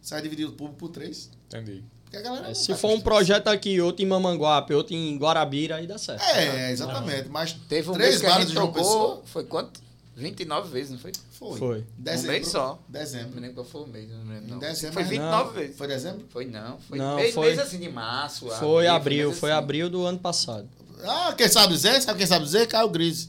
[0.00, 1.30] Você vai dividir o público por três.
[1.46, 1.84] Entendi.
[2.06, 5.18] Porque a galera É, não se for um projeto aqui, outro em Mamanguape, outro em
[5.18, 6.22] Guarabira, aí dá certo.
[6.22, 7.28] É, exatamente.
[7.28, 9.22] Mas Teve um três mês que a bares gente de João trocou, Pessoa.
[9.26, 9.80] foi quanto?
[10.16, 11.12] 29 vezes, não foi?
[11.32, 11.58] Foi.
[11.58, 11.84] Foi.
[11.98, 12.30] Dezembro.
[12.30, 12.68] Um mês só.
[12.68, 13.34] Não Dezembro.
[13.34, 14.46] me lembro qual foi o mês, não lembro.
[14.46, 14.58] Em Não.
[14.58, 15.08] dezembro, Foi né?
[15.10, 15.52] 29 Não.
[15.52, 15.76] vezes.
[15.76, 16.26] Foi dezembro?
[16.30, 18.46] Foi não, foi Não, mês, foi- mês assim de março.
[18.48, 19.58] Foi abril, foi assim.
[19.58, 20.66] abril do ano passado.
[21.04, 22.00] Ah, quem sabe dizer?
[22.00, 22.66] Sabe quem sabe dizer?
[22.66, 23.28] Caio Gris.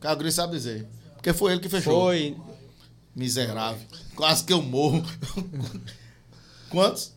[0.00, 0.88] Caio Gris sabe dizer.
[1.14, 1.92] Porque foi ele que fechou.
[2.06, 2.36] Foi.
[3.14, 3.86] Miserável.
[4.16, 5.04] Quase que eu morro.
[6.70, 7.12] Quantos?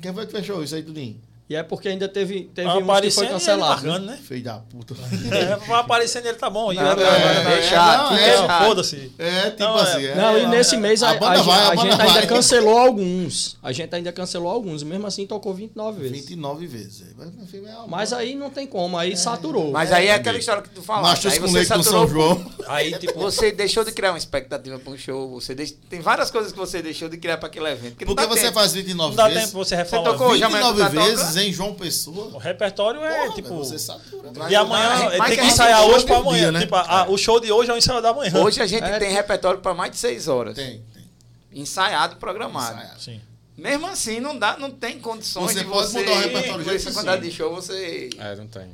[0.00, 1.27] Quem foi que fechou isso aí, Tudinho?
[1.50, 3.82] E é porque ainda teve, teve Tá uns que foi ele cancelado.
[3.82, 3.88] né?
[3.90, 4.18] largando, né?
[4.22, 4.94] Filho da puta.
[5.34, 6.70] É, vai aparecendo ele tá bom.
[6.72, 8.24] E Não, eu- não, É, não, é, deixa, não, deixa.
[8.30, 9.12] é, Não, Foda-se.
[9.18, 10.04] É, tipo Não, é- assim.
[10.04, 10.14] é.
[10.14, 12.26] Não, e nesse mês a, A banda a- vai, a a banda gente ainda vai.
[12.26, 13.56] cancelou alguns.
[13.62, 14.82] A gente ainda cancelou alguns.
[14.82, 16.16] Mesmo assim, tocou 29 vezes.
[16.18, 17.04] 29 vezes.
[17.16, 19.70] Mas, é Mas aí não tem como, aí saturou.
[19.72, 21.24] Mas aí é aquela história que tu falaste.
[21.24, 22.52] Machos Aí com você leite do saturou São João.
[22.66, 25.40] Aí, tipo, Você deixou de criar uma expectativa para um show.
[25.40, 25.74] Você deix...
[25.88, 27.96] Tem várias coisas que você deixou de criar para aquele evento.
[28.04, 29.44] Porque você faz 29 não dá vezes.
[29.44, 30.12] tempo você Você refalar.
[30.12, 31.48] tocou já, mas 29 tu tá vezes tocando?
[31.48, 32.26] em João Pessoa.
[32.34, 33.56] O repertório é, Porra, tipo...
[33.56, 34.30] você satura.
[34.50, 36.42] E amanhã tem que ensaiar hoje pra todo amanhã.
[36.44, 36.60] dia, né?
[36.60, 38.32] Tipo, a- o show de hoje é o ensaio da manhã.
[38.38, 38.98] Hoje a gente É.
[38.98, 40.54] tem repertório para mais de 6 horas.
[40.54, 41.04] Tem, tem.
[41.52, 42.76] Ensaiado, programado.
[42.76, 43.00] Ensaiado.
[43.02, 43.20] Sim.
[43.56, 45.98] Mesmo assim, não, dá, não tem condições Você de pode você.
[45.98, 48.10] mudar o repertório com essa quantidade de show, você.
[48.18, 48.68] É, não tem.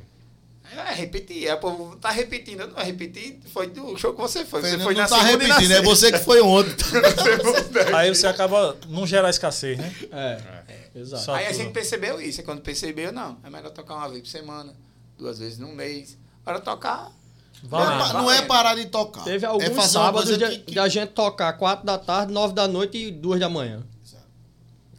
[0.77, 1.47] É, repetir.
[1.47, 2.67] É, povo tá repetindo.
[2.67, 4.61] Não repetir, foi do show que você foi.
[4.61, 6.75] Você foi não na tá repetindo, é você que foi ontem.
[7.95, 9.93] Aí você acaba não gerar escassez, né?
[10.11, 10.37] É,
[10.95, 11.23] exato.
[11.23, 12.41] Só Aí a gente percebeu isso.
[12.41, 13.37] E quando percebeu, não.
[13.43, 14.73] É melhor tocar uma vez por semana,
[15.17, 16.17] duas vezes no mês.
[16.43, 17.11] Para tocar.
[17.69, 19.23] Não é, não é parar de tocar.
[19.23, 22.31] Teve é alguns uma sábados de, que- que- de a gente tocar 4 da tarde,
[22.33, 23.83] 9 da noite e 2 da manhã.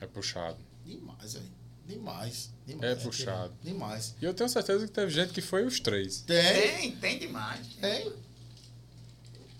[0.00, 0.56] É puxado.
[0.84, 1.46] Demais, velho.
[1.86, 2.50] Demais.
[2.66, 3.02] É Demais.
[3.02, 3.52] puxado.
[3.62, 4.14] Demais.
[4.20, 6.20] E eu tenho certeza que teve gente que foi os três.
[6.22, 6.52] Tem.
[6.72, 7.66] Tem, tem demais.
[7.80, 8.12] Tem.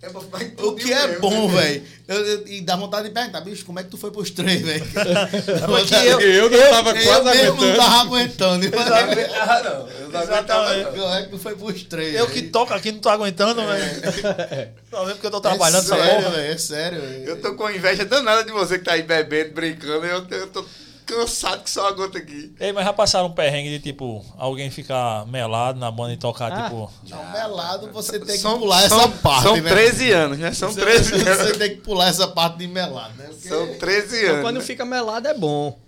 [0.03, 0.23] É bom
[0.59, 1.21] O que é mesmo.
[1.23, 1.83] bom, velho.
[2.07, 4.61] Eu- eu- E dá vontade de perguntar, bicho, como é que tu foi pros três,
[4.63, 4.85] velho?
[5.67, 7.77] Porque eu, Eu não tava Eu quase mesmo não aguentando.
[7.77, 8.65] tava aguentando.
[8.67, 9.89] Eu não aguentava, não.
[9.89, 10.93] Eu não aguentava, não.
[10.93, 12.15] Como é que tu foi pros três?
[12.15, 12.43] eu velho?
[12.43, 14.73] que toco aqui não tô aguentando, velho.
[14.91, 16.31] Só mesmo porque eu tô trabalhando é essa sério, porra.
[16.37, 17.25] velho, é sério, velho.
[17.25, 20.05] Eu tô com inveja danada de você que tá aí bebendo, brincando.
[20.07, 20.65] Eu, eu tô
[21.07, 22.53] cansado que só aguento aqui.
[22.61, 26.53] Ei, mas já passaram um perrengue de, tipo, alguém ficar melado na banda e tocar,
[26.53, 26.65] Ah.
[26.65, 26.91] tipo...
[27.09, 29.71] Não, melado, você tem que São- pular essa são- parte, São né?
[29.71, 30.53] 13 anos, né?
[30.53, 31.57] São Você- 13 Você anos.
[31.57, 33.27] tem que pular essa parte de melado, né?
[33.29, 34.43] Porque São 13 Então, anos.
[34.43, 34.63] quando né?
[34.65, 35.79] fica melado é bom.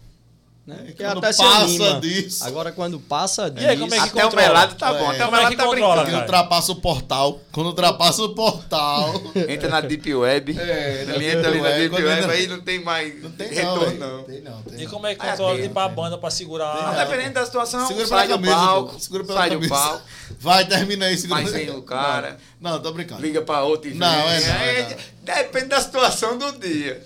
[0.68, 0.76] Né?
[0.84, 4.26] Porque quando até passa disso- Agora quando passa E aí, como é disso, que Até
[4.26, 4.46] o controla?
[4.48, 5.10] melado tá bom.
[5.12, 5.14] É.
[5.14, 6.04] Até o é melado que tá controla, brincando.
[6.04, 6.22] que cara?
[6.24, 7.40] ultrapassa o portal.
[7.50, 9.14] Quando ultrapassa o portal.
[9.48, 10.58] Entra na Deep Web.
[10.60, 12.84] É, na Ele Deep entra ali na Web, Deep quando Web, entra- aí não tem
[12.84, 13.98] mais Não tem não, retorno, velho.
[13.98, 14.22] não.
[14.24, 14.90] Tem não, tem E não.
[14.90, 16.82] como é que Ah, controla, tem, tipo, a banda pra segurar...
[16.82, 19.00] Mas dependendo da situação, Segura sai do palco.
[19.00, 20.02] Segura pela Sai do palco.
[20.38, 21.40] Vai, termina aí, segura.
[21.40, 22.36] Mas vem o cara.
[22.60, 23.22] Não, não, tô brincando.
[23.22, 25.34] Liga pra outro e Não, é não, é não.
[25.34, 27.02] Depende da situação do dia.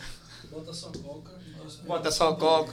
[0.50, 0.72] Bota
[2.10, 2.72] só coca.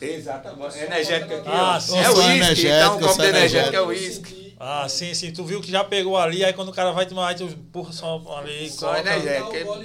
[0.00, 0.78] Exatamente.
[0.78, 1.80] Energética aqui, Ah, ó.
[1.80, 1.98] sim.
[1.98, 4.56] É uísque, então um copo de energético é uísque.
[4.58, 5.32] Ah, sim, sim.
[5.32, 7.92] Tu viu que já pegou ali, aí quando o cara vai tomar, aí tu empurra
[7.92, 9.00] só ali, Só coloca.
[9.00, 9.80] energético.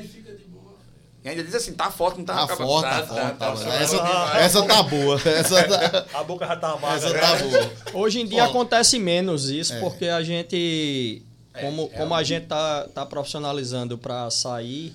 [1.24, 3.20] E ainda diz assim, tá forte, não tá Tá forte, tá forte.
[3.20, 3.52] tá tá.
[3.82, 4.00] Essa,
[4.38, 5.20] essa tá boa.
[5.26, 6.98] Essa tá, A boca já tá amarga.
[6.98, 7.20] essa né?
[7.20, 7.72] tá boa.
[8.04, 8.48] Hoje em dia Ó.
[8.50, 9.80] acontece menos isso, É.
[9.80, 11.24] porque a gente,
[11.60, 14.94] como, é como a gente tá, tá profissionalizando para sair,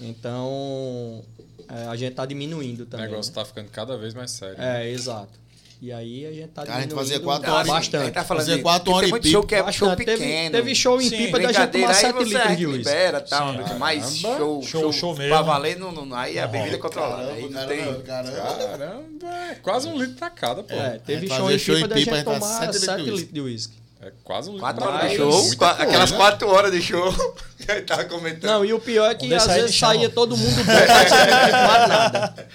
[0.00, 1.42] então é,
[1.90, 3.06] a gente tá diminuindo O também.
[3.06, 3.34] negócio né?
[3.34, 4.56] tá ficando cada vez mais sério.
[4.58, 5.38] É, exato.
[5.80, 7.66] E aí a gente tá A gente fazia diminuindo quatro horas.
[7.68, 8.04] bastante.
[8.06, 10.50] Aí tá falando Fazia quatro horas e show que é show pequeno.
[10.50, 12.78] Teve, show em Sim, pipa da gente tomar aí 7 você litros de uísque.
[12.78, 14.38] libera, tal, mas Caramba.
[14.38, 15.44] show, Show- show, show pra mesmo.
[15.44, 16.82] valer, não, não, aí a Não bebida é rola.
[16.82, 17.32] controlada.
[17.32, 18.02] Aí não tem...
[18.02, 20.74] Caramba, Caramba, é quase um litro pra cada, pô.
[20.74, 22.96] É, teve gente show em em pipa da pipa, gente a gente tomar sete 7
[22.98, 23.74] litros de litros de uísque.
[24.00, 26.16] É quase um Quatro horas de show, qua- coisa, aquelas né?
[26.16, 27.12] quatro horas de show
[27.58, 28.50] que ele tava comentando.
[28.50, 32.48] Não, e o pior é que às vezes saía todo mundo bom, mas nada.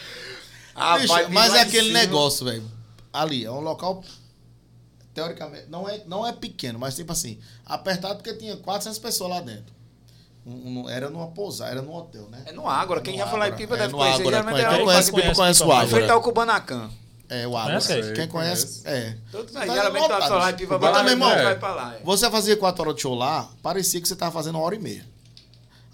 [0.74, 2.00] A Bicho, mas lá é aquele cima.
[2.00, 2.64] negócio, velho.
[3.12, 4.04] Ali, é um local.
[5.14, 9.42] Teoricamente, não é, não é pequeno, mas tipo assim, apertado porque tinha 400 pessoas lá
[9.42, 9.74] dentro.
[10.46, 12.42] Um- um- era numa pousada, era num hotel, né?
[12.48, 13.58] É no Ágora, quem já falou em Ágora.
[13.58, 14.22] Pipa É deve no conhecer.
[14.22, 14.74] Ágora, geralmente conhece.
[14.76, 16.14] Quem o- conhece conhece Pipa conhece o Pipa, Em frente Ágora.
[16.14, 16.90] ao Kubanacan.
[17.30, 18.14] É, o aí?
[18.14, 19.18] Quem conhece, é.
[19.32, 21.74] Todos Tá aí, geralmente lotado, vai falar em Pipa, Mas vai também, irmão, vai pra
[21.74, 21.96] lá.
[21.96, 22.04] é.
[22.04, 24.80] Você fazia 4 horas de show lá, parecia que você tava fazendo uma hora e
[24.80, 25.06] meia.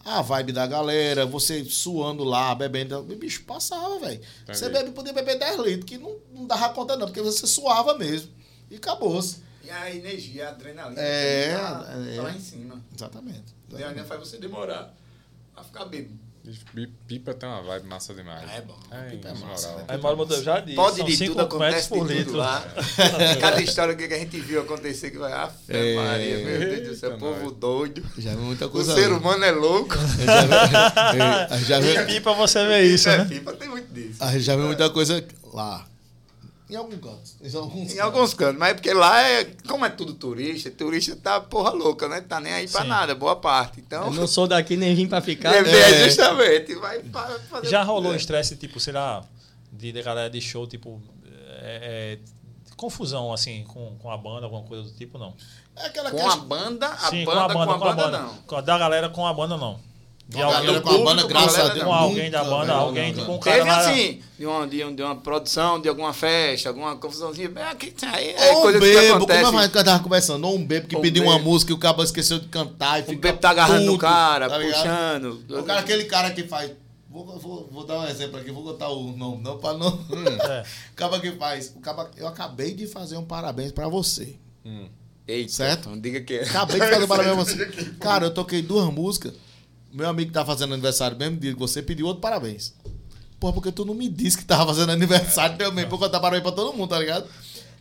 [0.04, 3.04] A vibe da galera, você suando lá, bebendo.
[3.04, 4.20] Bicho, passava, velho.
[4.48, 4.80] Você Entendi.
[4.80, 8.32] bebe, podia beber 10 litros, que não, não dava conta, não, porque você suava mesmo.
[8.72, 9.38] E acabou-se.
[9.64, 11.00] E a energia, a adrenalina.
[11.00, 12.16] É, tá, é.
[12.16, 12.82] tá lá em cima.
[12.96, 13.54] Exatamente.
[13.78, 14.94] E ainda faz você demorar
[15.56, 16.18] a ficar bêbado.
[17.08, 18.50] Pipa tem uma vibe massa demais.
[18.52, 18.78] É bom.
[18.92, 19.80] É, Pipa é massa, moral.
[19.80, 19.86] né?
[19.88, 20.76] Aí Mauro Monteiro já disse.
[20.76, 22.64] Pode de tudo, acontece por de tudo lá.
[23.42, 25.32] Cada história que a gente viu acontecer que vai.
[25.34, 25.96] Ah, É.
[25.96, 28.04] Maria, meu Deus do céu, povo doido.
[28.18, 28.94] Já vi muita O coisa.
[28.94, 29.14] ser ali.
[29.14, 29.96] humano é louco.
[29.96, 30.42] Já
[31.58, 33.26] vi, já vi- E pipa você vê isso, É, né?
[33.26, 34.24] pipa tem muito disso.
[34.24, 35.24] a gente já vi muita coisa
[35.54, 35.86] lá.
[36.70, 37.32] Em algum canto.
[37.42, 39.46] Em alguns Em alguns cantos, mas é porque lá é.
[39.68, 42.22] Como é tudo turista, turista tá porra louca, né?
[42.22, 42.88] Tá nem aí pra Sim.
[42.88, 43.80] nada, boa parte.
[43.80, 44.06] Então.
[44.06, 45.54] Eu não sou daqui nem vim pra ficar.
[45.56, 45.72] É, né?
[45.72, 46.76] é, justamente.
[46.76, 48.18] Vai fa- fazer Já rolou quiser.
[48.18, 49.24] estresse, tipo, sei lá,
[49.72, 51.02] de, de galera de show, tipo,
[51.62, 55.34] é, é, confusão, assim, com, com a banda, alguma coisa do tipo, não?
[55.76, 58.34] É aquela Com a banda, a Sim, banda, com a banda, não.
[58.46, 59.80] Com a da galera com a banda, não.
[60.30, 61.84] De Com alguém, com a banda, graças com a Deus.
[61.86, 65.02] com alguém da banda, alguém, tipo, um cara Teve assim, de uma, de, uma, de
[65.02, 67.52] uma produção, de alguma festa, alguma confusãozinha.
[67.56, 69.44] É, que- aí é Ou um coisa que bebo, acontece.
[69.46, 71.50] como a gente tava conversando, ou um bebo que um pediu uma bebo.
[71.50, 74.48] música e o cabo esqueceu de cantar e O fica bebo tá agarrando puto, cara,
[74.48, 75.44] tá puxando.
[75.50, 76.74] O cara, aquele cara que faz.
[77.10, 80.00] Vou, vou, vou dar um exemplo aqui, vou botar o nome, não pra não.
[80.48, 80.64] É.
[80.94, 81.74] O caba que faz.
[81.76, 84.36] O caba, eu acabei de fazer um parabéns pra você.
[85.28, 85.90] Eita, Certo?
[85.90, 86.44] Não diga que é.
[86.44, 87.86] Acabei de fazer um parabéns pra você.
[88.00, 89.34] Cara, eu toquei duas músicas.
[89.92, 92.74] Meu amigo que tá fazendo aniversário mesmo dia que você pediu outro parabéns.
[93.40, 96.44] Porra, porque tu não me disse que tava fazendo aniversário também, pra eu cantar parabéns
[96.44, 97.26] pra todo mundo, tá ligado?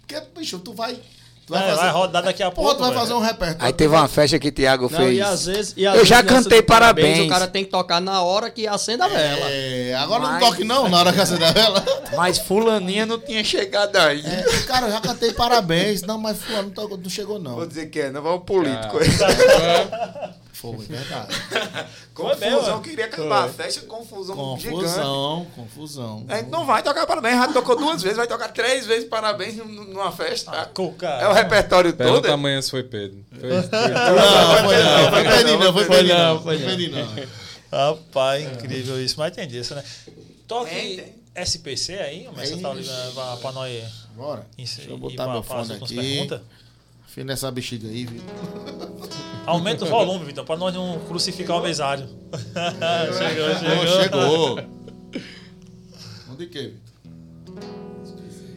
[0.01, 0.98] Porque, bicho, tu vai.
[1.47, 3.01] Tu É, vai rodar daqui a Porra, pouco, tu vai velho.
[3.01, 3.64] fazer um repertório.
[3.64, 5.16] Aí teve uma festa que o Thiago Não, fez.
[5.16, 5.74] e às vezes.
[5.78, 7.26] e às Eu já vezes nessa cantei parabéns, parabéns.
[7.26, 9.47] O cara tem que tocar na hora que acende a vela.
[9.51, 11.85] É, agora Mas- não toque não, na hora que acender a vela.
[12.14, 14.28] Mas fulaninha não tinha chegado ainda.
[14.28, 16.02] É, cara, eu já cantei parabéns.
[16.02, 17.55] Não, mas fulano não, chegou não.
[17.56, 18.98] Vou dizer que é, não vai o político.
[20.60, 21.28] Foi, verdade.
[22.12, 22.80] confusão, mesmo.
[22.82, 24.74] queria acabar a festa, confusão, gigante.
[24.82, 26.26] Confusão, confusão.
[26.28, 29.56] A gente não vai tocar parabéns, já tocou duas vezes, vai tocar três vezes parabéns
[29.56, 30.51] num- numa festa.
[30.51, 31.06] Ah, Cuca.
[31.06, 31.98] é o repertório todo.
[31.98, 33.24] Pergunta amanhã se foi Pedro.
[33.30, 33.51] Foi, foi.
[33.51, 37.28] Não, foi não, foi Pedrinho não, foi Foi Pedrinho não, foi Foi não.
[37.70, 39.14] Rapaz, incrível isso.
[39.18, 39.85] Mas tem disso, né?
[40.47, 41.14] Toque Tem, tem.
[41.36, 43.85] SPC aí, mas você tá ligando pra, nós
[44.16, 44.44] Bora.
[44.56, 45.94] Deixa eu botar pra, meu fone aqui.
[45.94, 46.40] perguntas.
[47.19, 48.23] Fina essa bexiga aí, viu?
[49.45, 52.09] Aumenta o volume, Vitor, pra nós não crucificar o mesário.
[53.19, 54.57] chegou, Chegou, chegou.
[54.57, 54.59] chegou.
[56.31, 57.65] Onde que, Vitor?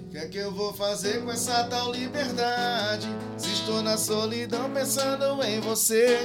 [0.05, 3.07] O que é que eu vou fazer com essa tal liberdade?
[3.35, 6.19] Se estou na solidão pensando em você.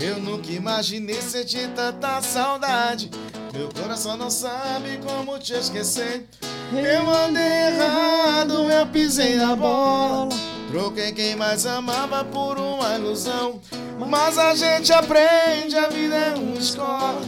[0.00, 3.10] Eu nunca imaginei sentir tanta saudade.
[3.52, 6.28] Meu coração não sabe como te esquecer.
[6.72, 10.28] Eu andei errado, eu pisei na bola.
[10.76, 13.62] Troquei quem mais amava por uma ilusão.
[14.06, 17.22] Mas a gente aprende, a vida é uma escola.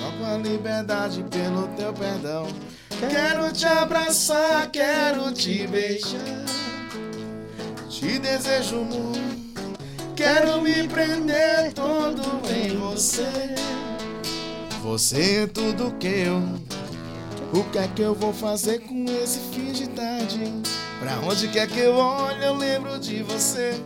[0.00, 2.48] Troco a liberdade pelo teu perdão.
[2.98, 6.44] Quero te abraçar, quero te beijar.
[7.88, 9.78] Te desejo muito.
[10.16, 12.20] Quero me prender todo
[12.50, 13.54] em você.
[14.82, 16.42] Você é tudo que eu.
[17.52, 20.52] O que é que eu vou fazer com esse fim de tarde?
[20.98, 23.80] Pra onde quer que eu olhe, eu lembro de você.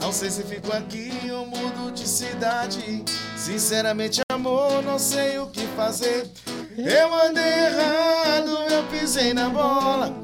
[0.00, 3.04] Não sei se fico aqui ou mudo de cidade.
[3.36, 6.30] Sinceramente, amor, não sei o que fazer.
[6.76, 10.14] Eu andei errado, eu pisei na bola.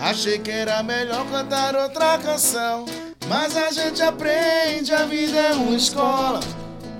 [0.00, 2.84] Achei que era melhor cantar outra canção.
[3.28, 6.40] Mas a gente aprende, a vida é uma escola.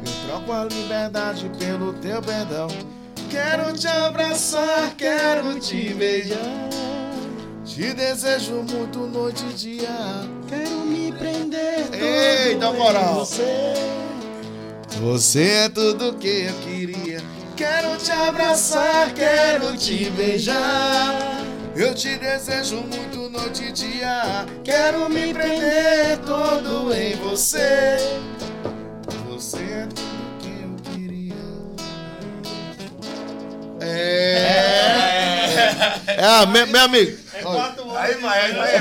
[0.05, 2.68] Eu troco a liberdade pelo teu perdão.
[3.30, 6.38] Quero te abraçar, quero te beijar.
[7.65, 9.89] Te desejo muito noite e dia.
[10.47, 11.89] Quero me prender.
[11.95, 13.15] Eita, moral.
[13.24, 13.73] Você.
[15.01, 17.23] você é tudo que eu queria.
[17.57, 21.43] Quero te abraçar, quero te beijar.
[21.74, 24.45] Eu te desejo muito noite e dia.
[24.62, 27.97] Quero me prender todo em você.
[29.31, 31.35] Você é tudo que eu queria.
[33.81, 35.11] É.
[35.11, 35.14] É,
[36.47, 37.19] meu, meu amigo.
[37.97, 38.81] Aí, vai, aí, vai,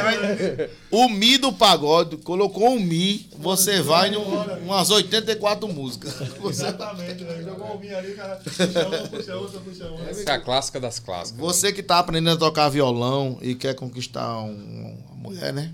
[0.55, 0.69] vai.
[0.91, 6.13] O Mi do pagode, colocou o Mi, você vai em um- umas 84 músicas.
[6.39, 7.41] Você, Exatamente, né?
[7.43, 8.35] Jogou o vinho ali, cara.
[8.37, 10.09] Puxa uma, puxa outra, puxa outra.
[10.09, 11.39] Essa é a clássica das clássicas.
[11.39, 15.71] você que tá aprendendo a tocar violão e quer conquistar um- uma mulher, né?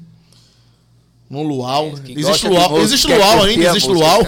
[1.29, 1.91] No luau.
[2.03, 4.21] Que Existe luau, música, existe luau ainda, existe luau.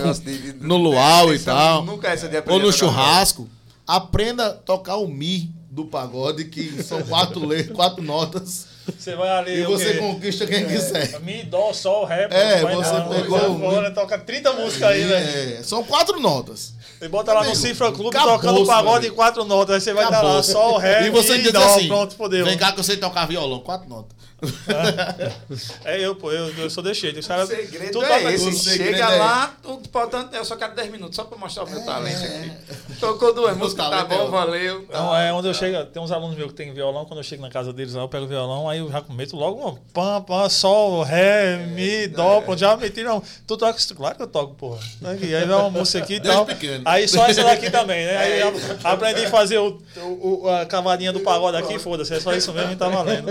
[0.60, 1.84] No luau e tal.
[1.86, 3.50] Nunca essa de Ou no churrasco.
[3.88, 8.68] Aprenda a tocar o Mi do pagode, que são quatro, le- quatro notas.
[8.98, 9.62] Você vai ali.
[9.62, 11.20] E você conquista quem quiser.
[11.22, 12.28] Mi, dó, sol, ré.
[12.30, 15.60] É, vai você não, pegou fora, toca 30 músicas aí, né?
[15.60, 16.74] É, são quatro notas.
[17.02, 19.76] E bota lá no Amigo, Cifra Clube acabou, tocando pagode em quatro notas.
[19.76, 22.44] Aí você vai dar lá, sol, ré, E você diz dó, assim, pronto, fodeu.
[22.46, 24.21] vem cá que eu sei tocar violão, quatro notas.
[25.86, 27.20] É eu, pô, eu, eu sou desse jeito.
[27.20, 27.50] Os O caras.
[27.50, 28.48] segredo tu é esse.
[28.48, 30.36] O Chega é lá, tudo importante.
[30.36, 32.52] Eu só quero 10 minutos só pra mostrar o meu talento aqui.
[33.00, 34.86] Tocou duas músicas, tá é bom, valeu.
[34.92, 35.86] Não, é onde eu chego.
[35.86, 37.06] Tem uns alunos meus que tem violão.
[37.06, 39.36] Quando eu chego na casa deles lá, eu pego o violão, aí eu já meto
[39.36, 42.42] logo um pam, pam, sol, ré, mi, dó.
[42.42, 43.04] Pronto, já meti.
[43.04, 43.22] Não.
[43.48, 43.96] Tu toca isso?
[43.96, 44.80] Claro que eu toco, porra.
[45.14, 46.46] Aqui, aí vai uma música aqui e tal.
[46.46, 46.84] pequeno.
[46.86, 48.18] Aí só essa daqui também, né?
[48.18, 48.54] Aí eu
[48.84, 52.14] aprendi a fazer o, o- o- a cavadinha do pagode aqui, foda-se.
[52.14, 53.28] É só isso mesmo e tá valendo.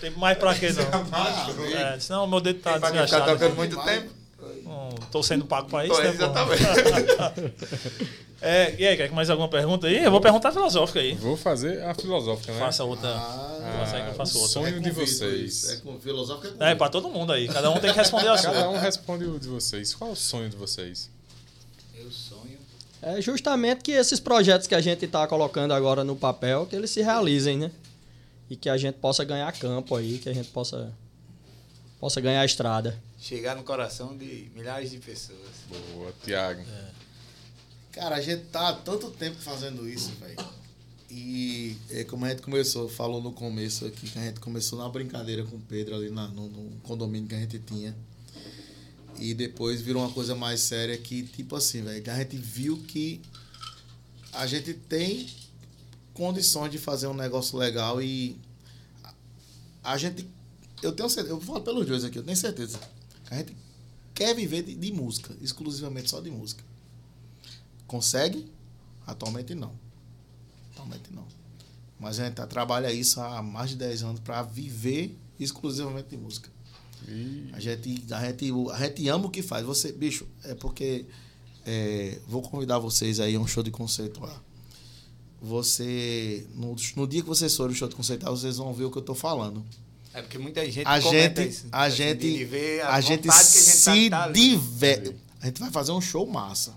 [0.00, 1.70] Tem mais pra quê, não.
[1.94, 3.24] É, senão o meu dedo tá quem desgastado.
[3.32, 3.56] tocando aqui.
[3.56, 4.10] muito tempo.
[4.64, 6.62] Não tô sendo pago pra isso, né, exatamente.
[8.42, 10.02] É, e aí, quer mais alguma pergunta aí?
[10.02, 11.12] Eu vou perguntar filosófica aí.
[11.14, 12.58] Vou fazer a filosófica, né?
[12.58, 13.10] Faça outra.
[13.10, 14.52] Ah, Faça aí que eu faço o outra.
[14.62, 15.68] sonho de vocês.
[15.68, 17.46] É com filosófico é É, pra todo mundo aí.
[17.48, 18.68] Cada um tem que responder a Cada sua.
[18.70, 19.92] um responde o de vocês.
[19.92, 21.10] Qual é o sonho de vocês?
[21.94, 22.58] Meu sonho.
[23.02, 26.90] É justamente que esses projetos que a gente está colocando agora no papel, que eles
[26.90, 27.70] se realizem, né?
[28.50, 30.92] E que a gente possa ganhar campo aí, que a gente possa,
[32.00, 33.00] possa ganhar estrada.
[33.18, 35.38] Chegar no coração de milhares de pessoas.
[35.94, 36.62] Boa, Tiago.
[37.92, 40.36] Cara, a gente tá há tanto tempo fazendo isso, velho.
[41.10, 44.88] E é, como a gente começou, falou no começo aqui, que a gente começou na
[44.88, 47.96] brincadeira com o Pedro ali na, no, no condomínio que a gente tinha.
[49.18, 52.78] E depois virou uma coisa mais séria que, tipo assim, velho, que a gente viu
[52.78, 53.20] que
[54.32, 55.28] a gente tem
[56.24, 58.38] condições de fazer um negócio legal e
[59.82, 60.28] a gente.
[60.82, 62.78] Eu tenho certeza, eu falo pelos dois aqui, eu tenho certeza.
[63.30, 63.56] A gente
[64.14, 66.62] quer viver de, de música, exclusivamente só de música.
[67.86, 68.46] Consegue?
[69.06, 69.72] Atualmente não.
[70.72, 71.26] Atualmente não.
[71.98, 76.18] Mas a gente tá- trabalha isso há mais de 10 anos para viver exclusivamente de
[76.18, 76.50] música.
[77.08, 79.64] E A gente, a, gente, a gente ama o que faz.
[79.64, 81.06] Você, bicho, é porque.
[81.64, 84.38] é, vou convidar vocês aí a um show de conceito lá.
[85.40, 86.46] Você.
[86.54, 88.90] No, no dia que vocês forem no show de conceito lá, vocês vão ver o
[88.90, 89.64] que eu tô falando.
[90.12, 91.68] É porque muita gente A gente, isso.
[91.70, 95.16] a gente, de ver a gente que a gente tá- se tá diverte.
[95.40, 96.74] A gente vai fazer um show massa.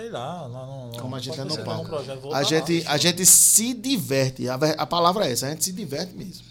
[0.00, 0.92] Sei lá, lá não.
[1.00, 1.96] Como a gente é no palco.
[2.28, 2.92] um A gente, lá.
[2.92, 4.48] a gente se diverte.
[4.48, 6.46] A, a palavra é essa, a gente se diverte mesmo.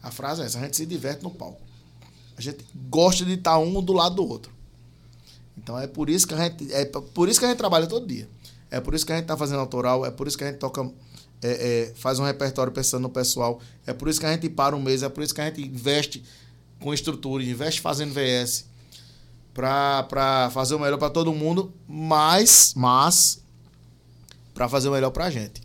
[0.00, 1.60] A frase é essa, a gente se diverte no palco.
[2.36, 4.52] A gente gosta de estar um do lado do outro.
[5.56, 8.06] Então é por isso que a gente, é por isso que a gente trabalha todo
[8.06, 8.28] dia.
[8.70, 10.58] É por isso que a gente está fazendo autoral, é por isso que a gente
[10.58, 10.82] toca,
[11.40, 14.74] é, é, faz um repertório pensando no pessoal, é por isso que a gente para
[14.74, 16.24] um mês, é por isso que a gente investe
[16.80, 18.66] com estrutura, investe fazendo VS
[19.54, 23.40] para fazer o melhor para todo mundo, mas, mas
[24.52, 25.62] para fazer o melhor pra gente.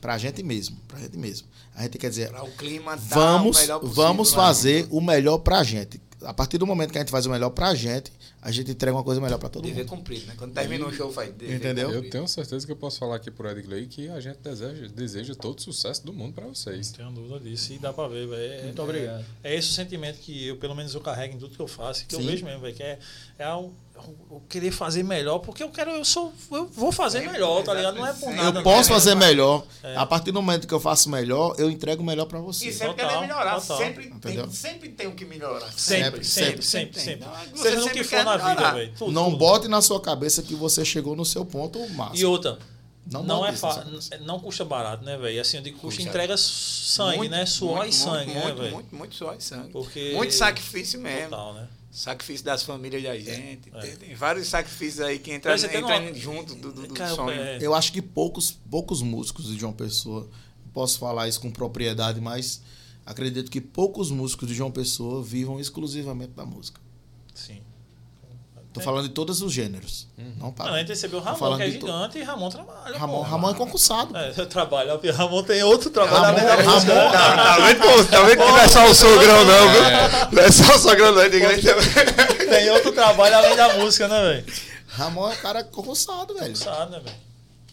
[0.00, 1.48] Pra gente mesmo, pra gente mesmo.
[1.78, 5.00] A gente quer dizer, Pra o clima tá vamos, o possível vamos lá fazer o
[5.00, 6.00] melhor pra gente.
[6.22, 8.10] A partir do momento que a gente faz o melhor pra gente,
[8.42, 9.88] a gente entrega uma coisa melhor pra todo Dever mundo.
[9.90, 10.34] cumprido, né?
[10.36, 11.84] Quando termina o show, faz dever Entendeu?
[11.88, 12.10] eu cumprido.
[12.12, 15.34] tenho certeza que eu posso falar aqui pro Ed Clay que a gente deseja, deseja
[15.36, 16.88] todo o sucesso do mundo pra vocês.
[16.90, 17.72] Não tenho dúvida disso.
[17.72, 18.52] E dá pra ver, velho.
[18.52, 19.24] É- Muito é- obrigado.
[19.44, 22.04] É, esse o sentimento que eu, pelo menos, eu carrego em tudo que eu faço,
[22.04, 22.26] que eu Sim.
[22.26, 22.74] vejo mesmo, velho.
[22.74, 22.98] Que é,
[23.38, 23.70] é o,
[24.30, 26.32] o querer fazer melhor, porque eu quero, eu sou.
[26.50, 27.96] Eu vou fazer melhor, tá ligado?
[27.96, 28.58] Não é por nada.
[28.60, 29.64] Eu posso fazer melhor.
[29.82, 29.96] É.
[29.96, 32.68] A partir do momento que eu faço melhor, eu entrego o melhor pra você.
[32.68, 33.60] E sempre Total, querer melhorar.
[33.60, 33.78] total.
[33.78, 34.44] Sempre, Entendeu?
[34.44, 35.70] tem, sempre tem o que melhorar.
[35.72, 37.26] Sempre, Sempre, sempre, sempre.
[37.54, 38.74] Seja no sempre que for na vida, melhorar.
[38.74, 38.92] velho.
[38.98, 39.36] Tudo, Não tudo.
[39.36, 42.16] bote na sua cabeça que você chegou no seu ponto máximo.
[42.16, 42.58] E outra,
[43.10, 44.18] Não não, é cabeça.
[44.20, 45.40] não custa barato, né, velho?
[45.40, 46.08] Assim, eu digo, custa, Custa.
[46.10, 47.46] entrega sangue, Muito, né?
[47.46, 48.74] Suor muito, e sangue, muito, né, muito, velho?
[48.74, 49.70] Muito, muito suor e sangue.
[49.72, 51.30] Porque- Muito sacrifício mesmo.
[51.30, 51.68] Total, né?
[51.98, 53.70] Sacrifício das famílias da gente.
[53.74, 53.80] É.
[53.80, 56.86] Tem, tem vários sacrifícios aí que entram Mas você tem entra uma- junto do, do,
[56.86, 57.30] do Cara, sonho.
[57.40, 60.28] é- Eu acho que poucos, poucos músicos de João Pessoa,
[60.72, 62.62] posso falar isso com propriedade, mas
[63.04, 66.80] acredito que poucos músicos de João Pessoa vivam exclusivamente da música.
[67.34, 67.60] Sim.
[68.78, 70.06] Tô falando de todos os gêneros.
[70.16, 70.72] Não Não, para.
[70.72, 72.98] a gente recebeu o Ramon, falando que é to- gigante, e Ramon trabalha.
[72.98, 73.22] Ramon, pô.
[73.22, 74.16] Ramon é concursado.
[74.16, 74.94] É, eu trabalho.
[74.94, 76.94] O Ramon tem outro trabalho Ramon- além da Ramon- música.
[77.10, 78.04] Tá vendo, pô?
[78.04, 79.80] Tá vendo que não é só o sogrão, não, viu?
[80.32, 81.22] Não é só o sogrão, não.
[81.22, 82.48] É de igreja também.
[82.48, 84.46] Tem outro trabalho além da música, né, velho?
[84.88, 86.56] Ramon é cara concursado, velho.
[86.56, 87.16] Sabe, né, velho?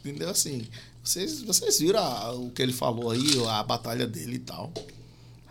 [0.04, 0.30] Entendeu?
[0.30, 0.68] Assim,
[1.04, 4.72] vocês, vocês viram a- o que ele falou aí, a batalha dele e tal.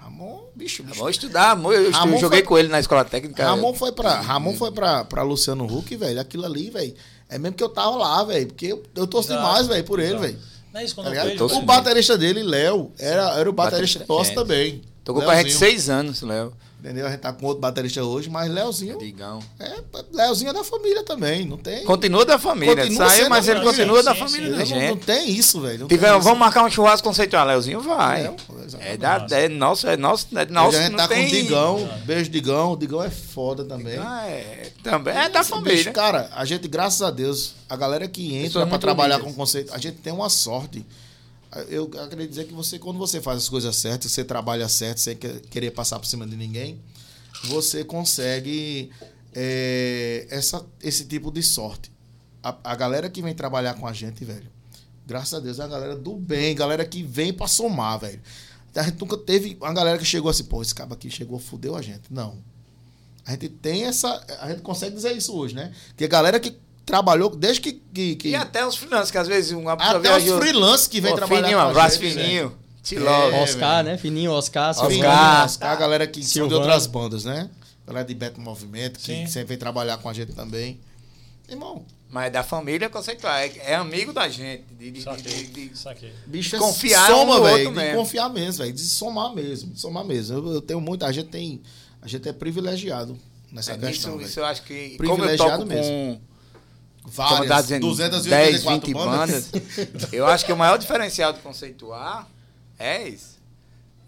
[0.05, 0.98] Ramon, bicho, bicho.
[0.98, 1.74] Vamos estudar, amor.
[1.74, 3.44] Eu, Ramon joguei foi- com ele na escola técnica.
[3.44, 6.20] Ramon foi pra, Ramon foi pra, pra Luciano Huck, velho.
[6.20, 6.94] Aquilo ali, velho.
[7.28, 8.47] É mesmo que eu tava lá, velho.
[8.48, 10.39] Porque eu, eu torço demais, velho, por ele, velho.
[10.72, 11.36] Não é isso quando Tá.
[11.36, 14.35] Torço o baterista dele, Léo, era, era o baterista Baterista, tosse é.
[14.35, 14.82] também.
[15.05, 15.59] Tocou com a gente Leozinho.
[15.70, 16.52] seis anos, Léo.
[16.85, 17.06] Entendeu?
[17.06, 18.98] A gente tá com outro baterista hoje, mas Léozinho.
[18.98, 19.40] Digão.
[19.59, 19.77] É,
[20.12, 21.82] Léozinho é da família também, não tem.
[21.82, 22.77] Continua da família.
[22.77, 23.73] Continua Saiu, mas ele família.
[23.73, 25.06] continua da Sim, sim, família Não, da não, não gente.
[25.06, 25.86] tem isso, velho.
[25.86, 26.20] tem isso.
[26.20, 27.47] vamos marcar um churrasco conceitual.
[27.47, 28.27] Léozinho vai.
[28.27, 28.93] É.
[28.93, 30.77] É, da, é nosso, é nosso, é nosso.
[30.77, 31.23] A gente tá tem...
[31.23, 31.90] com o Digão.
[32.05, 32.73] Beijo, Digão.
[32.73, 33.97] O Digão é foda também.
[33.98, 35.78] Ah, é, também é da família.
[35.78, 39.32] bicho, cara, a gente, graças a Deus, a galera que entra Pessoas pra trabalhar com
[39.32, 40.85] conceito, a gente tem uma sorte.
[41.68, 45.16] Eu acredito dizer que você, quando você faz as coisas certas, você trabalha certo, sem
[45.16, 46.81] que- querer passar por cima de ninguém,
[47.44, 48.90] você consegue
[49.32, 51.90] é, essa, esse tipo de sorte.
[52.43, 54.47] A, a galera que vem trabalhar com a gente, velho,
[55.06, 58.20] graças a Deus, é a galera do bem, galera que vem pra somar, velho.
[58.74, 61.76] A gente nunca teve uma galera que chegou assim, pô, esse cara aqui chegou, fudeu
[61.76, 62.02] a gente.
[62.10, 62.36] Não.
[63.24, 64.09] A gente tem essa.
[64.40, 65.72] A gente consegue dizer isso hoje, né?
[65.97, 67.73] Que a galera que trabalhou, desde que.
[67.73, 71.11] que, que E até os freelancers, que às vezes pessoa até os freelancers que vem
[71.12, 72.59] Pô, trabalhar Fininho, um com a abraço gente, fininho.
[72.93, 73.43] É.
[73.43, 73.97] Oscar, né?
[73.97, 75.44] Fininho, Oscar, Fininho, Oscar.
[75.47, 77.48] Oscar, a galera que são de outras bandas, né?
[77.85, 79.27] A galera de Beto Movimento, que Sim.
[79.27, 80.78] sempre vem trabalhar com a gente também.
[81.48, 83.35] Irmão, Mas da família conceitual.
[83.35, 84.65] É, é amigo da gente.
[84.78, 85.32] De, de, de, Saquei.
[85.47, 86.12] de- de- Saquei.
[86.27, 87.56] bicho, é Confiar um soma, no velho.
[87.59, 87.98] outro De mesmo.
[87.98, 88.73] confiar mesmo, velho.
[88.73, 89.73] De somar mesmo.
[89.73, 90.36] De somar mesmo.
[90.39, 91.05] Eu, eu tenho muito.
[91.05, 91.61] A gente tem.
[92.01, 93.19] A gente é privilegiado
[93.51, 94.16] nessa É, questão.
[94.20, 94.97] isso, isso eu acho que.
[94.97, 95.82] Como eu Privilegiado toco mesmo.
[95.90, 96.20] com
[97.06, 99.51] Várias, como tá dizendo, 10, 284 20 bandas.
[99.51, 100.12] bandas.
[100.12, 102.26] Eu acho que o maior diferencial do conceituar
[102.78, 103.39] é isso.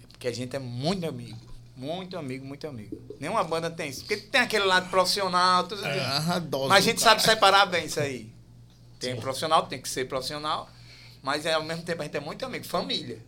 [0.02, 1.38] É porque a gente é muito amigo.
[1.76, 2.96] Muito amigo, muito amigo.
[3.20, 4.00] Nenhuma banda tem isso.
[4.00, 5.82] Porque tem aquele lado profissional, tudo
[6.48, 7.18] dose Mas a gente cara.
[7.18, 8.32] sabe separar bem isso aí.
[8.98, 10.70] Tem profissional, tem que ser profissional.
[11.22, 13.18] Mas é, ao mesmo tempo a gente é muito amigo, família.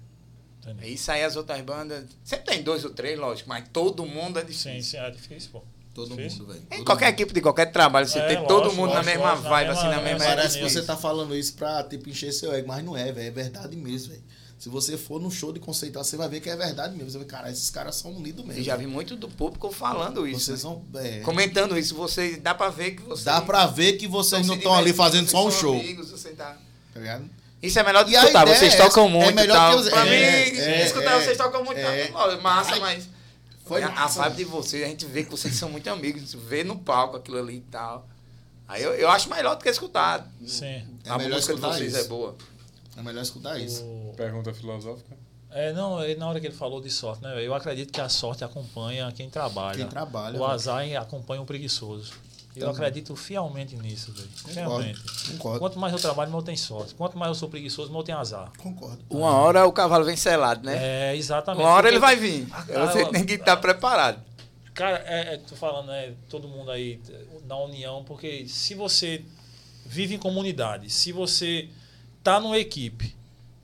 [0.63, 0.95] Entendi.
[0.95, 2.07] Isso aí as outras bandas.
[2.25, 4.73] Sempre tem dois ou três, lógico, mas todo mundo é difícil.
[4.73, 5.63] Sim, sim, é difícil, pô.
[6.07, 6.39] Todo Difícil.
[6.41, 6.63] mundo, velho.
[6.71, 7.15] Em qualquer mundo.
[7.15, 9.51] equipe de qualquer trabalho, você É, tem todo lógico, mundo na lógico, mesma lógico, na
[9.51, 10.75] vibe, mesma- assim, na na mesma Parece que nisso.
[10.81, 13.27] você tá falando isso pra, tipo, encher seu ego, mas não é, velho.
[13.29, 14.23] É verdade mesmo, velho.
[14.59, 17.11] Se você for num show de conceitual, você vai ver que é verdade mesmo.
[17.11, 18.61] Você vai ver, cara, esses caras são unidos mesmo.
[18.61, 20.41] Eu já vi muito do público falando isso.
[20.47, 20.71] Vocês né?
[20.71, 20.83] são.
[20.97, 23.25] é, Comentando isso, você dá pra ver que você.
[23.25, 25.75] dá pra ver que vocês não se estão ali fazendo vocês só um show.
[25.79, 26.57] amigos, você tá-
[26.93, 27.25] Tá ligado?
[27.63, 28.43] Isso é melhor do que a escutar.
[28.43, 29.83] ideia Vocês é tocam é muito e melhor tal.
[29.83, 30.11] que pra é,
[30.51, 31.79] mim, é, escutar é, vocês tocam muito.
[31.79, 32.11] é.
[32.41, 33.09] massa, mas.
[33.69, 34.21] Foi a, massa.
[34.21, 36.65] a vibe de vocês, a gente vê que vocês são muito amigos, a gente vê
[36.65, 38.09] no palco aquilo ali e tal.
[38.67, 40.27] Aí eu, eu acho melhor do que escutar.
[40.47, 40.85] Sim.
[41.05, 42.05] É a melhor música de escutar vocês isso.
[42.05, 42.37] é boa.
[42.97, 43.83] É melhor escutar isso.
[43.85, 45.17] O- Pergunta filosófica.
[45.51, 47.47] É, não, ele- na hora que ele falou de sorte, né?
[47.47, 49.77] Eu acredito que a sorte acompanha quem trabalha.
[49.79, 52.13] Quem trabalha, O azar acompanha o preguiçoso.
[52.59, 52.87] Eu Também.
[52.89, 54.29] acredito fielmente nisso, velho.
[54.47, 55.01] Fielmente.
[55.33, 55.59] Concordo.
[55.61, 56.95] Quanto mais eu trabalho, mais eu tenho sorte.
[56.95, 58.51] Quanto mais eu sou preguiçoso, mais eu tenho azar.
[58.59, 58.99] Concordo.
[59.11, 61.11] Uma hora o cavalo vem selado, né?
[61.13, 61.63] É, exatamente.
[61.63, 62.47] Uma hora Porque- ele vai vir.
[62.53, 64.21] Ah, Você cara, tem que estar preparado.
[64.75, 67.01] Cara, é, é, tô falando, né, todo mundo aí
[67.47, 69.25] na união, porque se você
[69.85, 71.69] vive em comunidade, se você
[72.23, 73.17] tá numa equipe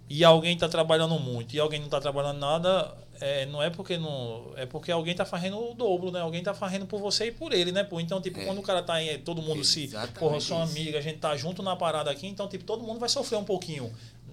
[0.09, 2.93] e alguém tá trabalhando muito e alguém não tá trabalhando nada,
[3.27, 4.53] é, não é porque não.
[4.57, 6.21] É porque alguém tá fazendo o dobro, né?
[6.21, 7.83] Alguém tá fazendo por você e por ele, né?
[7.83, 7.99] Pô?
[8.01, 8.45] Então, tipo, É.
[8.45, 9.19] quando o cara tá em.
[9.21, 9.85] Todo mundo se.
[9.85, 12.83] Exatamente Porra, eu sou amiga, a gente tá junto na parada aqui, então, tipo, todo
[12.85, 13.91] mundo vai sofrer um pouquinho.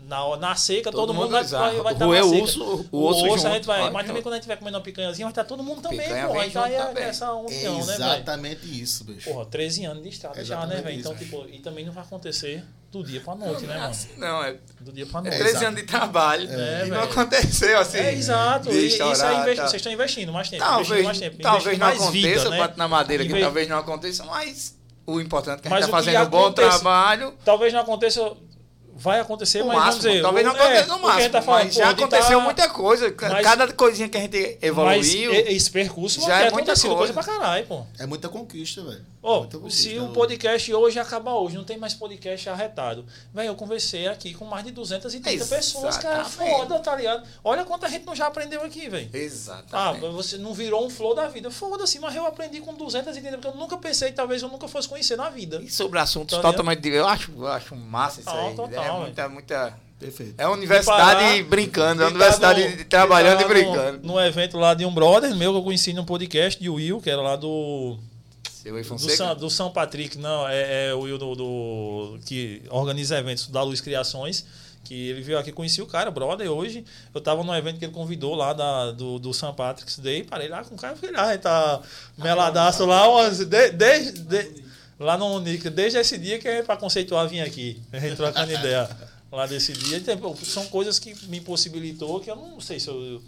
[0.07, 1.73] Na, na seca, Todo todo, mundo vai, exato.
[1.75, 2.43] vai, vai estar Roer na o seca.
[2.43, 3.89] osso- o osso a gente vai.
[3.91, 6.27] Mas também quando a gente vai comendo uma picanhazinha, vai estar todo mundo também, Picanha
[6.27, 6.45] porra.
[6.47, 7.93] Então aí é essa É união, né, velho?
[7.93, 9.29] exatamente isso, bicho.
[9.31, 10.99] Porra, 13 anos de estrada já, né, velho?
[10.99, 12.61] Então, tipo, e também não vai acontecer
[12.91, 13.87] do dia pra noite, né, mano?
[13.89, 15.37] Assim, não, é Do dia pra É, noite.
[15.37, 15.65] 13 exato.
[15.67, 16.49] anos de trabalho.
[16.51, 17.97] É, e não aconteceu assim.
[17.99, 18.69] É, exato.
[18.71, 19.61] E isso é investi- tá.
[19.67, 20.63] Vocês estão investindo mais tempo.
[20.63, 21.37] Talvez, mais tempo.
[21.41, 22.57] talvez não mais vida, aconteça, né?
[22.57, 25.85] bate na madeira que Inve- talvez não aconteça, mas o importante é que a Mas
[25.85, 27.33] gente tá o que fazendo um bom trabalho.
[27.45, 28.33] Talvez não aconteça.
[28.93, 30.21] Vai acontecer, No mas vamos máximo, dizer.
[30.21, 32.37] talvez não o- aconteça é, no o que gente máximo, tá falando, mas já aconteceu
[32.37, 33.15] tá- muita coisa.
[33.21, 35.33] mas- Cada coisinha que a gente Mas evoluiu.
[35.33, 36.87] e- esse percurso já é é muita coisa.
[36.95, 37.13] coisa.
[37.13, 37.83] pra caralho, pô.
[37.97, 39.01] É muita conquista, velho.
[39.21, 39.89] Conquista.
[39.89, 43.05] se o podcast hoje acabar hoje, não tem mais podcast arretado.
[43.33, 46.25] Velho, eu conversei aqui com mais de 230 pessoas, cara.
[46.25, 47.27] Foda, tá ligado?
[47.43, 49.09] Olha quanta gente não já aprendeu aqui, velho.
[49.13, 50.07] Ah, Exatamente.
[50.13, 51.51] você não virou um flow da vida.
[51.51, 55.15] Foda-se, mas eu aprendi com 230, porque eu nunca pensei, talvez eu nunca fosse conhecer
[55.15, 55.61] na vida.
[55.61, 56.87] E sobre assuntos Tá totalmente.
[56.89, 58.55] Eu acho, eu acho massa isso Total, aí.
[58.55, 58.99] total, é velho.
[59.01, 59.73] muita, muita.
[59.99, 60.33] Perfeito.
[60.39, 63.99] É a universidade parar, brincando, é a universidade no- trabalhando e brincando.
[64.01, 66.99] No, no evento lá de um brother meu que eu conheci num podcast de Will,
[66.99, 67.99] que era lá do.
[68.61, 69.15] Seu Whey Do Fonseca?
[69.15, 73.63] São, do São Patrick, não, é, é o Will do, do- que organiza eventos da
[73.63, 74.45] Luz Criações,
[74.83, 76.83] que ele veio aqui, conheci o cara, brother, hoje
[77.13, 80.47] eu tava num evento que ele convidou lá da, do, do São Patrick's Day, parei
[80.49, 81.81] lá com o cara, fiquei lá, ele tá
[82.17, 84.63] meladaço lá, umas- de- desde, de-
[84.99, 88.51] lá no Nick, desde esse dia que é pra conceituar vir aqui, a gente trocando
[88.51, 88.89] ideia
[89.31, 92.89] lá desse dia, e pô, são coisas que me impossibilitou, que eu não sei se
[92.89, 93.21] eu...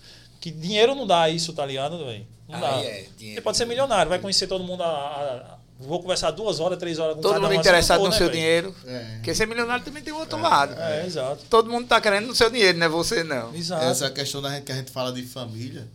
[0.43, 2.27] Que dinheiro não dá isso, tá ligado, velho?
[2.49, 2.75] Não dá.
[2.75, 3.37] Aí é, dinheiro.
[3.37, 4.83] Você pode ser milionário, vai conhecer todo mundo.
[4.83, 8.03] A, a- vou conversar duas horas, três horas com Todo cada mundo um, interessado assim,
[8.03, 8.75] no não seu né, dinheiro.
[8.85, 8.99] É.
[9.15, 10.75] Porque ser milionário também tem o outro lado.
[10.75, 10.81] velho?
[11.01, 11.45] É, exato.
[11.49, 13.55] Todo mundo tá querendo no seu dinheiro, não é você não.
[13.55, 13.85] Exato.
[13.85, 15.87] Essa questão da gente, que a gente fala de família,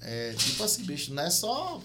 [0.00, 1.80] é tipo assim, bicho, não é só.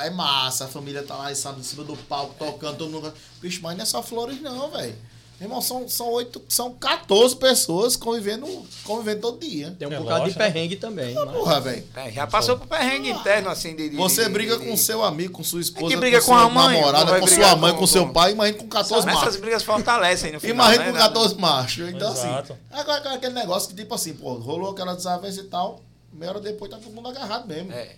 [0.00, 3.14] É massa, a família tá lá sabe, em cima do palco, tocando, todo mundo.
[3.40, 4.96] Bicho, mas não é só flores, não, velho.
[5.44, 8.46] Irmão, são, são, oito, são 14 pessoas convivendo,
[8.84, 9.74] convivendo todo dia.
[9.78, 10.44] Tem um É bocado de né?
[10.44, 11.14] perrengue também.
[11.14, 11.84] mas- Porra, velho.
[11.94, 13.90] É, já passou por perrengue interno assim de.
[13.90, 16.32] de- Você de- briga de- com seu amigo, com sua esposa, que briga com, com
[16.38, 19.24] sua mãe, namorada, com sua mãe, com- com, seu pai, imagina com 14 Mas essas
[19.26, 19.40] machos.
[19.40, 20.54] brigas fortalecem no final.
[20.66, 20.90] Imagina né?
[20.92, 21.88] com Na- 14 machos.
[21.90, 22.52] Então, Exato.
[22.54, 25.80] assim, agora agora aquele negócio que, tipo assim, pô, rolou aquela desavença e tal,
[26.12, 27.70] meia hora depois tá todo mundo agarrado mesmo.
[27.72, 27.96] É.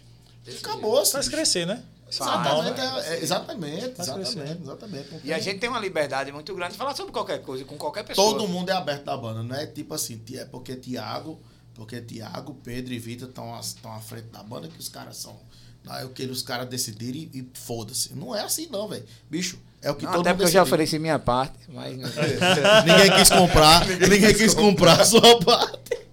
[0.61, 1.13] Acabou, assim.
[1.13, 1.83] Faz crescer, né?
[2.09, 5.09] Exatamente, Não, é, é, exatamente, exatamente, exatamente.
[5.25, 8.05] E a gente tem uma liberdade muito grande de falar sobre qualquer coisa, com qualquer
[8.05, 8.33] pessoa.
[8.33, 11.41] Todo mundo é aberto da banda, não é tipo assim, é porque Tiago,
[11.75, 15.37] porque Tiago, Pedro e Vitor estão estão à frente da banda que os caras são.
[15.85, 18.15] Não é o que os caras decidirem e, e foda-se.
[18.15, 19.05] Não é assim não, velho.
[19.31, 21.97] Bicho, é o que Não, todo até mundo porque eu já ofereci minha parte, mas.
[22.87, 26.07] ninguém quis comprar, ninguém, quis comprar a sua parte.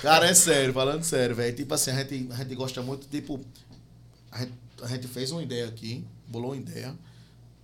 [0.00, 1.54] Cara, é sério, falando sério, velho.
[1.54, 3.40] Tipo assim, a gente, a gente gosta muito, tipo.
[4.30, 4.52] A gente,
[4.82, 6.94] a gente fez uma ideia aqui, bolou uma ideia.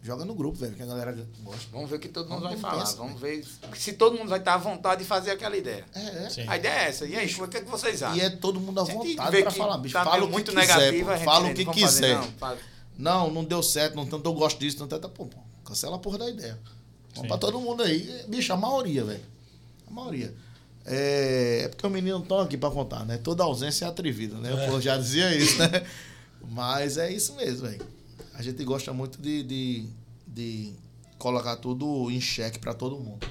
[0.03, 1.67] Joga no grupo, velho, que a galera gosta.
[1.73, 2.85] Vamos ver o que todo mundo Vamos vai falar.
[2.85, 3.43] pensar, Vamos ver
[3.75, 5.83] se todo mundo vai estar à vontade de fazer aquela ideia.
[5.95, 6.31] É, é.
[6.31, 6.45] Sim.
[6.47, 7.07] A ideia é essa.
[7.07, 8.15] E aí, o que, é que vocês acham?
[8.15, 9.95] E é todo mundo à vontade que falar, bicho.
[9.95, 11.19] tá Fala o que muito quiser, negativo, pô.
[11.21, 12.17] Fala o que vamos fazer, quiser.
[12.17, 12.59] não, fala.
[12.99, 16.19] Não, não deu certo, não, não gosto disso, não tenta, pô, pô, cancela a porra
[16.19, 16.59] da ideia.
[17.15, 17.29] Vamos Sim.
[17.29, 18.25] pra todo mundo aí.
[18.29, 19.25] Bicho, a maioria, velho.
[19.89, 20.35] A maioria.
[20.85, 23.17] É, é porque o menino não tá aqui pra contar, né?
[23.17, 24.53] Toda ausência é atrevida, né?
[24.53, 25.69] O povo já dizia isso, né?
[26.51, 27.87] Mas é isso mesmo, velho.
[28.35, 29.87] A gente gosta muito de, de,
[30.27, 30.73] de
[31.19, 33.27] colocar tudo em xeque pra todo mundo.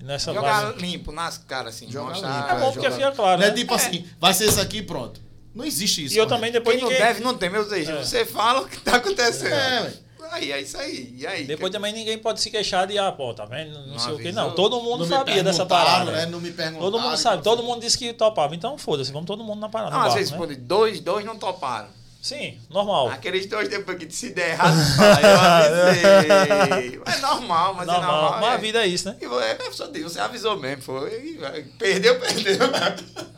[0.00, 0.78] Nessa Jogar base.
[0.80, 1.90] limpo nas caras, assim.
[1.90, 3.40] Jogar mostrar- limpo, É bom porque jogar- fica claro.
[3.40, 3.56] Não é né?
[3.56, 5.20] tipo assim, vai ser isso aqui e pronto.
[5.54, 6.14] Não existe isso.
[6.14, 7.06] E eu também depois Quem não ninguém.
[7.06, 7.94] deve, não tem, meus desejos.
[7.94, 8.04] É.
[8.04, 9.52] Você fala o que tá acontecendo.
[9.54, 10.02] É, velho.
[10.32, 11.14] Aí, é isso aí.
[11.18, 11.44] E aí?
[11.44, 13.72] Depois também ninguém pode se queixar de, ah, pô, tá vendo?
[13.74, 14.32] Não, Não sei o que.
[14.32, 16.10] Não, todo mundo Não sabia dessa parada.
[16.10, 16.24] né?
[16.26, 16.90] Não me perguntaram.
[16.90, 18.54] Todo mundo sabe, todo mundo disse que topava.
[18.54, 19.90] Então foda-se, vamos todo mundo na parada.
[19.90, 20.64] Não, às barco, vezes, né?
[20.66, 21.88] dois, dois não toparam.
[22.22, 23.08] Sim, normal.
[23.08, 27.00] Aqueles dois depois que se der errado, fala, eu avisei.
[27.04, 28.02] É normal, mas normal.
[28.02, 28.40] é normal.
[28.40, 28.58] Mas a é.
[28.58, 29.16] vida é isso, né?
[29.20, 31.36] E você, é, só Deus, você avisou mesmo, foi.
[31.78, 32.58] Perdeu, perdeu.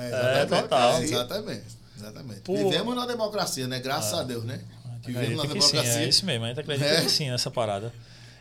[0.00, 1.02] É, É, total.
[1.02, 1.64] Exatamente.
[1.98, 2.40] Exatamente.
[2.42, 2.54] Pô.
[2.56, 3.80] Vivemos na democracia, né?
[3.80, 4.60] Graças a Deus, né?
[5.02, 6.02] Que vivemos na que sim, democracia.
[6.04, 6.44] é isso mesmo.
[6.44, 7.00] A gente acredita É.
[7.02, 7.92] que sim nessa parada.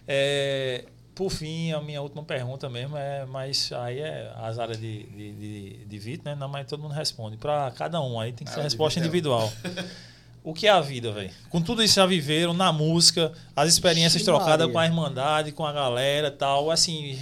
[0.08, 0.86] É,
[1.18, 5.34] por fim, a minha última pergunta mesmo é, mas aí é as áreas de, de,
[5.34, 6.36] de, de Vitor, né?
[6.36, 7.38] Não, mas todo mundo responde.
[7.38, 9.52] Para cada um, aí tem que ser Ah, a resposta individual.
[10.44, 11.30] O que é a vida, velho?
[11.50, 15.66] Com tudo isso já viveram, na música, as experiências Ixi, trocadas com a Irmandade, com
[15.66, 16.72] a galera e tal.
[16.72, 17.20] Assim,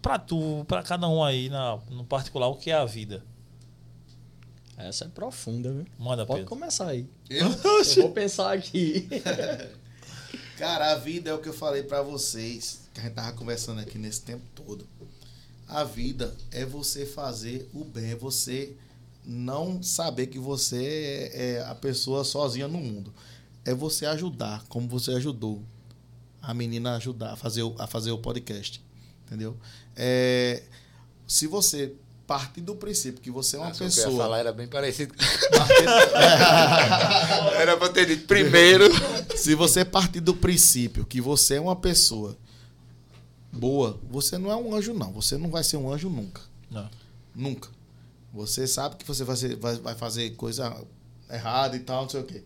[0.00, 3.22] pra tu, pra cada um aí, na, no particular, o que é a vida?
[4.78, 5.84] Essa é profunda, viu?
[5.98, 6.48] Manda, Pode Pedro.
[6.48, 7.06] começar aí.
[7.28, 7.46] Eu?
[7.94, 9.06] Eu vou pensar aqui.
[10.56, 13.80] Cara, a vida é o que eu falei pra vocês, que a gente tava conversando
[13.80, 14.86] aqui nesse tempo todo.
[15.68, 18.76] A vida é você fazer o bem, é você
[19.24, 23.12] não saber que você é é a pessoa sozinha no mundo.
[23.64, 25.62] É você ajudar, como você ajudou
[26.42, 28.82] a menina a ajudar a fazer o, a fazer o podcast.
[29.26, 29.56] Entendeu?
[29.96, 30.62] É,
[31.26, 31.94] se você
[32.26, 34.24] partir do princípio que você é uma Nossa, o que eu ia pessoa.
[34.24, 35.14] falar era bem parecido.
[37.58, 38.84] Era pra ter dito primeiro.
[39.36, 42.36] Se você partir do princípio que você é uma pessoa
[43.52, 45.12] boa, você não é um anjo, não.
[45.12, 46.40] Você não vai ser um anjo nunca.
[46.70, 46.88] Não.
[47.34, 47.68] Nunca.
[48.32, 50.84] Você sabe que você vai, ser- vai- vai fazer coisa
[51.30, 52.42] errada e tal, não sei o quê.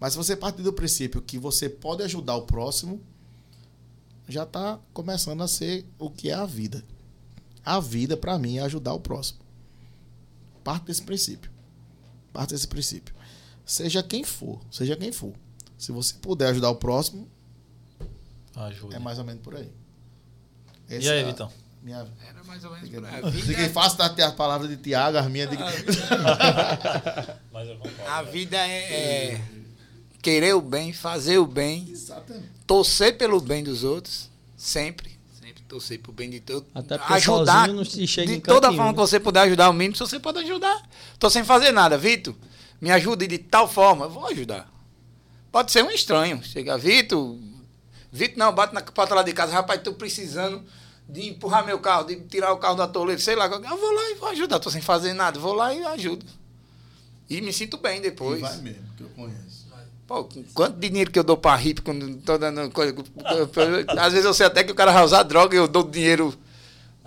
[0.00, 3.00] Mas se você partir do princípio que você pode ajudar o próximo,
[4.28, 6.84] já está começando a ser o que é a vida.
[7.64, 9.40] A vida, para mim, é ajudar o próximo.
[10.64, 11.50] Parte desse princípio.
[12.32, 13.14] Parte desse princípio.
[13.64, 15.32] Seja quem for, seja quem for.
[15.76, 17.28] Se você puder ajudar o próximo,
[18.54, 18.96] Ajuda.
[18.96, 19.70] é mais ou menos por aí.
[20.88, 21.52] E Essa aí, é a Vitão?
[21.82, 22.06] Minha...
[22.28, 23.14] Era mais ou menos por aí.
[23.14, 25.50] A vida, diga fácil dar as palavras de Tiago, as minhas.
[25.50, 25.64] Diga...
[27.52, 28.10] Mas eu concordo.
[28.10, 29.40] a vida é, é
[30.20, 32.48] querer o bem, fazer o bem, Exatamente.
[32.66, 35.18] torcer pelo bem dos outros, sempre.
[35.40, 36.68] Sempre torcer pro bem de todos.
[36.74, 38.94] Até porque ajudar sozinho não se chega de em toda forma nenhum.
[38.94, 40.82] que você puder ajudar o mínimo, se você pode ajudar.
[41.18, 42.34] Tô sem fazer nada, Vitor.
[42.80, 44.70] Me ajude de tal forma, eu vou ajudar.
[45.50, 46.42] Pode ser um estranho.
[46.42, 47.36] Chega, Vitor.
[48.12, 49.52] Vitor, não, bate na porta lá de casa.
[49.52, 50.62] Rapaz, tô precisando
[51.08, 53.46] de empurrar meu carro, de tirar o carro da toleira, sei lá.
[53.46, 54.58] Eu vou lá e vou ajudar.
[54.58, 55.38] Tô sem fazer nada.
[55.38, 56.24] Vou lá e ajudo.
[57.28, 58.40] E me sinto bem E depois.
[58.40, 59.58] vai mesmo, que eu conheço.
[60.06, 62.94] Pô, quanto dinheiro que eu dou pra hippie quando tô dando coisa.
[63.98, 66.34] Às vezes eu sei até que o cara vai usar droga e eu dou dinheiro.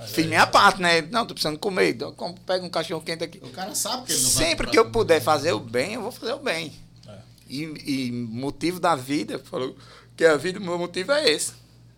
[0.08, 1.02] Fiz minha parte, né?
[1.02, 1.98] Não, tô precisando comer.
[2.46, 3.40] Pega um cachorro quente aqui.
[3.44, 6.02] O cara sabe que ele não vai Sempre que eu puder fazer o bem, eu
[6.04, 6.72] vou fazer o bem.
[7.08, 7.18] É.
[7.50, 9.76] E, e motivo da vida, falou
[10.22, 11.52] que a vida, o meu motivo é esse.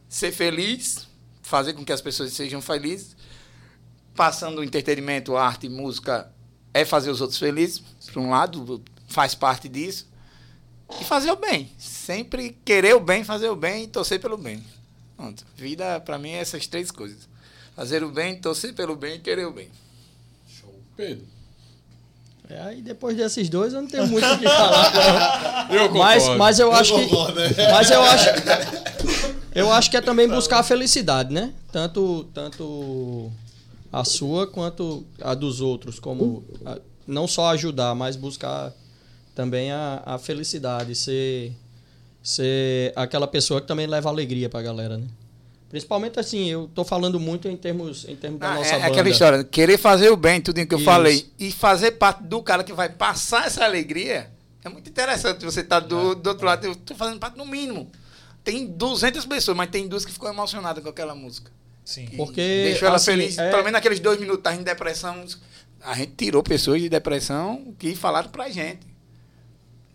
[0.07, 1.09] Ser feliz,
[1.41, 3.17] fazer com que as pessoas sejam felizes.
[4.15, 6.31] Passando entretenimento, arte, música,
[6.73, 7.79] é fazer os outros felizes.
[8.13, 10.07] Por um lado, faz parte disso.
[11.01, 11.69] E fazer o bem.
[11.77, 14.63] Sempre querer o bem, fazer o bem e torcer pelo bem.
[15.17, 15.45] Pronto.
[15.57, 17.27] Vida, pra mim, é essas três coisas.
[17.75, 19.69] Fazer o bem, torcer pelo bem e querer o bem.
[20.95, 21.27] Pedro.
[22.53, 25.67] É, aí depois desses dois eu não tenho muito o que falar.
[25.73, 26.39] Eu mas, concordo.
[26.39, 27.05] mas eu acho que.
[27.07, 27.49] concordo, né?
[27.71, 28.29] Mas eu acho.
[29.55, 31.53] Eu acho que é também buscar a felicidade, né?
[31.71, 33.31] Tanto, tanto
[33.91, 35.99] a sua quanto a dos outros.
[35.99, 38.73] Como a- não só ajudar, mas buscar
[39.35, 40.95] também a, a felicidade.
[40.95, 41.53] Ser,
[42.23, 45.05] ser aquela pessoa que também leva alegria pra galera, né?
[45.73, 48.75] Principalmente assim, eu tô falando muito em termos, em termos da Ah, nossa é, é
[48.75, 48.87] banda.
[48.91, 50.85] aquela história, querer fazer o bem, tudo que eu Isso.
[50.85, 54.29] falei, e fazer parte do cara que vai passar essa alegria,
[54.63, 56.63] é muito interessante você estar do, do outro lado.
[56.67, 57.91] Eu tô fazendo parte no mínimo.
[58.43, 61.51] Tem 200 pessoas, mas tem duas que ficou emocionadas com aquela música.
[61.83, 62.05] Sim.
[62.05, 63.39] Que Porque, Deixou ela assim, feliz.
[63.39, 65.25] é- Pelo menos naqueles dois minutos, tava em depressão.
[65.81, 68.85] A gente tirou pessoas de depressão que falaram pra gente.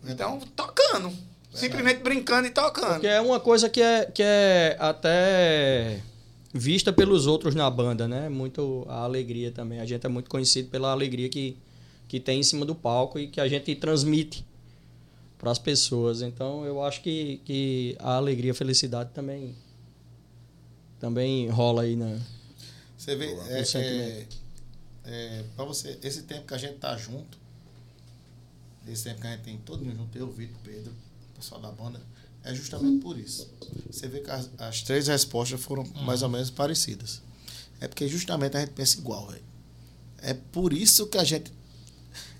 [0.05, 1.13] Então, tocando.
[1.59, 2.93] Simplesmente brincando e tocando.
[2.93, 6.01] Porque é uma coisa que é, que é até
[6.53, 8.29] vista pelos outros na banda, né?
[8.29, 9.79] Muito a alegria também.
[9.79, 11.57] A gente é muito conhecido pela alegria que,
[12.07, 14.45] que tem em cima do palco e que a gente transmite
[15.37, 16.21] para as pessoas.
[16.21, 19.55] Então eu acho que, que a alegria, a felicidade também
[20.99, 22.19] também rola aí na
[22.97, 24.35] Você vê, é, sentimento.
[25.05, 27.37] é, é, pra você, esse tempo que a gente tá junto,
[28.87, 30.93] esse tempo que a gente tem todo mundo junto, eu, Vitor, Pedro,
[31.39, 31.99] pessoal da banda,
[32.43, 33.49] é justamente por isso.
[33.89, 37.21] Você vê que as, as três respostas foram mais ou menos parecidas.
[37.81, 39.43] É porque justamente a gente pensa igual, velho.
[40.21, 41.51] É por isso que a gente.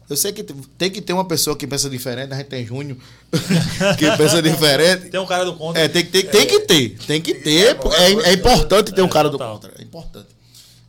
[0.09, 2.97] Eu sei que tem que ter uma pessoa que pensa diferente, a gente tem Júnior
[3.97, 5.09] que pensa diferente.
[5.09, 5.81] Tem um cara do contra.
[5.81, 7.77] É, tem que ter, tem que ter, tem que ter.
[7.93, 9.71] É, é importante ter um cara do contra.
[9.77, 10.29] É importante.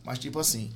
[0.03, 0.71] Mas, tipo assim.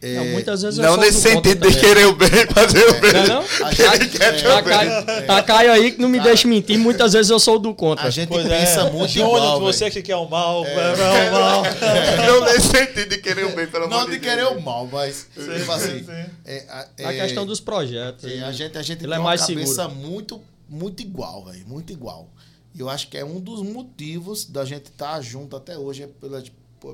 [0.00, 3.12] Não, É, muitas vezes eu Não nesse sentido de querer o bem, fazer o bem.
[3.14, 3.40] Não, é não?
[3.66, 6.78] a gente, é, Tá Caio, tá Caio aí que não me deixa mentir.
[6.78, 8.06] Muitas vezes eu sou o do contra.
[8.06, 8.90] a gente Pois pensa é.
[8.90, 9.60] muito Júnior, igual.
[9.60, 11.30] você que quer o mal, é.
[11.30, 11.62] o mal.
[12.26, 15.26] Não nesse sentido de querer o bem, pelo amor Não de querer o mal, mas.
[15.34, 16.04] Tipo assim.
[16.04, 16.30] sim.
[16.44, 18.30] É, a, A é, questão dos projetos.
[18.30, 21.66] é, a gente, a gente tem é uma cabeça muito, muito igual, velho.
[21.66, 22.28] Muito igual.
[22.72, 26.06] E eu acho que é um dos motivos da gente estar junto até hoje, é
[26.06, 26.40] pela,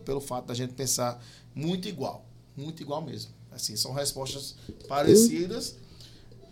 [0.02, 1.22] pelo fato da gente pensar
[1.54, 2.24] muito igual.
[2.56, 3.32] Muito igual mesmo.
[3.52, 4.54] Assim, são respostas
[4.88, 5.76] parecidas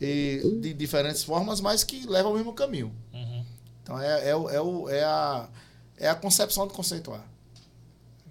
[0.00, 2.92] e de diferentes formas, mas que levam ao mesmo caminho.
[3.12, 3.44] Uhum.
[3.82, 5.48] Então é, é, o- é, o, é, a,
[5.96, 7.24] é a concepção de conceituar.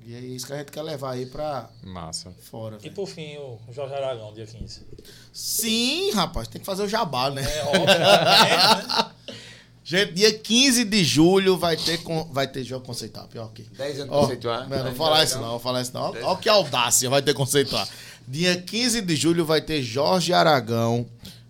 [0.03, 2.31] E é isso que a gente quer levar aí pra Massa.
[2.49, 2.77] fora.
[2.77, 2.95] E velho.
[2.95, 4.81] por fim, o Jorge Aragão, dia 15.
[5.31, 7.43] Sim, rapaz, tem que fazer o jabá, né?
[7.43, 9.11] É óbvio, né?
[9.83, 13.27] Gente, dia 15 de julho vai ter, con- vai ter jogo conceituar.
[13.27, 13.63] Pior que.
[13.63, 14.69] 10 anos Ó, conceituar.
[14.69, 16.11] Não, não vou falar isso não, vou falar isso não.
[16.11, 17.87] Olha que audácia vai ter conceituar.
[18.27, 21.05] Dia 15 de julho vai ter Jorge Aragão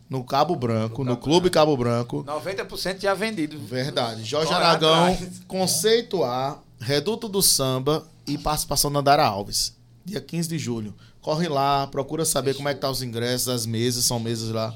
[0.10, 2.24] no Cabo Branco, no Clube Cabo Branco.
[2.24, 3.60] 90% já vendido.
[3.60, 4.24] Verdade.
[4.24, 5.42] Jorge Aragão, atrás.
[5.48, 9.76] conceituar, Reduto do Samba e participação da Dara Alves.
[10.06, 10.96] Dia 15 de julho.
[11.22, 14.74] Corre lá, procura saber como é que tá os ingressos, as mesas, são mesas lá.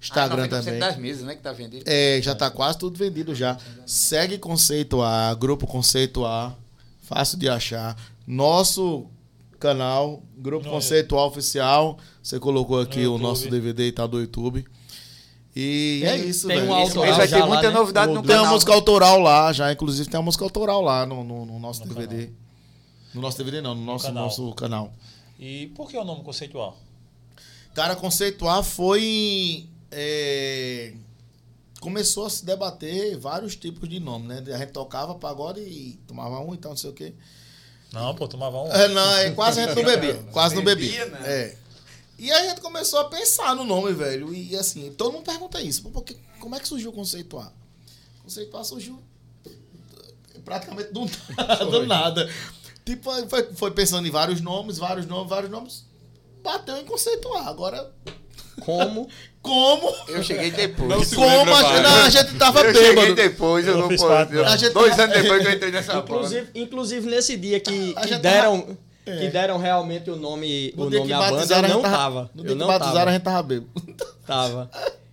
[0.00, 0.78] Instagram ah, 90% também.
[0.80, 1.84] das mesas, né, que tá vendido.
[1.86, 3.56] É, já tá quase tudo vendido já.
[3.86, 6.54] Segue Conceito A, Grupo Conceito A,
[7.02, 7.96] fácil de achar.
[8.26, 9.06] Nosso
[9.58, 13.48] canal, Grupo No- Conceitual Oficial, você colocou aqui No o nosso.
[13.48, 14.64] DVD e tal do YouTube.
[15.58, 16.68] E Tem- é isso, tem velho.
[16.70, 17.70] um autoral vai ter lá, muita né?
[17.70, 18.52] novidade No- no Tem uma canal.
[18.54, 21.94] música autoral lá, já, inclusive tem uma música autoral lá no, no- no nosso No
[21.94, 22.28] DVD.
[23.14, 24.24] No nosso DVD não, no nosso canal.
[24.24, 24.92] nosso canal.
[25.40, 26.76] E por que o nome conceitual?
[27.74, 29.66] Cara, conceituar foi.
[29.98, 30.92] É,
[31.80, 34.44] começou a se debater vários tipos de nome, né?
[34.54, 37.14] A gente tocava pagode e tomava um e tal, não sei o quê.
[37.92, 38.70] Não, pô, tomava um.
[38.70, 40.14] É, não, é, quase a gente não bebia.
[40.32, 41.18] Quase não Bebia, bebia.
[41.18, 41.32] né?
[41.32, 41.56] É.
[42.18, 44.34] E aí a gente começou a pensar no nome, velho.
[44.34, 45.82] E assim, todo mundo pergunta isso.
[45.82, 47.50] Pô, porque, como é que surgiu o conceituar?
[48.22, 49.02] Conceituar surgiu
[50.44, 51.06] praticamente do
[51.36, 51.64] nada.
[51.64, 52.30] do nada.
[52.84, 55.84] Tipo, foi, foi pensando em vários nomes, vários nomes, vários nomes.
[56.42, 57.48] Bateu em conceituar.
[57.48, 57.92] Agora
[58.60, 59.08] Como?
[59.42, 59.94] Como?
[60.08, 60.88] Eu cheguei depois.
[60.88, 61.26] Não se Como?
[61.28, 63.14] lembra A, não, a gente tava eu cheguei bêbado.
[63.14, 64.04] depois, eu, Eu não posso.
[64.32, 64.44] eu-.
[64.44, 68.00] A dois tava- anos depois que eu entrei nessa Inclusive, inclusive nesse dia que, A
[68.06, 68.76] que deram,
[69.06, 69.16] É.
[69.18, 72.30] que deram realmente o nome, No o nome à banda, eu a não gente tava.
[72.34, 73.12] No Eu não batizaram, a tava.
[73.12, 73.70] gente tava bêbado.
[74.26, 74.70] Tava.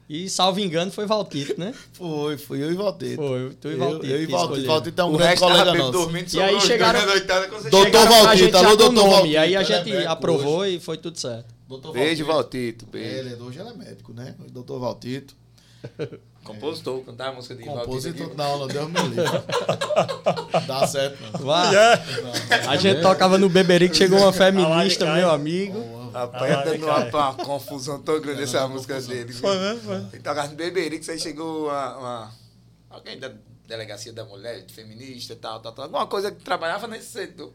[0.10, 1.74] E, salvo engano, foi Valtito, né?
[1.94, 3.16] Foi, foi eu e Valtito.
[3.16, 4.06] Foi, tu e Eu, Valtito.
[4.08, 4.68] eu e que Valtito.
[4.68, 5.92] Valtito é um O grande resto tava colega nosso.
[5.92, 10.12] dormindo, E aí chegaram- noitada, Doutor Chegaram Valtito, alô, doutor Valtito, aí a gente médico
[10.12, 11.46] aprovou e foi tudo certo.
[11.82, 12.86] Doutor Beijo, Valtito.
[12.86, 12.86] Valtito.
[12.88, 13.30] Beijo.
[13.30, 14.36] Ele, hoje ele é médico, né?
[14.40, 15.36] O doutor Valtito.
[16.44, 17.86] Compositor, cantava a música de Valtito.
[17.86, 18.28] Compositor.
[18.28, 18.36] aqui.
[18.38, 19.24] Não, não, Deus me livre.
[20.68, 21.40] Dá certo, não.
[21.46, 21.70] Vá.
[22.68, 26.12] A gente tocava no Beberico, chegou uma feminista, meu amigo.
[26.12, 27.10] Rapaz, dando cara.
[27.10, 29.34] uma, uma confusão tão grande essa música dele.
[29.34, 29.96] Foi mesmo, foi.
[30.14, 32.32] Ele tocava no Beberico, aí chegou uma, uma-
[32.90, 33.32] alguém da
[33.68, 35.86] delegacia da mulher, de feminista e tal, tal, tal.
[35.86, 37.52] Alguma coisa que trabalhava nesse setor.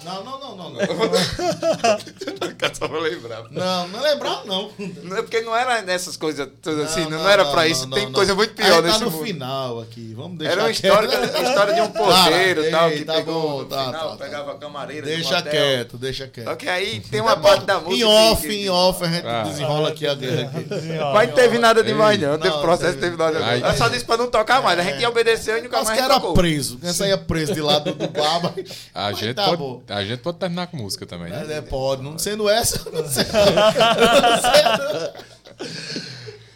[0.00, 0.04] É?
[0.04, 0.70] Não, não, não, não.
[0.70, 0.80] Não,
[2.74, 3.44] Só pra lembrar.
[3.50, 4.70] não, não lembrar, não.
[5.04, 7.68] Não é porque não era nessas coisas todas assim, não, não, era não, pra não,
[7.68, 7.86] isso.
[7.86, 8.12] não, Tem não.
[8.12, 9.24] coisa muito Aí pior tá nesse no mundo.
[9.24, 10.12] final aqui.
[10.16, 10.84] Vamos deixar Era uma quieto.
[10.84, 13.84] história, a história de um porteiro e tal, ei, que tá pegou bom, no tá,
[13.86, 14.24] final, tá, tá.
[14.24, 16.48] pegava a camareira Deixa quieto, deixa quieto.
[16.48, 17.94] Só que aí tem uma parte da música.
[17.96, 19.42] Em off, em off, a gente Ah.
[19.44, 20.68] desenrola aqui a guerra aqui.
[21.14, 22.32] Mas não teve nada demais, não.
[22.32, 23.10] Não, Teve processo, teve.
[23.12, 23.38] teve nada.
[23.44, 23.60] Ai.
[23.62, 24.78] Ela só disse pra não tocar mais.
[24.78, 26.34] A gente obedeceu e nunca Mas mais que era tocou.
[26.34, 26.78] preso.
[26.78, 28.52] Quem saía preso de lá do, baba.
[28.94, 29.82] A Mas gente, tá pode, bom.
[29.88, 31.46] A gente pode terminar com música também, né?
[31.56, 33.28] É, pode, não sendo essa, não sendo.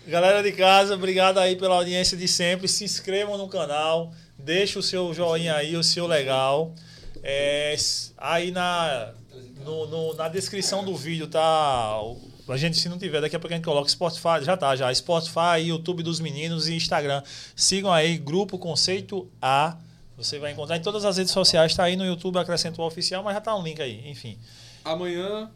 [0.06, 2.66] Galera de casa, obrigado aí pela audiência de sempre.
[2.66, 6.72] Se inscrevam no canal, deixa o seu joinha aí, o seu legal.
[7.22, 7.76] É,
[8.16, 9.10] aí na,
[9.64, 11.98] no- no- na descrição do vídeo tá.
[12.48, 14.92] A gente, se não tiver, daqui a pouco a gente coloca Spotify, já tá, já.
[14.94, 17.22] Spotify, YouTube dos meninos e Instagram.
[17.54, 19.76] Sigam aí, Grupo Conceito A.
[20.18, 23.22] Você vai encontrar em todas as redes sociais, tá aí no YouTube, acrescenta o oficial,
[23.22, 24.36] mas já tá um link aí, enfim.
[24.84, 25.48] Amanhã,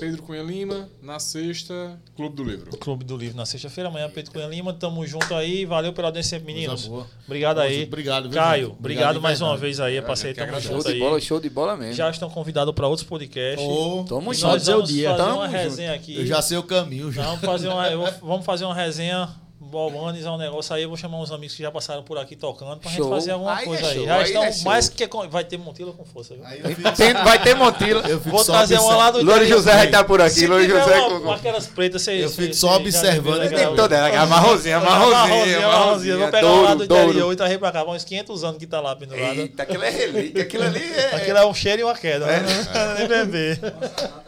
[0.00, 0.88] Pedro Cunha Lima.
[1.02, 2.70] Na sexta, Clube do Livro.
[2.78, 6.38] Clube do Livro na sexta-feira, amanhã Pedro Cunha Lima, tamo junto aí, valeu pela audiência,
[6.38, 6.90] meninos.
[7.26, 7.84] Obrigado aí.
[7.84, 10.86] Obrigado, viu, Caio, obrigado, Obrigado mais uma vez aí, É, parceiro, tamo que Show junto
[10.86, 10.98] de aí.
[10.98, 11.92] bola, show de bola mesmo.
[11.94, 13.62] Já estão convidados para outros podcasts.
[13.66, 14.46] Ô, Tamo junto.
[14.46, 15.10] nós dizer o vamos dia.
[15.10, 15.56] fazer Tamo uma junto.
[15.58, 16.16] resenha aqui.
[16.16, 17.22] eu já sei o caminho, já.
[17.24, 19.28] Vamos fazer uma, vamos fazer uma resenha,
[19.72, 20.82] organizar um negócio aí.
[20.82, 23.10] Eu vou chamar uns amigos que já passaram por aqui tocando pra gente Show.
[23.10, 23.94] fazer alguma Aí é coisa aí.
[23.94, 25.08] show, Já aí estão é mais que.
[25.30, 26.34] Vai ter Montila com força?
[26.44, 28.02] Aí fico, vai ter Montila.
[28.08, 29.46] eu fico Vou só trazer uma lá do Louro.
[29.46, 30.34] José vai estar por aqui.
[30.34, 31.32] Se Louro José uma, com.
[31.32, 32.24] aquelas pretas, você.
[32.24, 33.44] Eu fico só observando, né?
[33.44, 33.76] né, Tem cara?
[33.76, 36.16] toda, é a marronzinha, a marronzinha, marronzinha, a marronzinha.
[36.18, 37.84] Vou pegar uma lá do interior e trazer pra cá.
[37.84, 39.34] Uns 500 anos que tá lá pendurada.
[39.34, 41.14] Eita, aquilo é relíquia, aquilo ali é.
[41.16, 42.42] Aquilo é um cheiro e uma queda, né?
[42.98, 43.58] Nem beber.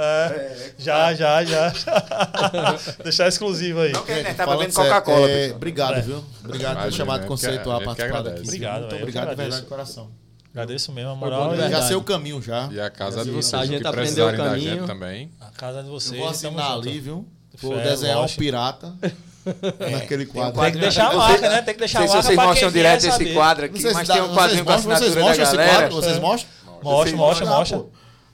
[0.00, 1.72] É, já, já, já.
[3.02, 3.92] Deixar exclusivo aí.
[3.92, 5.28] Não, que a gente tá bebendo sério, Coca-Cola.
[5.30, 6.00] é, obrigado, É.
[6.02, 6.24] viu?
[6.44, 7.26] Obrigado por ter Imagina, chamado né?
[7.26, 8.40] conceito a a gente participar daqui.
[8.42, 10.10] Obrigado, Muito eu obrigado de verdade coração.
[10.52, 11.48] Agradeço mesmo a moral.
[11.50, 12.68] bom de e Já sei o caminho já.
[12.72, 14.70] E a casa de A vocês, gente o que aprendeu o caminho.
[14.78, 15.30] gente também.
[15.40, 16.10] A casa de Eu vocês.
[16.20, 16.88] vou tamo assinar junto.
[16.88, 17.28] ali, viu?
[17.60, 18.94] Vou É, desenhar um pirata
[19.92, 20.60] naquele quadro.
[20.62, 21.62] Tem que deixar a Eu marca, né?
[21.62, 23.94] Tem que deixar a Não sei marca se vocês mostram direto esse quadro aqui, Vocês
[23.94, 25.72] mas tem um quadrinho com a assinatura vocês da mostram esse galera.
[25.78, 25.94] quadro?
[25.96, 26.50] Vocês mostram?
[26.82, 27.84] Mostra, mostra, mostra.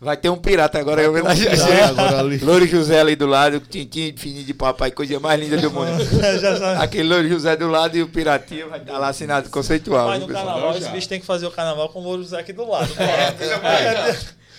[0.01, 2.45] Vai ter um pirata agora, eu vendo a.
[2.45, 5.91] Louro José ali do lado, tintim fininho de papai, coisa mais linda do mundo.
[6.79, 10.09] Aquele Louro José do lado e o piratinha vai estar lá assinado conceitual.
[10.09, 10.47] Mas no pessoal?
[10.47, 12.91] carnaval, esse bicho tem que fazer o carnaval com o Louro José aqui do lado.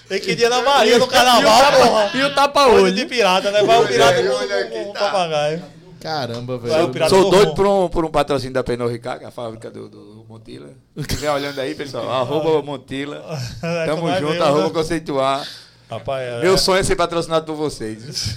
[0.07, 2.11] É, Ele queria na Bahia no carnaval, porra.
[2.13, 2.91] E o Olho tapa-olho.
[2.91, 3.63] de pirata, né?
[3.63, 4.99] Vai o pirata com, com tá.
[4.99, 5.63] papagaio.
[6.05, 7.09] Caramba, velho.
[7.09, 10.25] Sou do doido por um, por um patrocínio da Pernod Ricard, a fábrica do, do
[10.29, 10.69] Montila.
[10.95, 13.25] Se estiver olhando aí, pessoal, arroba Montila.
[13.63, 14.69] É, Tamo vai junto, ver, arroba né?
[14.69, 15.47] conceituar.
[15.89, 18.35] Rapaz, é, Meu sonho é ser patrocinado por vocês.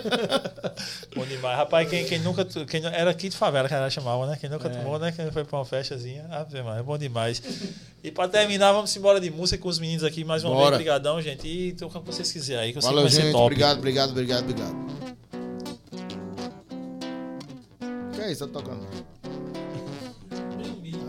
[1.14, 1.58] bom demais.
[1.58, 2.44] Rapaz, quem, quem nunca.
[2.44, 4.38] Quem, era aqui de favela que ela chamava, né?
[4.40, 5.12] Quem nunca tomou, né?
[5.12, 6.26] Quem foi pra uma festazinha.
[6.30, 6.46] Ah,
[6.78, 7.42] é bom demais.
[8.02, 10.64] E pra terminar, vamos embora de música com os meninos aqui mais uma vez.
[10.64, 10.76] Bora.
[10.76, 11.46] Obrigadão, gente.
[11.46, 13.32] E toca o que vocês quiserem aí, que eu sei que Valeu, vai ser gente.
[13.32, 13.44] top.
[13.44, 15.18] Obrigado, obrigado, obrigado, obrigado.
[18.18, 18.48] Que é isso?
[18.48, 18.84] Tá tocando?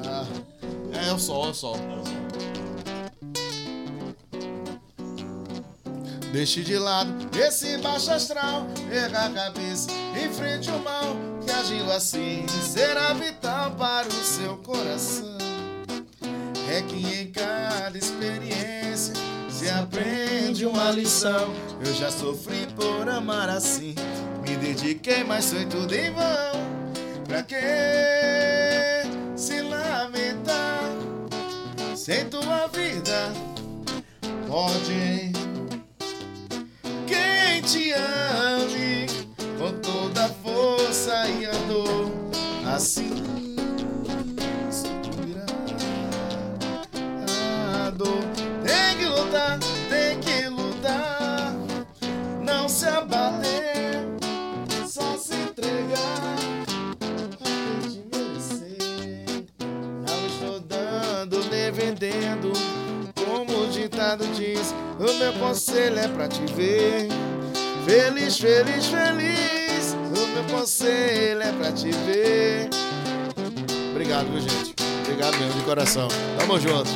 [0.05, 0.27] Ah,
[0.93, 1.73] é, eu só, eu só.
[6.31, 9.89] Deixe de lado esse baixo astral, erga a cabeça,
[10.23, 15.35] enfrente o mal, que agindo assim será vital para o seu coração.
[16.71, 19.15] É que em cada experiência
[19.49, 21.51] se aprende uma lição.
[21.83, 23.95] Eu já sofri por amar assim,
[24.47, 26.78] me dediquei, mas foi tudo em vão.
[27.29, 27.55] Pra que
[29.35, 30.81] se lamentar?
[31.95, 33.31] Sem tua vida
[34.47, 35.31] pode
[37.05, 39.05] quem te ame
[39.59, 42.11] com toda a força e a dor
[42.75, 43.23] assim
[44.71, 45.45] subirá
[47.85, 48.23] a dor
[48.63, 51.53] tem que lutar tem que lutar
[52.41, 53.78] não se abater
[65.13, 67.07] meu conselho é pra te ver.
[67.85, 69.93] Feliz, feliz, feliz.
[69.93, 72.69] O meu conselho é pra te ver.
[73.91, 74.73] Obrigado, viu, gente?
[75.03, 76.07] Obrigado mesmo, de coração.
[76.39, 76.89] Tamo junto.